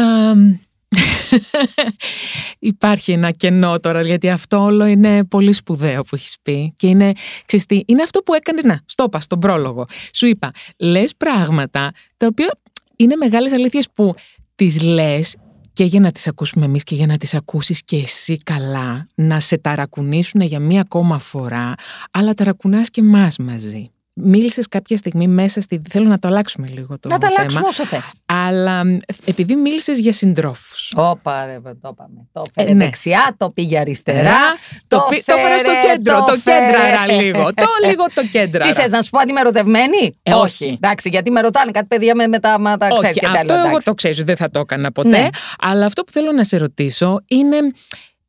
υπάρχει 2.60 3.12
ένα 3.12 3.32
κενό 3.32 3.80
τώρα, 3.80 4.02
γιατί 4.02 4.30
αυτό 4.30 4.64
όλο 4.64 4.86
είναι 4.86 5.24
πολύ 5.24 5.54
σπουδαίο 5.54 6.02
που 6.04 6.16
έχεις 6.16 6.38
πει 6.42 6.74
και 6.78 6.88
είναι, 6.88 7.12
ξέρεις 7.46 7.66
τι, 7.66 7.82
είναι 7.86 8.04
αυτό 8.04 8.22
που 8.22 8.34
έκανε, 8.34 8.62
να, 8.64 8.82
στο 8.86 9.04
είπα, 9.04 9.20
στον 9.20 9.40
πρόλογο. 9.40 9.86
Σου 10.14 10.26
είπα, 10.26 10.52
λες 10.78 11.16
πράγματα 11.16 11.92
τα 12.18 12.28
οποία 12.28 12.60
είναι 12.96 13.16
μεγάλες 13.16 13.52
αλήθειες 13.52 13.88
που 13.94 14.14
τις 14.56 14.82
λες 14.82 15.36
και 15.80 15.86
για 15.86 16.00
να 16.00 16.12
τις 16.12 16.28
ακούσουμε 16.28 16.66
εμείς 16.66 16.84
και 16.84 16.96
για 16.96 17.06
να 17.06 17.18
τις 17.18 17.34
ακούσεις 17.34 17.84
και 17.84 17.98
εσύ 17.98 18.38
καλά, 18.38 19.08
να 19.16 19.40
σε 19.40 19.58
ταρακουνήσουν 19.58 20.42
για 20.42 20.60
μία 20.60 20.82
ακόμα 20.82 21.20
φορά, 21.20 21.74
αλλά 22.12 22.34
ταρακουνάς 22.34 22.90
και 22.90 23.04
μας 23.04 23.38
μαζί. 23.38 23.92
Μίλησες 24.24 24.68
κάποια 24.68 24.98
στιγμή 24.98 25.28
μέσα 25.28 25.62
στη... 25.62 25.82
Θέλω 25.90 26.08
να 26.08 26.20
το 26.20 26.28
αλλάξουμε 26.28 26.68
λίγο 26.68 27.00
το 27.00 27.10
να 27.10 27.18
τα 27.18 27.28
θέμα. 27.28 27.40
αλλάξουμε 27.40 27.68
όσο 27.68 27.86
θες. 27.86 28.12
Αλλά 28.26 28.86
μ, 28.86 28.98
επειδή 29.26 29.56
μίλησες 29.56 30.00
για 30.00 30.12
συντρόφους. 30.14 30.94
Όπα 30.96 31.46
ρε, 31.46 31.60
το 31.82 31.90
είπαμε. 31.92 32.28
Το 32.32 32.44
φέρε 32.54 32.70
Ε, 32.70 32.74
ναι. 32.74 32.84
δεξιά, 32.84 33.36
το 33.38 33.50
πήγε 33.52 33.80
αριστερά. 33.80 34.38
το, 34.88 34.98
το 34.98 35.06
πή- 35.10 35.26
το 35.26 35.34
έφερα 35.38 35.60
στο 35.60 35.70
φέρε, 35.72 35.94
κέντρο. 35.96 36.18
το 36.20 36.26
Το, 36.26 36.36
κέντραρα 36.36 36.98
φέρε. 37.00 37.22
λίγο. 37.22 37.54
Το 37.54 37.66
λίγο 37.88 38.06
το 38.14 38.26
κέντραρα. 38.32 38.74
Τι 38.74 38.82
θες 38.82 38.92
να 38.92 39.02
σου 39.02 39.10
πω, 39.10 39.20
αν 39.20 39.30
είμαι 39.30 39.40
ερωτευμένη; 39.40 40.20
Ε, 40.24 40.34
όχι. 40.34 40.66
Εντάξει, 40.66 41.10
γιατί 41.10 41.32
με 41.32 41.42
ρωτάνε 41.42 41.72
κάτι 41.72 41.88
παιδιά 41.88 42.16
με, 42.16 42.28
με 42.28 42.40
τα, 42.40 42.60
μα 42.60 42.78
τα 42.78 42.88
ξέρεις 42.88 43.10
Όχι, 43.10 43.20
και 43.20 43.26
αυτό 43.26 43.46
τέλος, 43.46 43.60
εγώ 43.60 43.68
εντάξει. 43.70 43.86
το 43.86 43.94
ξέρω, 43.94 44.14
δεν 44.24 44.36
θα 44.38 44.50
το 44.50 44.60
έκανα 44.60 44.92
ποτέ. 44.92 45.10
Ναι. 45.10 45.28
Αλλά 45.60 45.86
αυτό 45.86 46.04
που 46.04 46.12
θέλω 46.12 46.32
να 46.32 46.44
σε 46.44 46.58
ρωτήσω 46.58 47.20
είναι 47.28 47.58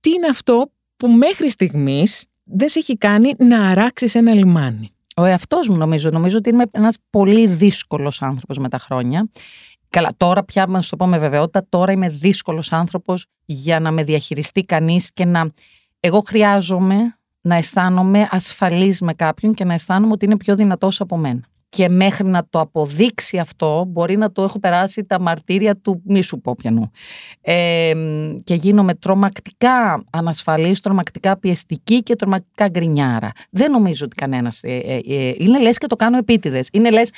τι 0.01 0.11
είναι 0.11 0.27
αυτό 0.31 0.71
που 0.97 1.09
μέχρι 1.09 1.51
στιγμής 1.51 2.25
δεν 2.45 2.69
σε 2.69 2.79
έχει 2.79 2.97
κάνει 2.99 3.33
να 3.39 3.69
αράξεις 3.69 4.15
ένα 4.15 4.35
λιμάνι; 4.35 4.91
Ο 5.21 5.25
εαυτός 5.25 5.69
μου 5.69 5.77
νομίζω. 5.77 6.11
Νομίζω 6.11 6.39
ότι 6.39 6.49
είμαι 6.49 6.65
ένας 6.71 6.97
πολύ 7.11 7.47
δύσκολος 7.47 8.23
άνθρωπος 8.23 8.59
με 8.59 8.69
τα 8.69 8.79
χρόνια. 8.79 9.29
Καλά, 9.89 10.11
τώρα 10.17 10.45
πια, 10.45 10.67
να 10.67 10.81
σου 10.81 10.91
το 10.91 10.97
πω 10.97 11.07
με 11.07 11.19
βεβαιότητα, 11.19 11.67
τώρα 11.69 11.93
είμαι 11.93 12.09
δύσκολος 12.09 12.73
άνθρωπος 12.73 13.27
για 13.45 13.81
να 13.81 13.91
με 13.91 14.05
διαχειριστεί 14.05 14.63
κανείς 14.63 15.13
και 15.13 15.25
να. 15.25 15.51
Εγώ 16.01 16.23
χρειάζομαι 16.27 17.19
να 17.41 17.55
αισθάνομαι 17.55 18.29
ασφαλής 18.31 19.01
με 19.01 19.15
κάποιον 19.15 19.55
και 19.55 19.65
να 19.65 19.73
αισθάνομαι 19.73 20.13
ότι 20.13 20.25
είναι 20.25 20.37
πιο 20.37 20.57
δυνατός 20.57 21.01
από 21.01 21.17
μένα. 21.17 21.43
Και 21.77 21.89
μέχρι 21.89 22.27
να 22.27 22.47
το 22.51 22.61
αποδείξει 22.61 23.39
αυτό, 23.39 23.85
μπορεί 23.89 24.17
να 24.17 24.33
το 24.33 24.43
έχω 24.43 24.59
περάσει 24.59 25.05
τα 25.05 25.21
μαρτύρια 25.21 25.77
του 25.77 26.03
μη 26.05 26.23
σου 26.23 26.41
πω 26.41 26.55
πιανού. 26.55 26.91
Ε, 27.41 27.93
και 28.45 28.55
γίνομαι 28.55 28.95
τρομακτικά 28.95 30.05
ανασφαλής, 30.11 30.81
τρομακτικά 30.81 31.39
πιεστική 31.39 32.03
και 32.03 32.17
τρομακτικά 32.17 32.69
γκρινιάρα. 32.69 33.31
Δεν 33.51 33.71
νομίζω 33.71 34.05
ότι 34.05 34.15
κανένας... 34.15 34.61
Ε, 34.63 34.77
ε, 34.77 35.01
ε, 35.09 35.35
είναι 35.39 35.59
λες 35.59 35.79
και 35.79 35.87
το 35.87 35.97
κάνω 35.97 36.17
επίτηδες. 36.17 36.69
Είναι 36.73 36.91
λες 36.91 37.11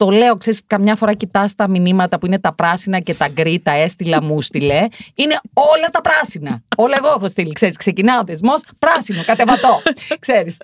το 0.00 0.10
λέω, 0.10 0.36
ξέρεις, 0.36 0.60
καμιά 0.66 0.96
φορά 0.96 1.14
κοιτάς 1.14 1.54
τα 1.54 1.68
μηνύματα 1.68 2.18
που 2.18 2.26
είναι 2.26 2.38
τα 2.38 2.54
πράσινα 2.54 2.98
και 2.98 3.14
τα 3.14 3.28
γκρι, 3.28 3.60
τα 3.60 3.72
έστειλα 3.72 4.22
μου 4.22 4.42
στείλε. 4.42 4.86
Είναι 5.14 5.40
όλα 5.52 5.88
τα 5.92 6.00
πράσινα. 6.00 6.62
όλα 6.76 6.96
εγώ 6.96 7.08
έχω 7.08 7.28
στείλει. 7.28 7.52
Ξέρεις, 7.52 7.76
ξεκινάω 7.76 8.18
ο 8.20 8.22
δεσμός, 8.24 8.62
πράσινο, 8.78 9.22
κατεβατό. 9.26 9.82
ξέρεις. 10.24 10.56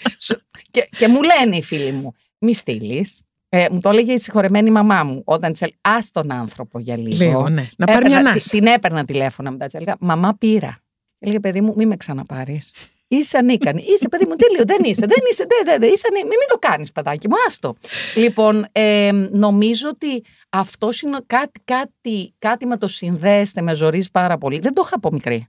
Και, 0.70 0.88
και 0.98 1.08
μου 1.08 1.20
λένε 1.22 1.56
οι 1.56 1.62
φίλοι 1.62 1.92
μου, 1.92 2.14
μη 2.46 2.54
στείλεις. 2.54 3.20
Ε, 3.48 3.66
μου 3.70 3.80
το 3.80 3.88
έλεγε 3.88 4.12
η 4.12 4.18
συγχωρεμένη 4.18 4.70
μαμά 4.70 5.04
μου 5.04 5.22
όταν 5.24 5.52
της 5.52 5.60
έλεγε 5.60 5.78
Α 5.80 5.98
τον 6.12 6.32
άνθρωπο 6.32 6.78
για 6.78 6.96
λίγο. 6.96 7.24
Λίγο, 7.24 7.48
ναι. 7.48 7.68
Να 7.76 7.86
πάρει 7.86 8.04
μια 8.04 8.32
Την 8.50 8.66
έπαιρνα 8.66 9.04
τηλέφωνα 9.04 9.50
μετά. 9.50 9.64
Της 9.64 9.74
έλεγα 9.74 9.96
Μαμά 10.00 10.36
πήρα. 10.38 10.78
Έλεγε 11.18 11.40
παιδί 11.40 11.60
μου, 11.60 11.74
μη 11.76 11.86
με 11.86 11.96
ξαναπάρεις. 11.96 12.72
Είσαι 13.08 13.38
ανίκανη. 13.38 13.84
Είσαι 13.86 14.08
παιδί 14.08 14.26
μου, 14.26 14.34
τέλειο. 14.34 14.64
Δεν 14.64 14.78
είσαι. 14.82 15.06
Δεν 15.06 15.18
είσαι. 15.30 15.44
Δεν, 15.48 15.58
δεν, 15.64 15.80
δεν 15.80 15.92
είσαι 15.92 16.08
Μην, 16.12 16.26
μην 16.26 16.48
το 16.48 16.56
κάνεις, 16.58 16.92
παιδάκι 16.92 17.28
μου. 17.28 17.34
Άστο. 17.46 17.76
Λοιπόν, 18.16 18.66
ε, 18.72 19.10
νομίζω 19.30 19.88
ότι 19.88 20.24
αυτό 20.48 20.88
είναι 21.04 21.18
κάτι, 21.26 21.60
κάτι, 21.64 22.34
κάτι 22.38 22.66
με 22.66 22.76
το 22.76 22.88
συνδέεστε, 22.88 23.62
με 23.62 23.74
ζορίζεις 23.74 24.10
πάρα 24.10 24.38
πολύ. 24.38 24.58
Δεν 24.58 24.74
το 24.74 24.82
είχα 24.84 24.94
από 24.96 25.12
μικρή. 25.12 25.46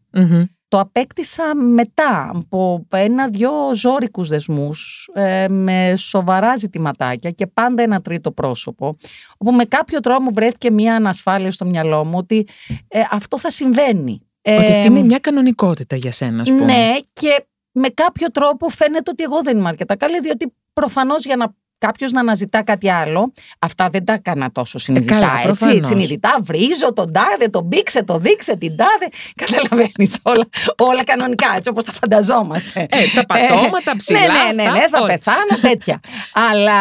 Το 0.67 0.79
απέκτησα 0.79 1.55
μετά 1.55 2.31
από 2.35 2.87
ένα-δυο 2.89 3.51
ζώρικους 3.75 4.29
δεσμούς 4.29 5.09
ε, 5.13 5.47
με 5.49 5.93
σοβαρά 5.97 6.55
ζητηματάκια 6.55 7.31
και 7.31 7.47
πάντα 7.47 7.83
ένα 7.83 8.01
τρίτο 8.01 8.31
πρόσωπο 8.31 8.97
όπου 9.37 9.51
με 9.51 9.65
κάποιο 9.65 9.99
τρόπο 9.99 10.31
βρέθηκε 10.33 10.71
μια 10.71 10.95
ανασφάλεια 10.95 11.51
στο 11.51 11.65
μυαλό 11.65 12.05
μου 12.05 12.17
ότι 12.17 12.47
ε, 12.87 13.01
αυτό 13.11 13.39
θα 13.39 13.51
συμβαίνει 13.51 14.21
ότι 14.55 14.71
αυτή 14.71 14.87
είναι 14.87 15.01
μια 15.01 15.19
κανονικότητα 15.19 15.95
για 15.95 16.11
σένα, 16.11 16.41
ας 16.41 16.49
πούμε. 16.49 16.65
Ναι, 16.65 16.95
και 17.13 17.45
με 17.71 17.87
κάποιο 17.89 18.27
τρόπο 18.27 18.69
φαίνεται 18.69 19.09
ότι 19.09 19.23
εγώ 19.23 19.41
δεν 19.41 19.57
είμαι 19.57 19.67
αρκετά 19.67 19.95
καλή, 19.95 20.19
διότι 20.19 20.53
προφανώς 20.73 21.25
για 21.25 21.35
να 21.35 21.53
κάποιος 21.77 22.11
να 22.11 22.19
αναζητά 22.19 22.63
κάτι 22.63 22.91
άλλο. 22.91 23.31
Αυτά 23.59 23.89
δεν 23.89 24.05
τα 24.05 24.13
έκανα 24.13 24.51
τόσο 24.51 24.77
συνειδητά. 24.77 25.15
Ε, 25.15 25.19
καλά, 25.19 25.41
έτσι. 25.45 25.81
Συνειδητά 25.81 26.37
βρίζω 26.41 26.93
τον 26.93 27.13
τάδε, 27.13 27.47
τον 27.49 27.63
μπήξε, 27.63 28.03
το 28.03 28.17
δείξε 28.17 28.57
την 28.57 28.75
τάδε. 28.77 29.07
Καταλαβαίνεις 29.45 30.17
όλα, 30.21 30.47
όλα 30.77 31.03
κανονικά, 31.03 31.47
έτσι 31.55 31.69
όπως 31.69 31.83
τα 31.83 31.91
φανταζόμαστε. 31.91 32.87
Ε, 32.89 32.97
τα 33.15 33.25
πατώματα, 33.25 33.95
ψηλά. 33.97 34.19
Ναι, 34.19 34.27
ναι, 34.27 34.63
ναι, 34.63 34.71
ναι 34.71 34.87
θα 34.89 35.05
πεθάνω, 35.05 35.59
τέτοια. 35.69 35.99
αλλά 36.33 36.77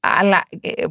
αλλά 0.00 0.42
ε, 0.60 0.84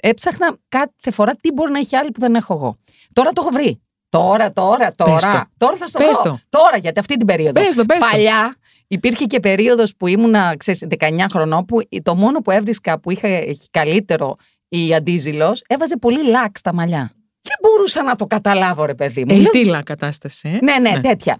έψαχνα 0.00 0.56
κάθε 0.68 1.10
φορά 1.10 1.36
τι 1.40 1.52
μπορεί 1.52 1.72
να 1.72 1.78
έχει 1.78 1.96
άλλη 1.96 2.10
που 2.10 2.20
δεν 2.20 2.34
έχω 2.34 2.54
εγώ. 2.54 2.78
Τώρα 3.12 3.30
το 3.32 3.40
έχω 3.40 3.50
βρει. 3.52 3.80
Τώρα, 4.08 4.52
τώρα, 4.52 4.94
τώρα. 4.94 5.50
Τώρα 5.56 5.76
θα 5.76 5.86
στο 5.86 5.98
πω. 5.98 6.40
Τώρα, 6.48 6.76
γιατί 6.80 7.00
αυτή 7.00 7.16
την 7.16 7.26
περίοδο. 7.26 7.60
Πες 7.60 7.74
το, 7.74 7.84
πες 7.84 7.98
Παλιά 8.10 8.56
υπήρχε 8.90 9.24
και 9.24 9.40
περίοδος 9.40 9.96
που 9.96 10.06
ήμουνα, 10.06 10.54
ξέρεις, 10.56 10.86
19 10.98 11.26
χρονών, 11.30 11.64
που 11.64 11.80
το 12.02 12.14
μόνο 12.14 12.38
που 12.38 12.50
έβρισκα 12.50 13.00
που 13.00 13.10
είχε 13.10 13.54
καλύτερο 13.70 14.36
η 14.68 14.94
αντίζηλος, 14.94 15.62
έβαζε 15.66 15.96
πολύ 15.96 16.24
λάκ 16.24 16.58
στα 16.58 16.74
μαλλιά. 16.74 17.12
Δεν 17.42 17.56
μπορούσα 17.62 18.02
να 18.02 18.14
το 18.14 18.26
καταλάβω, 18.26 18.84
ρε 18.84 18.94
παιδί 18.94 19.24
μου. 19.24 19.36
Ελτήλα 19.36 19.82
κατάσταση. 19.82 20.48
Ε; 20.48 20.58
Ναι, 20.62 20.78
ναι, 20.78 20.90
ναι, 20.90 21.00
τέτοια. 21.00 21.38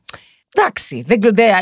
Εντάξει, 0.55 1.05
δεν, 1.07 1.21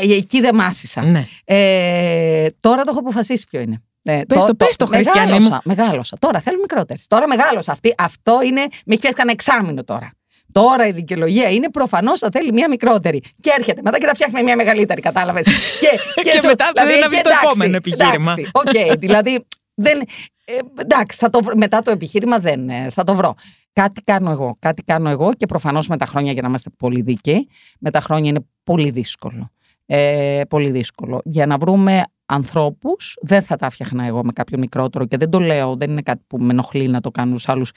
εκεί 0.09 0.41
δεν 0.41 0.55
μάσησα. 0.55 1.01
Ναι. 1.01 1.25
Ε, 1.45 2.47
τώρα 2.59 2.83
το 2.83 2.89
έχω 2.89 2.99
αποφασίσει 2.99 3.45
ποιο 3.49 3.59
είναι. 3.59 3.83
Ε, 4.03 4.21
πες 4.27 4.43
το, 4.43 4.55
πες 4.55 4.75
το, 4.75 4.85
Χριστιανή 4.85 5.31
μεγάλωσα, 5.31 5.61
Μεγάλωσα. 5.63 6.17
Τώρα 6.19 6.39
θέλω 6.39 6.57
μικρότερες. 6.59 7.07
Τώρα 7.07 7.27
μεγάλωσα. 7.27 7.71
Αυτή, 7.71 7.93
αυτό 7.97 8.41
είναι, 8.43 8.61
με 8.61 8.93
έχει 8.93 8.99
πιάσει 8.99 9.15
κανένα 9.15 9.31
εξάμεινο 9.31 9.83
τώρα. 9.83 10.11
Τώρα 10.51 10.87
η 10.87 10.91
δικαιολογία 10.91 11.49
είναι 11.49 11.69
προφανώς 11.69 12.19
θα 12.19 12.29
θέλει 12.31 12.53
μία 12.53 12.69
μικρότερη. 12.69 13.21
Και 13.39 13.51
έρχεται 13.57 13.81
μετά 13.83 13.97
και 13.97 14.05
θα 14.05 14.13
φτιάχνει 14.13 14.43
μία 14.43 14.55
μεγαλύτερη, 14.55 15.01
κατάλαβες. 15.01 15.45
και, 15.81 16.21
και, 16.21 16.29
και 16.29 16.47
μετά 16.47 16.71
δηλαδή, 16.73 16.99
να 16.99 17.09
βρει 17.09 17.21
το 17.21 17.29
επόμενο 17.43 17.75
επιχείρημα. 17.75 18.33
Οκ, 18.51 18.69
okay, 18.73 18.95
δηλαδή. 18.97 19.45
Δεν, 19.73 19.99
ε, 20.45 20.81
εντάξει, 20.81 21.17
θα 21.17 21.29
το, 21.29 21.39
μετά 21.55 21.81
το 21.81 21.91
επιχείρημα 21.91 22.39
δεν 22.39 22.69
ε, 22.69 22.89
θα 22.89 23.03
το 23.03 23.15
βρω. 23.15 23.35
Κάτι 23.73 24.01
κάνω 24.01 24.31
εγώ. 24.31 24.55
Κάτι 24.59 24.83
κάνω 24.83 25.09
εγώ 25.09 25.33
και 25.33 25.45
προφανώς 25.45 25.87
με 25.87 25.97
τα 25.97 26.05
χρόνια, 26.05 26.31
για 26.31 26.41
να 26.41 26.47
είμαστε 26.47 26.69
πολύ 26.77 27.01
δίκαιοι, 27.01 27.47
με 27.79 27.91
τα 27.91 27.99
χρόνια 27.99 28.29
είναι 28.29 28.45
πολύ 28.63 28.89
δύσκολο. 28.89 29.51
Ε, 29.85 30.41
πολύ 30.49 30.69
δύσκολο. 30.69 31.21
Για 31.23 31.45
να 31.45 31.57
βρούμε 31.57 32.03
ανθρώπους, 32.25 33.17
δεν 33.21 33.41
θα 33.41 33.55
τα 33.55 33.69
φτιάχνα 33.69 34.05
εγώ 34.05 34.23
με 34.23 34.31
κάποιο 34.31 34.57
μικρότερο 34.57 35.05
και 35.05 35.17
δεν 35.17 35.29
το 35.29 35.39
λέω, 35.39 35.75
δεν 35.75 35.89
είναι 35.89 36.01
κάτι 36.01 36.23
που 36.27 36.37
με 36.37 36.51
ενοχλεί 36.51 36.87
να 36.87 37.01
το 37.01 37.11
κάνουν 37.11 37.39
στου 37.39 37.51
άλλους. 37.51 37.71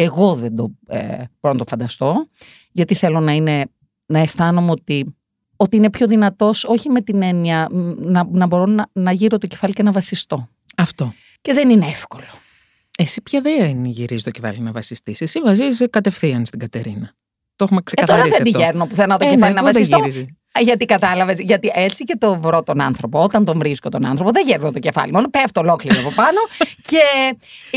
Εγώ 0.00 0.34
δεν 0.34 0.56
το 0.56 0.70
ε, 0.86 1.24
μπορώ 1.40 1.54
να 1.54 1.56
το 1.58 1.64
φανταστώ, 1.64 2.28
γιατί 2.72 2.94
θέλω 2.94 3.20
να, 3.20 3.32
είναι, 3.32 3.64
να 4.06 4.18
αισθάνομαι 4.18 4.70
ότι, 4.70 5.16
ότι 5.56 5.76
είναι 5.76 5.90
πιο 5.90 6.06
δυνατός, 6.06 6.64
όχι 6.64 6.88
με 6.88 7.00
την 7.00 7.22
έννοια 7.22 7.68
να, 7.96 8.28
να 8.30 8.46
μπορώ 8.46 8.66
να, 8.66 8.88
να 8.92 9.12
γύρω 9.12 9.38
το 9.38 9.46
κεφάλι 9.46 9.72
και 9.72 9.82
να 9.82 9.92
βασιστώ. 9.92 10.48
Αυτό. 10.76 11.14
Και 11.40 11.52
δεν 11.52 11.70
είναι 11.70 11.86
εύκολο. 11.86 12.24
Εσύ 12.98 13.22
πια 13.22 13.40
δεν 13.40 13.84
γυρίζει 13.84 14.22
το 14.22 14.30
κεφάλι 14.30 14.58
να 14.58 14.72
βασιστείς; 14.72 15.20
Εσύ 15.20 15.40
βαζίζει 15.40 15.88
κατευθείαν 15.88 16.46
στην 16.46 16.58
Κατερίνα. 16.58 17.14
Το 17.56 17.64
έχουμε 17.64 17.82
ξεκαθαρίσει. 17.82 18.26
Ε, 18.26 18.30
τώρα 18.30 18.44
δεν 18.44 18.52
τη 18.52 18.58
γέρνω 18.58 18.86
πουθενά 18.86 19.18
το 19.18 19.26
ε, 19.26 19.28
κεφάλι 19.30 19.52
ναι, 19.54 19.60
να 19.60 19.62
βασιστώ. 19.62 19.98
Γιατί 20.60 20.84
κατάλαβες, 20.84 21.40
γιατί 21.40 21.70
έτσι 21.74 22.04
και 22.04 22.16
το 22.18 22.40
βρω 22.40 22.62
τον 22.62 22.80
άνθρωπο. 22.80 23.22
Όταν 23.22 23.44
τον 23.44 23.58
βρίσκω 23.58 23.88
τον 23.88 24.04
άνθρωπο, 24.04 24.30
δεν 24.30 24.46
γέρνω 24.46 24.72
το 24.72 24.78
κεφάλι 24.78 25.12
μόνο, 25.12 25.28
πέφτω 25.28 25.60
ολόκληρο 25.60 26.00
από 26.00 26.10
πάνω. 26.14 26.38
και, 26.90 27.02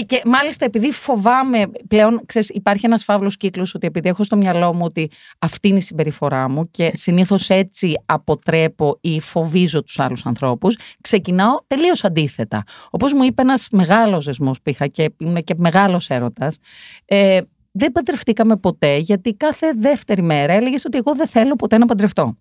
και 0.05 0.21
μάλιστα 0.25 0.65
επειδή 0.65 0.91
φοβάμαι 0.91 1.63
πλέον, 1.87 2.21
ξέρεις, 2.25 2.49
υπάρχει 2.49 2.85
ένας 2.85 3.03
φαύλος 3.03 3.37
κύκλος 3.37 3.73
ότι 3.73 3.87
επειδή 3.87 4.09
έχω 4.09 4.23
στο 4.23 4.35
μυαλό 4.35 4.73
μου 4.73 4.81
ότι 4.83 5.09
αυτή 5.39 5.67
είναι 5.67 5.77
η 5.77 5.81
συμπεριφορά 5.81 6.49
μου 6.49 6.71
και 6.71 6.91
συνήθως 6.93 7.49
έτσι 7.49 7.93
αποτρέπω 8.05 8.97
ή 9.01 9.19
φοβίζω 9.19 9.83
τους 9.83 9.99
άλλους 9.99 10.25
ανθρώπους, 10.25 10.77
ξεκινάω 11.01 11.55
τελείως 11.67 12.03
αντίθετα. 12.03 12.63
Όπως 12.89 13.13
μου 13.13 13.23
είπε 13.23 13.41
ένας 13.41 13.67
μεγάλος 13.71 14.25
δεσμός 14.25 14.61
που 14.61 14.69
είχα 14.69 14.87
και 14.87 15.09
ήμουν 15.17 15.43
και 15.43 15.53
μεγάλος 15.57 16.09
έρωτας. 16.09 16.57
Ε, 17.05 17.39
δεν 17.71 17.91
παντρευτήκαμε 17.91 18.57
ποτέ, 18.57 18.97
γιατί 18.97 19.33
κάθε 19.33 19.73
δεύτερη 19.77 20.21
μέρα 20.21 20.53
έλεγες 20.53 20.85
ότι 20.85 20.97
εγώ 20.97 21.15
δεν 21.15 21.27
θέλω 21.27 21.55
ποτέ 21.55 21.77
να 21.77 21.85
παντρευτώ. 21.85 22.37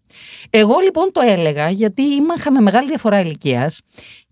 Εγώ 0.50 0.78
λοιπόν 0.82 1.12
το 1.12 1.20
έλεγα, 1.24 1.70
γιατί 1.70 2.02
είχαμε 2.36 2.60
μεγάλη 2.60 2.88
διαφορά 2.88 3.20
ηλικίας 3.20 3.80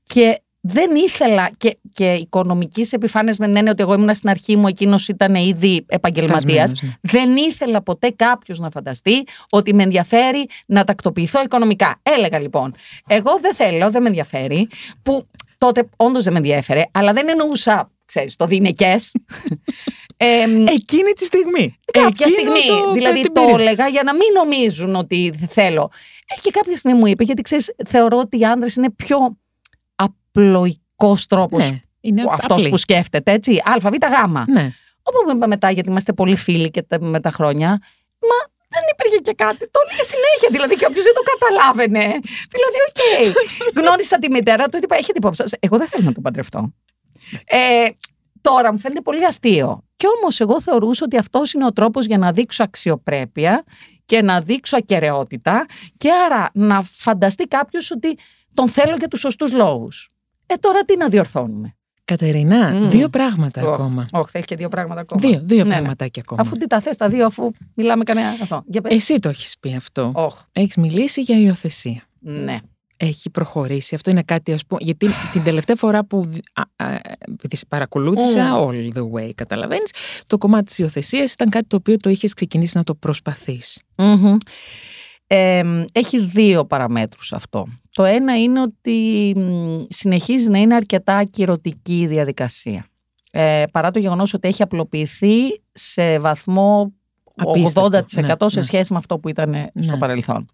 και 0.02 0.40
δεν 0.60 0.94
ήθελα 0.94 1.50
και, 1.56 1.78
και 1.92 2.12
οικονομικής 2.12 2.92
επιφάνειας 2.92 3.36
με 3.36 3.46
την 3.46 3.68
ότι 3.68 3.82
εγώ 3.82 3.94
ήμουν 3.94 4.14
στην 4.14 4.28
αρχή 4.30 4.56
μου, 4.56 4.66
εκείνος 4.66 5.08
ήταν 5.08 5.34
ήδη 5.34 5.84
επαγγελματίας. 5.88 6.72
Ναι. 6.82 6.90
Δεν 7.00 7.36
ήθελα 7.36 7.82
ποτέ 7.82 8.10
κάποιος 8.10 8.58
να 8.58 8.70
φανταστεί 8.70 9.24
ότι 9.50 9.74
με 9.74 9.82
ενδιαφέρει 9.82 10.48
να 10.66 10.84
τακτοποιηθώ 10.84 11.42
οικονομικά. 11.42 12.00
Έλεγα 12.02 12.38
λοιπόν, 12.38 12.74
εγώ 13.06 13.38
δεν 13.40 13.54
θέλω, 13.54 13.90
δεν 13.90 14.02
με 14.02 14.08
ενδιαφέρει, 14.08 14.68
που 15.02 15.26
τότε 15.58 15.88
όντως 15.96 16.24
δεν 16.24 16.32
με 16.32 16.38
ενδιαφέρε, 16.38 16.82
αλλά 16.92 17.12
δεν 17.12 17.28
εννοούσα 17.28 17.90
ξέρεις, 18.08 18.36
το 18.36 18.46
δινεκές. 18.46 19.12
ες, 20.16 20.44
Εκείνη 20.78 21.12
τη 21.16 21.24
στιγμή. 21.24 21.78
Κάποια 21.92 22.28
στιγμή. 22.28 22.66
Το, 22.84 22.92
δηλαδή 22.92 23.32
το 23.32 23.56
έλεγα 23.58 23.88
για 23.88 24.02
να 24.02 24.12
μην 24.12 24.32
νομίζουν 24.34 24.94
ότι 24.94 25.32
θέλω. 25.50 25.90
Ε, 26.26 26.40
και 26.40 26.50
κάποια 26.50 26.76
στιγμή 26.76 26.98
μου 26.98 27.06
είπε, 27.06 27.24
γιατί 27.24 27.42
ξέρεις, 27.42 27.74
θεωρώ 27.86 28.18
ότι 28.18 28.38
οι 28.38 28.44
άντρες 28.44 28.74
είναι 28.74 28.90
πιο 28.90 29.38
απλοϊκός 29.94 31.26
τρόπος 31.26 31.70
ναι, 31.70 31.78
είναι 32.00 32.24
αυτός 32.30 32.68
που 32.68 32.76
σκέφτεται, 32.76 33.32
έτσι. 33.32 33.52
Α, 33.64 33.78
Β, 33.80 33.84
Γ. 33.84 34.50
Ναι. 34.50 34.72
Όπου 35.02 35.18
μου 35.26 35.36
είπε 35.36 35.46
μετά, 35.46 35.70
γιατί 35.70 35.88
είμαστε 35.88 36.12
πολύ 36.12 36.36
φίλοι 36.36 36.70
και 36.70 36.84
με 37.00 37.20
τα 37.20 37.30
χρόνια, 37.30 37.68
μα 38.20 38.38
δεν 38.68 38.82
υπήρχε 38.92 39.18
και 39.26 39.34
κάτι. 39.44 39.70
Το 39.70 39.80
έλεγε 39.84 40.02
συνέχεια. 40.12 40.48
Δηλαδή, 40.50 40.74
και 40.76 40.86
όποιος 40.88 41.04
δεν 41.04 41.14
το 41.18 41.24
καταλάβαινε. 41.32 42.06
Δηλαδή, 42.54 42.78
OK. 42.88 43.00
Okay. 43.00 43.24
Γνώρισα 43.78 44.18
τη 44.18 44.30
μητέρα 44.30 44.68
του, 44.68 44.78
είπα: 44.82 44.96
Έχετε 44.96 45.18
υπόψη. 45.22 45.44
Εγώ 45.60 45.76
δεν 45.78 45.88
θέλω 45.88 46.04
να 46.04 46.12
τον 46.12 46.22
παντρευτώ. 46.22 46.72
Ε, 47.44 47.88
τώρα 48.40 48.72
μου 48.72 48.78
φαίνεται 48.78 49.00
πολύ 49.00 49.24
αστείο. 49.26 49.82
Κι 49.96 50.06
όμως 50.20 50.40
εγώ 50.40 50.60
θεωρούσα 50.60 51.04
ότι 51.04 51.18
αυτός 51.18 51.52
είναι 51.52 51.64
ο 51.64 51.72
τρόπος 51.72 52.06
για 52.06 52.18
να 52.18 52.32
δείξω 52.32 52.62
αξιοπρέπεια 52.62 53.64
και 54.04 54.22
να 54.22 54.40
δείξω 54.40 54.76
ακαιρεότητα 54.76 55.66
και 55.96 56.10
άρα 56.26 56.50
να 56.54 56.82
φανταστεί 56.82 57.44
κάποιος 57.44 57.90
ότι 57.90 58.18
τον 58.54 58.68
θέλω 58.68 58.96
για 58.98 59.08
τους 59.08 59.20
σωστούς 59.20 59.52
λόγους. 59.52 60.08
Ε, 60.46 60.54
τώρα 60.54 60.84
τι 60.84 60.96
να 60.96 61.08
διορθώνουμε; 61.08 61.76
Κατερίνα, 62.04 62.70
δύο 62.70 63.08
πράγματα 63.08 63.60
ακόμα. 63.60 64.08
Όχι, 64.12 64.30
θέλει 64.30 64.44
και 64.44 64.56
δύο 64.56 64.68
πράγματα 64.68 65.00
ακόμα. 65.00 65.20
Δύο, 65.20 65.40
δύο 65.42 65.64
ναι, 65.64 65.80
ναι. 65.80 65.92
ακόμα. 66.18 66.40
Αφού 66.42 66.56
τι 66.56 66.66
τα 66.66 66.80
θες 66.80 66.96
τα 66.96 67.08
δύο, 67.08 67.26
αφού 67.26 67.50
μιλάμε 67.74 68.04
κανένα 68.04 68.28
αυτό. 68.28 68.64
Εσύ 68.82 69.18
το 69.18 69.28
έχεις 69.28 69.58
πει 69.60 69.74
αυτό. 69.74 70.12
Oh. 70.14 70.28
Έχεις 70.52 70.76
μιλήσει 70.76 71.20
για 71.20 71.38
υιοθεσία. 71.38 72.02
Ναι. 72.18 72.58
Έχει 73.00 73.30
προχωρήσει. 73.30 73.94
Αυτό 73.94 74.10
είναι 74.10 74.22
κάτι, 74.22 74.52
ας 74.52 74.66
πούμε, 74.66 74.80
γιατί 74.82 75.08
την 75.32 75.42
τελευταία 75.42 75.76
φορά 75.76 76.04
που, 76.04 76.30
επειδή 77.32 77.56
σε 77.56 77.66
παρακολούθησα, 77.68 78.50
mm. 78.52 78.66
all 78.66 78.92
the 78.96 79.10
way, 79.12 79.30
καταλαβαίνεις, 79.34 79.90
το 80.26 80.38
κομμάτι 80.38 80.64
της 80.64 80.78
υιοθεσίας 80.78 81.32
ήταν 81.32 81.48
κάτι 81.48 81.66
το 81.66 81.76
οποίο 81.76 81.96
το 81.96 82.10
είχες 82.10 82.34
ξεκινήσει 82.34 82.76
να 82.76 82.82
το 82.82 82.94
προσπαθεις 82.94 83.82
έχει 85.92 86.18
δύο 86.18 86.64
παραμέτρους 86.64 87.32
αυτό. 87.32 87.66
Το 87.90 88.04
ένα 88.04 88.40
είναι 88.42 88.60
ότι 88.60 89.34
συνεχίζει 89.88 90.48
να 90.48 90.58
είναι 90.58 90.74
αρκετά 90.74 91.16
ακυρωτική 91.16 92.00
η 92.00 92.06
διαδικασία. 92.06 92.86
Ε, 93.30 93.64
παρά 93.72 93.90
το 93.90 93.98
γεγονός 93.98 94.34
ότι 94.34 94.48
έχει 94.48 94.62
απλοποιηθεί 94.62 95.62
σε 95.72 96.18
βαθμό 96.18 96.92
80% 97.54 97.90
ναι, 97.90 98.48
σε 98.48 98.58
ναι. 98.58 98.62
σχέση 98.64 98.92
με 98.92 98.98
αυτό 98.98 99.18
που 99.18 99.28
ήταν 99.28 99.70
στο 99.80 99.92
ναι. 99.92 99.98
παρελθόν. 99.98 100.48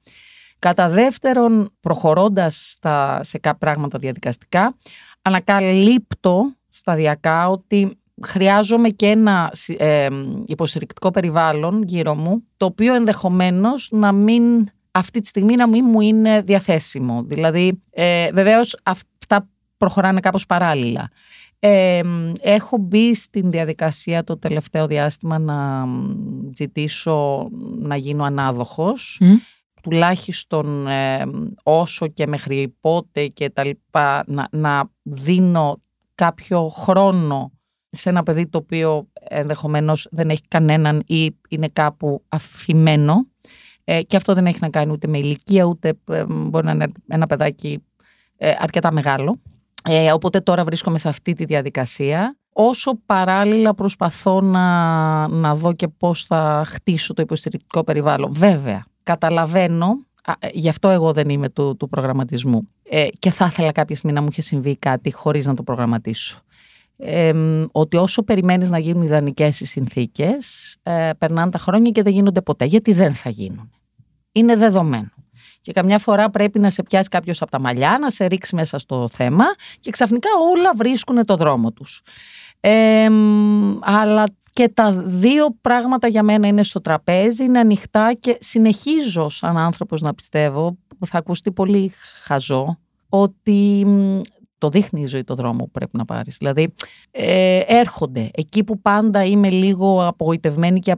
Κατά 0.64 0.88
δεύτερον, 0.88 1.68
προχωρώντας 1.80 2.70
στα, 2.70 3.20
σε 3.22 3.38
κάποια 3.38 3.58
πράγματα 3.58 3.98
διαδικαστικά, 3.98 4.76
ανακαλύπτω 5.22 6.52
σταδιακά 6.68 7.48
ότι 7.48 7.98
χρειάζομαι 8.22 8.88
και 8.88 9.06
ένα 9.06 9.52
ε, 9.76 10.08
υποστηρικτικό 10.46 11.10
περιβάλλον 11.10 11.82
γύρω 11.82 12.14
μου, 12.14 12.44
το 12.56 12.66
οποίο 12.66 12.94
ενδεχομένως 12.94 13.88
να 13.92 14.12
μην 14.12 14.68
αυτή 14.90 15.20
τη 15.20 15.26
στιγμή 15.26 15.54
να 15.54 15.68
μην 15.68 15.84
μου 15.88 16.00
είναι 16.00 16.40
διαθέσιμο. 16.40 17.22
Δηλαδή, 17.22 17.80
ε, 17.90 18.28
βεβαίως 18.32 18.76
αυτά 18.82 19.48
προχωράνε 19.76 20.20
κάπως 20.20 20.46
παράλληλα. 20.46 21.10
Ε, 21.58 22.00
έχω 22.40 22.76
μπει 22.76 23.14
στην 23.14 23.50
διαδικασία 23.50 24.24
το 24.24 24.38
τελευταίο 24.38 24.86
διάστημα 24.86 25.38
να 25.38 25.86
ζητήσω 26.56 27.48
να 27.78 27.96
γίνω 27.96 28.24
ανάδοχος. 28.24 29.20
Τουλάχιστον 29.84 30.86
ε, 30.86 31.24
όσο 31.62 32.06
και 32.06 32.26
μέχρι 32.26 32.76
πότε 32.80 33.26
και 33.26 33.50
τα 33.50 33.64
λοιπά, 33.64 34.24
να, 34.26 34.48
να 34.50 34.90
δίνω 35.02 35.80
κάποιο 36.14 36.68
χρόνο 36.68 37.52
σε 37.90 38.08
ένα 38.08 38.22
παιδί 38.22 38.46
το 38.46 38.58
οποίο 38.58 39.08
ενδεχομένως 39.20 40.08
δεν 40.10 40.30
έχει 40.30 40.42
κανέναν 40.48 41.02
ή 41.06 41.36
είναι 41.48 41.68
κάπου 41.72 42.22
αφημένο. 42.28 43.26
Ε, 43.84 44.02
και 44.02 44.16
αυτό 44.16 44.34
δεν 44.34 44.46
έχει 44.46 44.58
να 44.60 44.68
κάνει 44.68 44.92
ούτε 44.92 45.06
με 45.06 45.18
ηλικία, 45.18 45.64
ούτε 45.64 45.92
ε, 46.08 46.24
μπορεί 46.28 46.64
να 46.64 46.72
είναι 46.72 46.86
ένα 47.08 47.26
παιδάκι 47.26 47.84
ε, 48.36 48.52
αρκετά 48.58 48.92
μεγάλο. 48.92 49.40
Ε, 49.84 50.12
οπότε 50.12 50.40
τώρα 50.40 50.64
βρίσκομαι 50.64 50.98
σε 50.98 51.08
αυτή 51.08 51.32
τη 51.32 51.44
διαδικασία. 51.44 52.36
Όσο 52.52 52.98
παράλληλα 53.06 53.74
προσπαθώ 53.74 54.40
να, 54.40 55.28
να 55.28 55.54
δω 55.54 55.72
και 55.72 55.88
πώς 55.88 56.24
θα 56.24 56.62
χτίσω 56.66 57.14
το 57.14 57.22
υποστηρικτικό 57.22 57.84
περιβάλλον. 57.84 58.32
Βέβαια, 58.32 58.84
καταλαβαίνω, 59.04 60.06
γι' 60.52 60.68
αυτό 60.68 60.88
εγώ 60.88 61.12
δεν 61.12 61.28
είμαι 61.28 61.48
του, 61.48 61.76
του 61.76 61.88
προγραμματισμού 61.88 62.68
ε, 62.88 63.06
και 63.18 63.30
θα 63.30 63.44
ήθελα 63.44 63.72
κάποια 63.72 63.96
στιγμή 63.96 64.16
να 64.16 64.22
μου 64.22 64.28
είχε 64.30 64.40
συμβεί 64.40 64.76
κάτι 64.76 65.12
χωρίς 65.12 65.46
να 65.46 65.54
το 65.54 65.62
προγραμματίσω. 65.62 66.38
Ε, 66.96 67.32
ότι 67.72 67.96
όσο 67.96 68.22
περιμένεις 68.22 68.70
να 68.70 68.78
γίνουν 68.78 69.02
ιδανικές 69.02 69.60
οι 69.60 69.64
συνθήκες, 69.64 70.76
ε, 70.82 71.10
περνάνε 71.18 71.50
τα 71.50 71.58
χρόνια 71.58 71.90
και 71.90 72.02
δεν 72.02 72.12
γίνονται 72.12 72.42
ποτέ, 72.42 72.64
γιατί 72.64 72.92
δεν 72.92 73.14
θα 73.14 73.30
γίνουν. 73.30 73.70
Είναι 74.32 74.56
δεδομένο. 74.56 75.08
Και 75.60 75.72
καμιά 75.72 75.98
φορά 75.98 76.30
πρέπει 76.30 76.58
να 76.58 76.70
σε 76.70 76.82
πιάσει 76.82 77.08
κάποιος 77.08 77.42
από 77.42 77.50
τα 77.50 77.60
μαλλιά, 77.60 77.98
να 78.00 78.10
σε 78.10 78.26
ρίξει 78.26 78.54
μέσα 78.54 78.78
στο 78.78 79.08
θέμα 79.08 79.44
και 79.80 79.90
ξαφνικά 79.90 80.28
όλα 80.52 80.72
βρίσκουν 80.74 81.24
το 81.24 81.36
δρόμο 81.36 81.72
τους. 81.72 82.02
Ε, 82.60 83.08
αλλά 83.80 84.24
και 84.54 84.68
τα 84.68 84.92
δύο 84.92 85.56
πράγματα 85.60 86.08
για 86.08 86.22
μένα 86.22 86.46
είναι 86.46 86.62
στο 86.62 86.80
τραπέζι, 86.80 87.44
είναι 87.44 87.58
ανοιχτά 87.58 88.12
και 88.20 88.36
συνεχίζω 88.40 89.28
σαν 89.28 89.58
άνθρωπος 89.58 90.00
να 90.00 90.14
πιστεύω, 90.14 90.78
που 90.98 91.06
θα 91.06 91.18
ακουστεί 91.18 91.52
πολύ 91.52 91.92
χαζό, 92.22 92.78
ότι 93.08 93.86
το 94.58 94.68
δείχνει 94.68 95.00
η 95.00 95.06
ζωή 95.06 95.24
το 95.24 95.34
δρόμο 95.34 95.64
που 95.64 95.70
πρέπει 95.70 95.96
να 95.96 96.04
πάρεις. 96.04 96.36
Δηλαδή 96.36 96.74
ε, 97.10 97.60
έρχονται 97.66 98.30
εκεί 98.34 98.64
που 98.64 98.80
πάντα 98.80 99.24
είμαι 99.24 99.50
λίγο 99.50 100.06
απογοητευμένη 100.06 100.80
και 100.80 100.96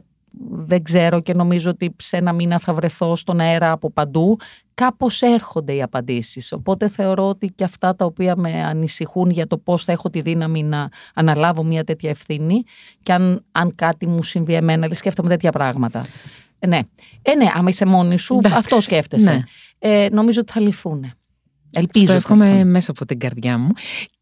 δεν 0.49 0.83
ξέρω 0.83 1.19
και 1.19 1.33
νομίζω 1.33 1.69
ότι 1.69 1.95
σε 1.97 2.17
ένα 2.17 2.33
μήνα 2.33 2.59
θα 2.59 2.73
βρεθώ 2.73 3.15
στον 3.15 3.39
αέρα 3.39 3.71
από 3.71 3.91
παντού, 3.91 4.37
κάπως 4.73 5.21
έρχονται 5.21 5.73
οι 5.73 5.81
απαντήσεις. 5.81 6.51
Οπότε 6.51 6.89
θεωρώ 6.89 7.27
ότι 7.27 7.47
και 7.47 7.63
αυτά 7.63 7.95
τα 7.95 8.05
οποία 8.05 8.35
με 8.35 8.63
ανησυχούν 8.63 9.29
για 9.29 9.47
το 9.47 9.57
πώς 9.57 9.83
θα 9.83 9.91
έχω 9.91 10.09
τη 10.09 10.21
δύναμη 10.21 10.63
να 10.63 10.89
αναλάβω 11.13 11.63
μια 11.63 11.83
τέτοια 11.83 12.09
ευθύνη 12.09 12.63
και 13.03 13.13
αν, 13.13 13.45
αν 13.51 13.75
κάτι 13.75 14.07
μου 14.07 14.23
συμβεί 14.23 14.53
εμένα, 14.53 14.89
σκέφτομαι 14.93 15.29
τέτοια 15.29 15.51
πράγματα. 15.51 16.05
Ε, 16.59 16.67
ναι. 16.67 16.79
Ε, 17.21 17.35
ναι, 17.35 17.45
άμα 17.53 17.69
είσαι 17.69 17.85
μόνη 17.85 18.19
σου, 18.19 18.39
αυτό 18.53 18.81
σκέφτεσαι. 18.81 19.31
Ναι. 19.31 19.43
Ε, 19.79 20.07
νομίζω 20.11 20.39
ότι 20.39 20.51
θα 20.51 20.59
λυθούν. 20.59 21.11
Ελπίζω. 21.73 22.05
Το 22.05 22.13
εύχομαι 22.13 22.63
μέσα 22.63 22.91
από 22.91 23.05
την 23.05 23.19
καρδιά 23.19 23.57
μου. 23.57 23.71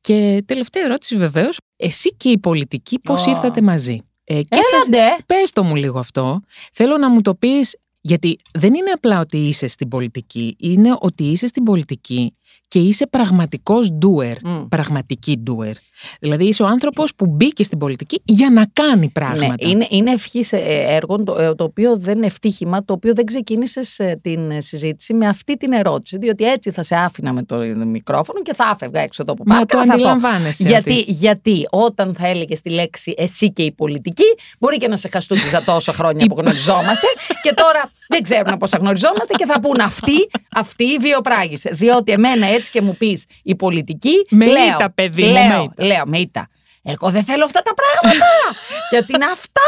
Και 0.01 0.43
τελευταία 0.45 0.83
ερώτηση 0.83 1.17
βεβαίως. 1.17 1.57
Εσύ 1.75 2.15
και 2.15 2.29
η 2.29 2.37
πολιτική 2.37 2.99
πώς 2.99 3.25
ήρθατε 3.25 3.61
μαζί; 3.61 3.99
Ε, 4.27 4.41
και 4.43 4.57
Έλαντε! 4.71 5.15
Πες 5.25 5.51
το 5.51 5.63
μου 5.63 5.75
λίγο 5.75 5.99
αυτό. 5.99 6.41
Θέλω 6.71 6.97
να 6.97 7.09
μου 7.09 7.21
το 7.21 7.35
πεις, 7.35 7.77
γιατί 8.01 8.37
δεν 8.53 8.73
είναι 8.73 8.91
απλά 8.91 9.19
ότι 9.19 9.37
είσαι 9.37 9.67
στην 9.67 9.87
πολιτική, 9.87 10.55
είναι 10.59 10.95
ότι 10.99 11.23
είσαι 11.23 11.47
στην 11.47 11.63
πολιτική 11.63 12.35
και 12.67 12.79
είσαι 12.79 13.07
πραγματικός 13.07 13.97
doer, 14.01 14.47
mm. 14.47 14.67
πραγματική 14.69 15.43
doer. 15.47 15.73
Δηλαδή 16.19 16.45
είσαι 16.45 16.63
ο 16.63 16.65
άνθρωπος 16.65 17.15
που 17.15 17.25
μπήκε 17.25 17.63
στην 17.63 17.77
πολιτική 17.77 18.21
για 18.25 18.49
να 18.49 18.65
κάνει 18.73 18.99
ναι, 18.99 19.07
πράγματα. 19.07 19.55
Ναι, 19.61 19.69
είναι, 19.69 19.87
είναι 19.89 20.11
ευχής 20.11 20.51
ε, 20.51 20.85
έργο 20.87 21.23
το, 21.23 21.41
ε, 21.41 21.55
το 21.55 21.63
οποίο 21.63 21.97
δεν 21.97 22.17
είναι 22.17 22.25
ευτύχημα, 22.25 22.85
το 22.85 22.93
οποίο 22.93 23.13
δεν 23.13 23.25
ξεκίνησε 23.25 23.81
ε, 23.97 24.15
την 24.15 24.61
συζήτηση 24.61 25.13
με 25.13 25.27
αυτή 25.27 25.57
την 25.57 25.73
ερώτηση, 25.73 26.17
διότι 26.17 26.43
έτσι 26.43 26.71
θα 26.71 26.83
σε 26.83 26.95
άφηνα 26.95 27.33
με 27.33 27.43
το 27.43 27.57
μικρόφωνο 27.85 28.41
και 28.41 28.53
θα 28.53 28.65
άφευγα 28.65 29.01
έξω 29.01 29.21
εδώ 29.21 29.33
που 29.33 29.43
πάω. 29.43 29.57
Μα 29.57 29.65
το 29.65 29.77
αντιλαμβάνεσαι. 29.77 30.63
Γιατί, 30.63 31.03
γιατί 31.07 31.67
όταν 31.69 32.15
θα 32.17 32.27
έλεγες 32.27 32.61
τη 32.61 32.69
λέξη 32.69 33.13
εσύ 33.17 33.51
και 33.51 33.63
η 33.63 33.71
πολιτική, 33.71 34.35
μπορεί 34.59 34.77
και 34.77 34.87
να 34.87 34.97
σε 34.97 35.09
χαστούκιζα 35.09 35.63
τόσο 35.63 35.91
χρόνια 35.91 36.25
που 36.25 36.35
γνωριζόμαστε 36.39 37.07
και 37.41 37.53
τώρα 37.53 37.91
δεν 38.07 38.23
ξέρουμε 38.23 38.57
πόσα 38.57 38.77
γνωριζόμαστε 38.77 39.33
και 39.37 39.45
θα 39.45 39.59
πούν 39.59 39.79
αυτοί, 39.81 40.29
αυτοί 40.55 40.97
βιοπράγησε. 40.97 41.69
Διότι 41.73 42.11
εμένα 42.11 42.47
έτσι 42.55 42.71
και 42.71 42.81
μου 42.81 42.95
πεις 42.97 43.25
η 43.43 43.55
πολιτική. 43.55 44.25
Με 44.29 44.45
λέω, 44.45 44.65
ήττα, 44.65 44.91
παιδί 44.91 45.21
λέω, 45.21 45.33
λέω, 45.33 45.73
λέω, 45.77 46.03
με 46.05 46.17
ήττα. 46.17 46.49
Εγώ 46.87 47.09
δεν 47.09 47.23
θέλω 47.23 47.43
αυτά 47.45 47.61
τα 47.61 47.73
πράγματα. 47.73 48.25
Γιατί 48.91 49.13
είναι 49.13 49.25
αυτά. 49.25 49.61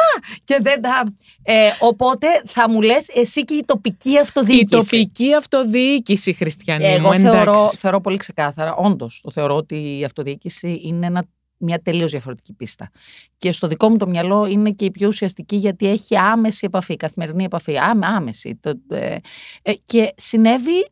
Και 0.44 0.60
δεν 0.62 0.82
τα... 0.82 1.04
Ε, 1.44 1.70
οπότε 1.80 2.28
θα 2.46 2.70
μου 2.70 2.82
λες 2.82 3.08
εσύ 3.08 3.44
και 3.44 3.54
η 3.54 3.64
τοπική 3.66 4.20
αυτοδιοίκηση. 4.20 4.64
Η 4.64 4.68
τοπική 4.68 5.34
αυτοδιοίκηση, 5.34 6.34
Χριστιανή. 6.34 6.86
Εγώ 6.86 7.20
θεωρώ, 7.20 7.72
θεωρώ 7.78 8.02
πολύ 8.02 8.18
ξεκάθαρα, 8.18 8.76
όντως, 8.76 9.22
το 9.24 9.32
θεωρώ 9.32 9.56
ότι 9.56 9.98
η 10.00 10.04
αυτοδιοίκηση 10.04 10.82
είναι 10.84 11.06
ένα 11.06 11.26
μια 11.58 11.82
τελείως 11.82 12.12
διαφορετική 12.12 12.54
πίστα. 12.54 12.92
Και 13.38 13.52
στο 13.52 13.68
δικό 13.68 13.90
μου 13.90 13.98
το 13.98 14.08
μυαλό 14.08 14.46
είναι 14.46 14.72
και 14.72 14.86
η 14.86 14.92
πιο 14.92 15.08
ουσιαστική 15.08 15.56
γιατί 15.56 15.88
έχει 15.88 16.18
άμεση 16.18 16.60
επαφή, 16.66 16.96
καθημερινή 16.96 17.44
επαφή, 17.44 17.78
άμε, 17.78 18.06
άμεση. 18.06 18.56
Το, 18.62 18.74
ε, 18.90 19.16
ε, 19.62 19.74
και 19.86 20.14
συνέβη 20.18 20.88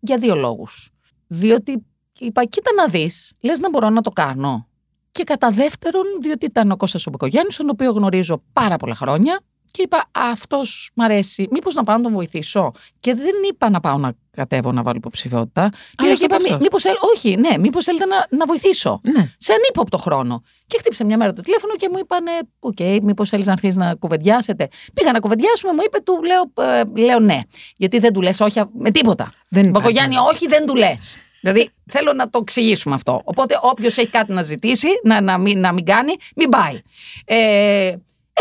για 0.00 0.18
δύο 0.18 0.34
λόγους. 0.34 0.90
Διότι 1.26 1.86
είπα, 2.18 2.44
κοίτα 2.44 2.72
να 2.72 2.86
δεις, 2.86 3.34
λες 3.40 3.60
να 3.60 3.68
μπορώ 3.70 3.90
να 3.90 4.00
το 4.00 4.10
κάνω. 4.10 4.68
Και 5.10 5.24
κατά 5.24 5.50
δεύτερον, 5.50 6.04
διότι 6.20 6.46
ήταν 6.46 6.70
ο 6.70 6.76
Κώστας 6.76 7.06
ο 7.06 7.10
τον 7.56 7.68
οποίο 7.68 7.90
γνωρίζω 7.90 8.42
πάρα 8.52 8.76
πολλά 8.76 8.94
χρόνια, 8.94 9.40
και 9.76 9.82
είπα, 9.82 10.04
αυτός 10.12 10.90
μ' 10.94 11.02
αρέσει. 11.02 11.46
Μήπως 11.50 11.74
να 11.74 11.84
πάω 11.84 11.96
να 11.96 12.02
τον 12.02 12.12
βοηθήσω. 12.12 12.72
Και 13.00 13.14
δεν 13.14 13.34
είπα 13.50 13.70
να 13.70 13.80
πάω 13.80 13.98
να 13.98 14.12
κατέβω 14.30 14.72
να 14.72 14.82
βάλω 14.82 14.96
υποψηφιότητα. 14.96 15.70
Πήρα 15.96 16.14
και 16.14 16.24
είπα, 16.24 16.36
μήπως 16.60 16.84
όχι, 17.14 17.36
ναι, 17.36 17.58
μήπως 17.58 17.84
θέλετε 17.84 18.04
να, 18.04 18.26
να 18.30 18.46
βοηθήσω. 18.46 19.00
Ναι. 19.02 19.32
Σε 19.38 19.52
ανύποπτο 19.52 19.98
χρόνο. 19.98 20.42
Και 20.66 20.78
χτύπησε 20.78 21.04
μια 21.04 21.16
μέρα 21.16 21.32
το 21.32 21.42
τηλέφωνο 21.42 21.74
και 21.76 21.88
μου 21.92 21.98
είπανε, 21.98 22.30
OK, 22.58 22.76
okay, 22.78 22.98
μήπως 23.02 23.28
θέλεις 23.28 23.46
να 23.46 23.52
έρθεις 23.52 23.76
να 23.76 23.94
κουβεντιάσετε. 23.94 24.68
Πήγα 24.94 25.12
να 25.12 25.18
κουβεντιάσουμε, 25.20 25.72
μου 25.72 25.80
είπε, 25.86 26.00
του 26.00 26.20
λέω, 26.24 26.66
ε, 26.72 27.02
λέω 27.02 27.20
ναι. 27.20 27.40
Γιατί 27.76 27.98
δεν 27.98 28.12
του 28.12 28.20
λες 28.20 28.40
όχι 28.40 28.62
με 28.78 28.90
τίποτα. 28.90 29.32
Δεν 29.48 29.70
Μπακογιάννη, 29.70 30.16
όχι, 30.16 30.46
δεν 30.46 30.66
του 30.66 30.74
λες. 30.74 31.16
Δηλαδή 31.40 31.70
θέλω 31.86 32.12
να 32.12 32.30
το 32.30 32.38
εξηγήσουμε 32.42 32.94
αυτό. 32.94 33.20
Οπότε 33.24 33.58
όποιος 33.62 33.96
έχει 33.96 34.08
κάτι 34.08 34.32
να 34.32 34.42
ζητήσει, 34.42 34.88
να, 35.02 35.20
να, 35.20 35.38
μην, 35.38 35.60
να 35.60 35.72
μην 35.72 35.84
κάνει, 35.84 36.12
μην 36.36 36.48
πάει. 36.48 36.80
Ε, 37.24 37.94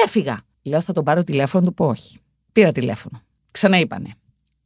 έφυγα. 0.04 0.45
Λέω 0.66 0.82
θα 0.82 0.94
τον 0.94 1.04
πάρω 1.04 1.24
τηλέφωνο, 1.24 1.66
του 1.66 1.74
πω 1.74 1.86
όχι. 1.86 2.18
Πήρα 2.52 2.72
τηλέφωνο. 2.72 3.22
Ξαναείπανε. 3.52 4.10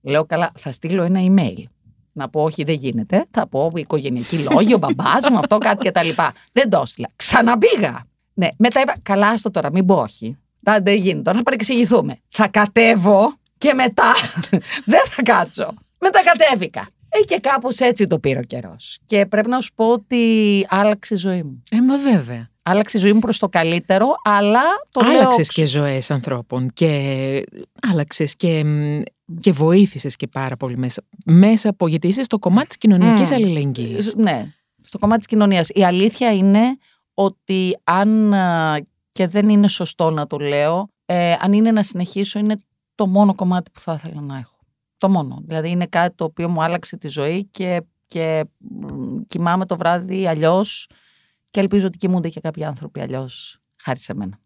Λέω 0.01 0.25
καλά, 0.25 0.51
θα 0.57 0.71
στείλω 0.71 1.03
ένα 1.03 1.19
email. 1.23 1.63
Να 2.11 2.29
πω 2.29 2.43
όχι, 2.43 2.63
δεν 2.63 2.75
γίνεται. 2.75 3.25
Θα 3.31 3.47
πω 3.47 3.71
οικογενειακή 3.75 4.37
λόγη, 4.37 4.73
ο 4.73 4.77
μπαμπάς 4.77 5.29
μου, 5.29 5.37
αυτό 5.37 5.57
κάτι 5.57 5.89
κτλ. 5.89 6.09
Δεν 6.51 6.69
το 6.69 6.79
έστειλα. 6.83 7.07
Ξαναπήγα. 7.15 8.05
Ναι, 8.33 8.47
μετά 8.57 8.81
είπα, 8.81 8.95
καλά, 9.01 9.37
στο 9.37 9.51
τώρα, 9.51 9.71
μην 9.71 9.85
πω 9.85 9.95
όχι. 9.95 10.37
Δεν 10.59 10.95
γίνεται, 10.97 11.21
τώρα 11.21 11.37
θα 11.37 11.43
παρεξηγηθούμε. 11.43 12.19
Θα 12.29 12.47
κατέβω 12.47 13.33
και 13.57 13.73
μετά 13.73 14.13
δεν 14.91 15.01
θα 15.09 15.23
κάτσω. 15.23 15.73
Μετά 15.99 16.19
κατέβηκα. 16.23 16.87
Ε, 17.09 17.19
και 17.19 17.39
κάπως 17.39 17.79
έτσι 17.79 18.07
το 18.07 18.19
πήρε 18.19 18.39
ο 18.39 18.43
καιρός. 18.43 18.99
Και 19.05 19.25
πρέπει 19.25 19.49
να 19.49 19.61
σου 19.61 19.71
πω 19.75 19.91
ότι 19.91 20.65
άλλαξε 20.69 21.13
η 21.13 21.17
ζωή 21.17 21.43
μου. 21.43 21.63
Ε, 21.71 21.81
μα 21.81 21.97
βέβαια. 21.97 22.49
Άλλαξε 22.69 22.97
η 22.97 22.99
ζωή 22.99 23.13
μου 23.13 23.19
προς 23.19 23.37
το 23.39 23.49
καλύτερο, 23.49 24.15
αλλά 24.23 24.61
το 24.91 25.01
Άλλαξες 25.05 25.49
και 25.49 25.65
ζωές 25.65 26.11
ανθρώπων 26.11 26.69
και 26.73 27.43
άλλαξες 27.91 28.35
και 28.35 28.65
Και 29.39 29.51
βοήθησες 29.51 30.15
και 30.15 30.27
πάρα 30.27 30.57
πολύ 30.57 30.77
μέσα, 30.77 31.03
μέσα 31.25 31.69
από, 31.69 31.87
γιατί 31.87 32.07
είσαι 32.07 32.23
στο 32.23 32.39
κομμάτι 32.39 32.67
της 32.67 32.77
κοινωνικής 32.77 33.29
mm. 33.29 33.33
αλληλεγγύης. 33.33 34.15
Ναι, 34.15 34.53
στο 34.81 34.97
κομμάτι 34.97 35.19
της 35.19 35.27
κοινωνίας. 35.27 35.69
Η 35.73 35.83
αλήθεια 35.83 36.33
είναι 36.33 36.77
ότι 37.13 37.77
αν, 37.83 38.33
και 39.11 39.27
δεν 39.27 39.49
είναι 39.49 39.67
σωστό 39.67 40.09
να 40.09 40.27
το 40.27 40.37
λέω, 40.37 40.89
ε, 41.05 41.35
αν 41.39 41.53
είναι 41.53 41.71
να 41.71 41.83
συνεχίσω 41.83 42.39
είναι 42.39 42.57
το 42.95 43.07
μόνο 43.07 43.35
κομμάτι 43.35 43.71
που 43.71 43.79
θα 43.79 43.93
ήθελα 43.93 44.21
να 44.21 44.37
έχω. 44.37 44.57
Το 44.97 45.09
μόνο. 45.09 45.41
Δηλαδή 45.45 45.69
είναι 45.69 45.85
κάτι 45.85 46.15
το 46.15 46.23
οποίο 46.23 46.49
μου 46.49 46.63
άλλαξε 46.63 46.97
τη 46.97 47.07
ζωή 47.07 47.45
και, 47.51 47.81
και 48.07 48.45
κοιμάμαι 49.27 49.65
το 49.65 49.77
βράδυ 49.77 50.27
αλλιώς 50.27 50.89
και 51.49 51.59
ελπίζω 51.59 51.87
ότι 51.87 51.97
κοιμούνται 51.97 52.29
και 52.29 52.39
κάποιοι 52.39 52.63
άνθρωποι 52.63 53.01
αλλιώς 53.01 53.59
χάρη 53.83 53.99
σε 53.99 54.13
μένα. 54.13 54.39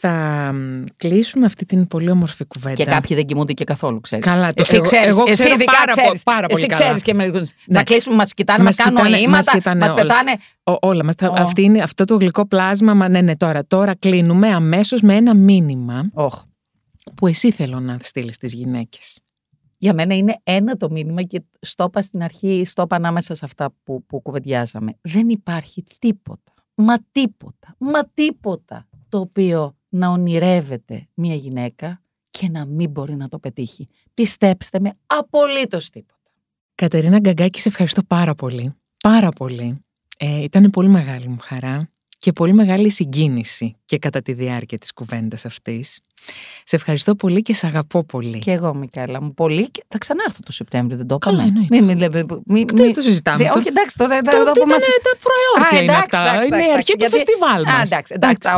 Θα 0.00 0.54
κλείσουμε 0.96 1.46
αυτή 1.46 1.64
την 1.64 1.86
πολύ 1.86 2.10
όμορφη 2.10 2.44
κουβέντα. 2.44 2.74
Και 2.74 2.84
κάποιοι 2.84 3.16
δεν 3.16 3.26
κοιμούνται 3.26 3.52
και 3.52 3.64
καθόλου, 3.64 4.00
ξέρεις. 4.00 4.24
Καλά, 4.24 4.46
το 4.48 4.54
εσύ 4.56 4.80
ξέρεις. 4.80 5.06
Εγώ, 5.06 5.24
ξέρω 5.24 5.54
εσύ 5.54 5.64
πάρα, 5.64 5.92
ξέρεις, 6.02 6.22
πάρα 6.22 6.46
πολύ 6.46 6.62
εσύ 6.62 6.72
ξέρεις 6.72 7.02
και 7.02 7.14
με. 7.14 7.26
Ναι. 7.26 7.42
Θα 7.72 7.82
κλείσουμε, 7.82 8.16
μας 8.16 8.34
κοιτάνε, 8.34 8.62
μας 8.62 8.76
κάνουν 8.76 9.10
νοήματα, 9.10 9.76
μας 9.76 9.94
πετάνε. 9.94 10.36
όλα. 10.62 11.04
Μας, 11.04 11.14
oh. 11.20 11.32
αυτή 11.36 11.62
είναι, 11.62 11.82
αυτό 11.82 12.04
το 12.04 12.16
γλυκό 12.16 12.46
πλάσμα. 12.46 12.94
Μα, 12.94 13.08
ναι, 13.08 13.20
ναι, 13.20 13.36
τώρα, 13.36 13.66
τώρα 13.66 13.94
κλείνουμε 13.94 14.48
αμέσως 14.48 15.00
με 15.00 15.14
ένα 15.14 15.34
μήνυμα 15.34 16.10
oh. 16.14 16.28
που 17.14 17.26
εσύ 17.26 17.50
θέλω 17.50 17.80
να 17.80 17.98
στείλεις 18.00 18.34
στις 18.34 18.52
γυναίκες. 18.52 19.18
Για 19.86 19.94
μένα 19.94 20.16
είναι 20.16 20.36
ένα 20.42 20.76
το 20.76 20.90
μήνυμα 20.90 21.22
και 21.22 21.42
στο 21.60 21.84
είπα 21.84 22.02
στην 22.02 22.22
αρχή, 22.22 22.64
στο 22.64 22.82
είπα 22.82 22.96
ανάμεσα 22.96 23.34
σε 23.34 23.44
αυτά 23.44 23.74
που, 23.84 24.04
που 24.06 24.20
κουβεντιάζαμε. 24.20 24.92
Δεν 25.00 25.28
υπάρχει 25.28 25.82
τίποτα, 25.98 26.54
μα 26.74 26.94
τίποτα, 27.12 27.74
μα 27.78 28.04
τίποτα 28.14 28.88
το 29.08 29.18
οποίο 29.18 29.76
να 29.88 30.08
ονειρεύεται 30.08 31.08
μια 31.14 31.34
γυναίκα 31.34 32.02
και 32.30 32.48
να 32.48 32.64
μην 32.64 32.90
μπορεί 32.90 33.16
να 33.16 33.28
το 33.28 33.38
πετύχει. 33.38 33.88
Πιστέψτε 34.14 34.80
με, 34.80 34.92
απολύτως 35.06 35.90
τίποτα. 35.90 36.30
Κατερίνα 36.74 37.18
Γκαγκάκη, 37.18 37.60
σε 37.60 37.68
ευχαριστώ 37.68 38.02
πάρα 38.02 38.34
πολύ. 38.34 38.74
Πάρα 39.02 39.28
πολύ. 39.28 39.84
Ε, 40.16 40.42
ήταν 40.42 40.70
πολύ 40.70 40.88
μεγάλη 40.88 41.28
μου 41.28 41.38
χαρά 41.40 41.90
και 42.26 42.32
πολύ 42.32 42.52
μεγάλη 42.52 42.90
συγκίνηση 42.90 43.76
και 43.84 43.98
κατά 43.98 44.22
τη 44.22 44.32
διάρκεια 44.32 44.78
της 44.78 44.92
κουβέντας 44.92 45.44
αυτής. 45.44 46.00
Σε 46.64 46.76
ευχαριστώ 46.76 47.14
πολύ 47.14 47.42
και 47.42 47.54
σε 47.54 47.66
αγαπώ 47.66 48.04
πολύ. 48.04 48.38
Και 48.38 48.50
εγώ, 48.50 48.74
Μικάλα 48.74 49.22
μου, 49.22 49.34
πολύ. 49.34 49.70
Και 49.70 49.84
θα 49.88 49.98
ξανάρθω 49.98 50.38
το 50.44 50.52
Σεπτέμβριο, 50.52 50.96
δεν 50.96 51.06
το 51.06 51.14
έκανα. 51.14 51.42
Μην 51.70 51.84
μη, 52.46 52.64
Δεν 52.74 52.92
το 52.94 53.00
συζητάμε. 53.00 53.44
Δε, 53.44 53.58
όχι, 53.58 53.68
εντάξει, 53.68 53.96
τώρα 53.96 54.20
το, 54.20 54.36
εδώ 54.36 54.52
που 54.52 54.66
μας... 54.66 54.82
Τα 54.82 55.18
προϊόντα 55.26 55.82
είναι 55.82 55.92
αυτά. 55.92 56.44
είναι 56.44 56.68
η 56.68 56.72
αρχή 56.72 56.96
του 56.96 57.10
φεστιβάλ 57.10 57.62
μας. 57.64 57.74
Α, 57.74 57.82
εντάξει, 57.82 58.12
εντάξει. 58.16 58.48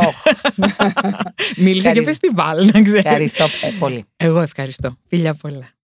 Μίλησα 1.65 1.93
για 1.93 2.03
φεστιβάλ, 2.03 2.71
να 2.73 2.83
ξέρεις. 2.83 3.05
Ευχαριστώ 3.05 3.45
ε, 3.45 3.71
πολύ. 3.79 4.05
Εγώ 4.17 4.41
ευχαριστώ. 4.41 4.97
Φίλια 5.09 5.35
πολλά. 5.35 5.69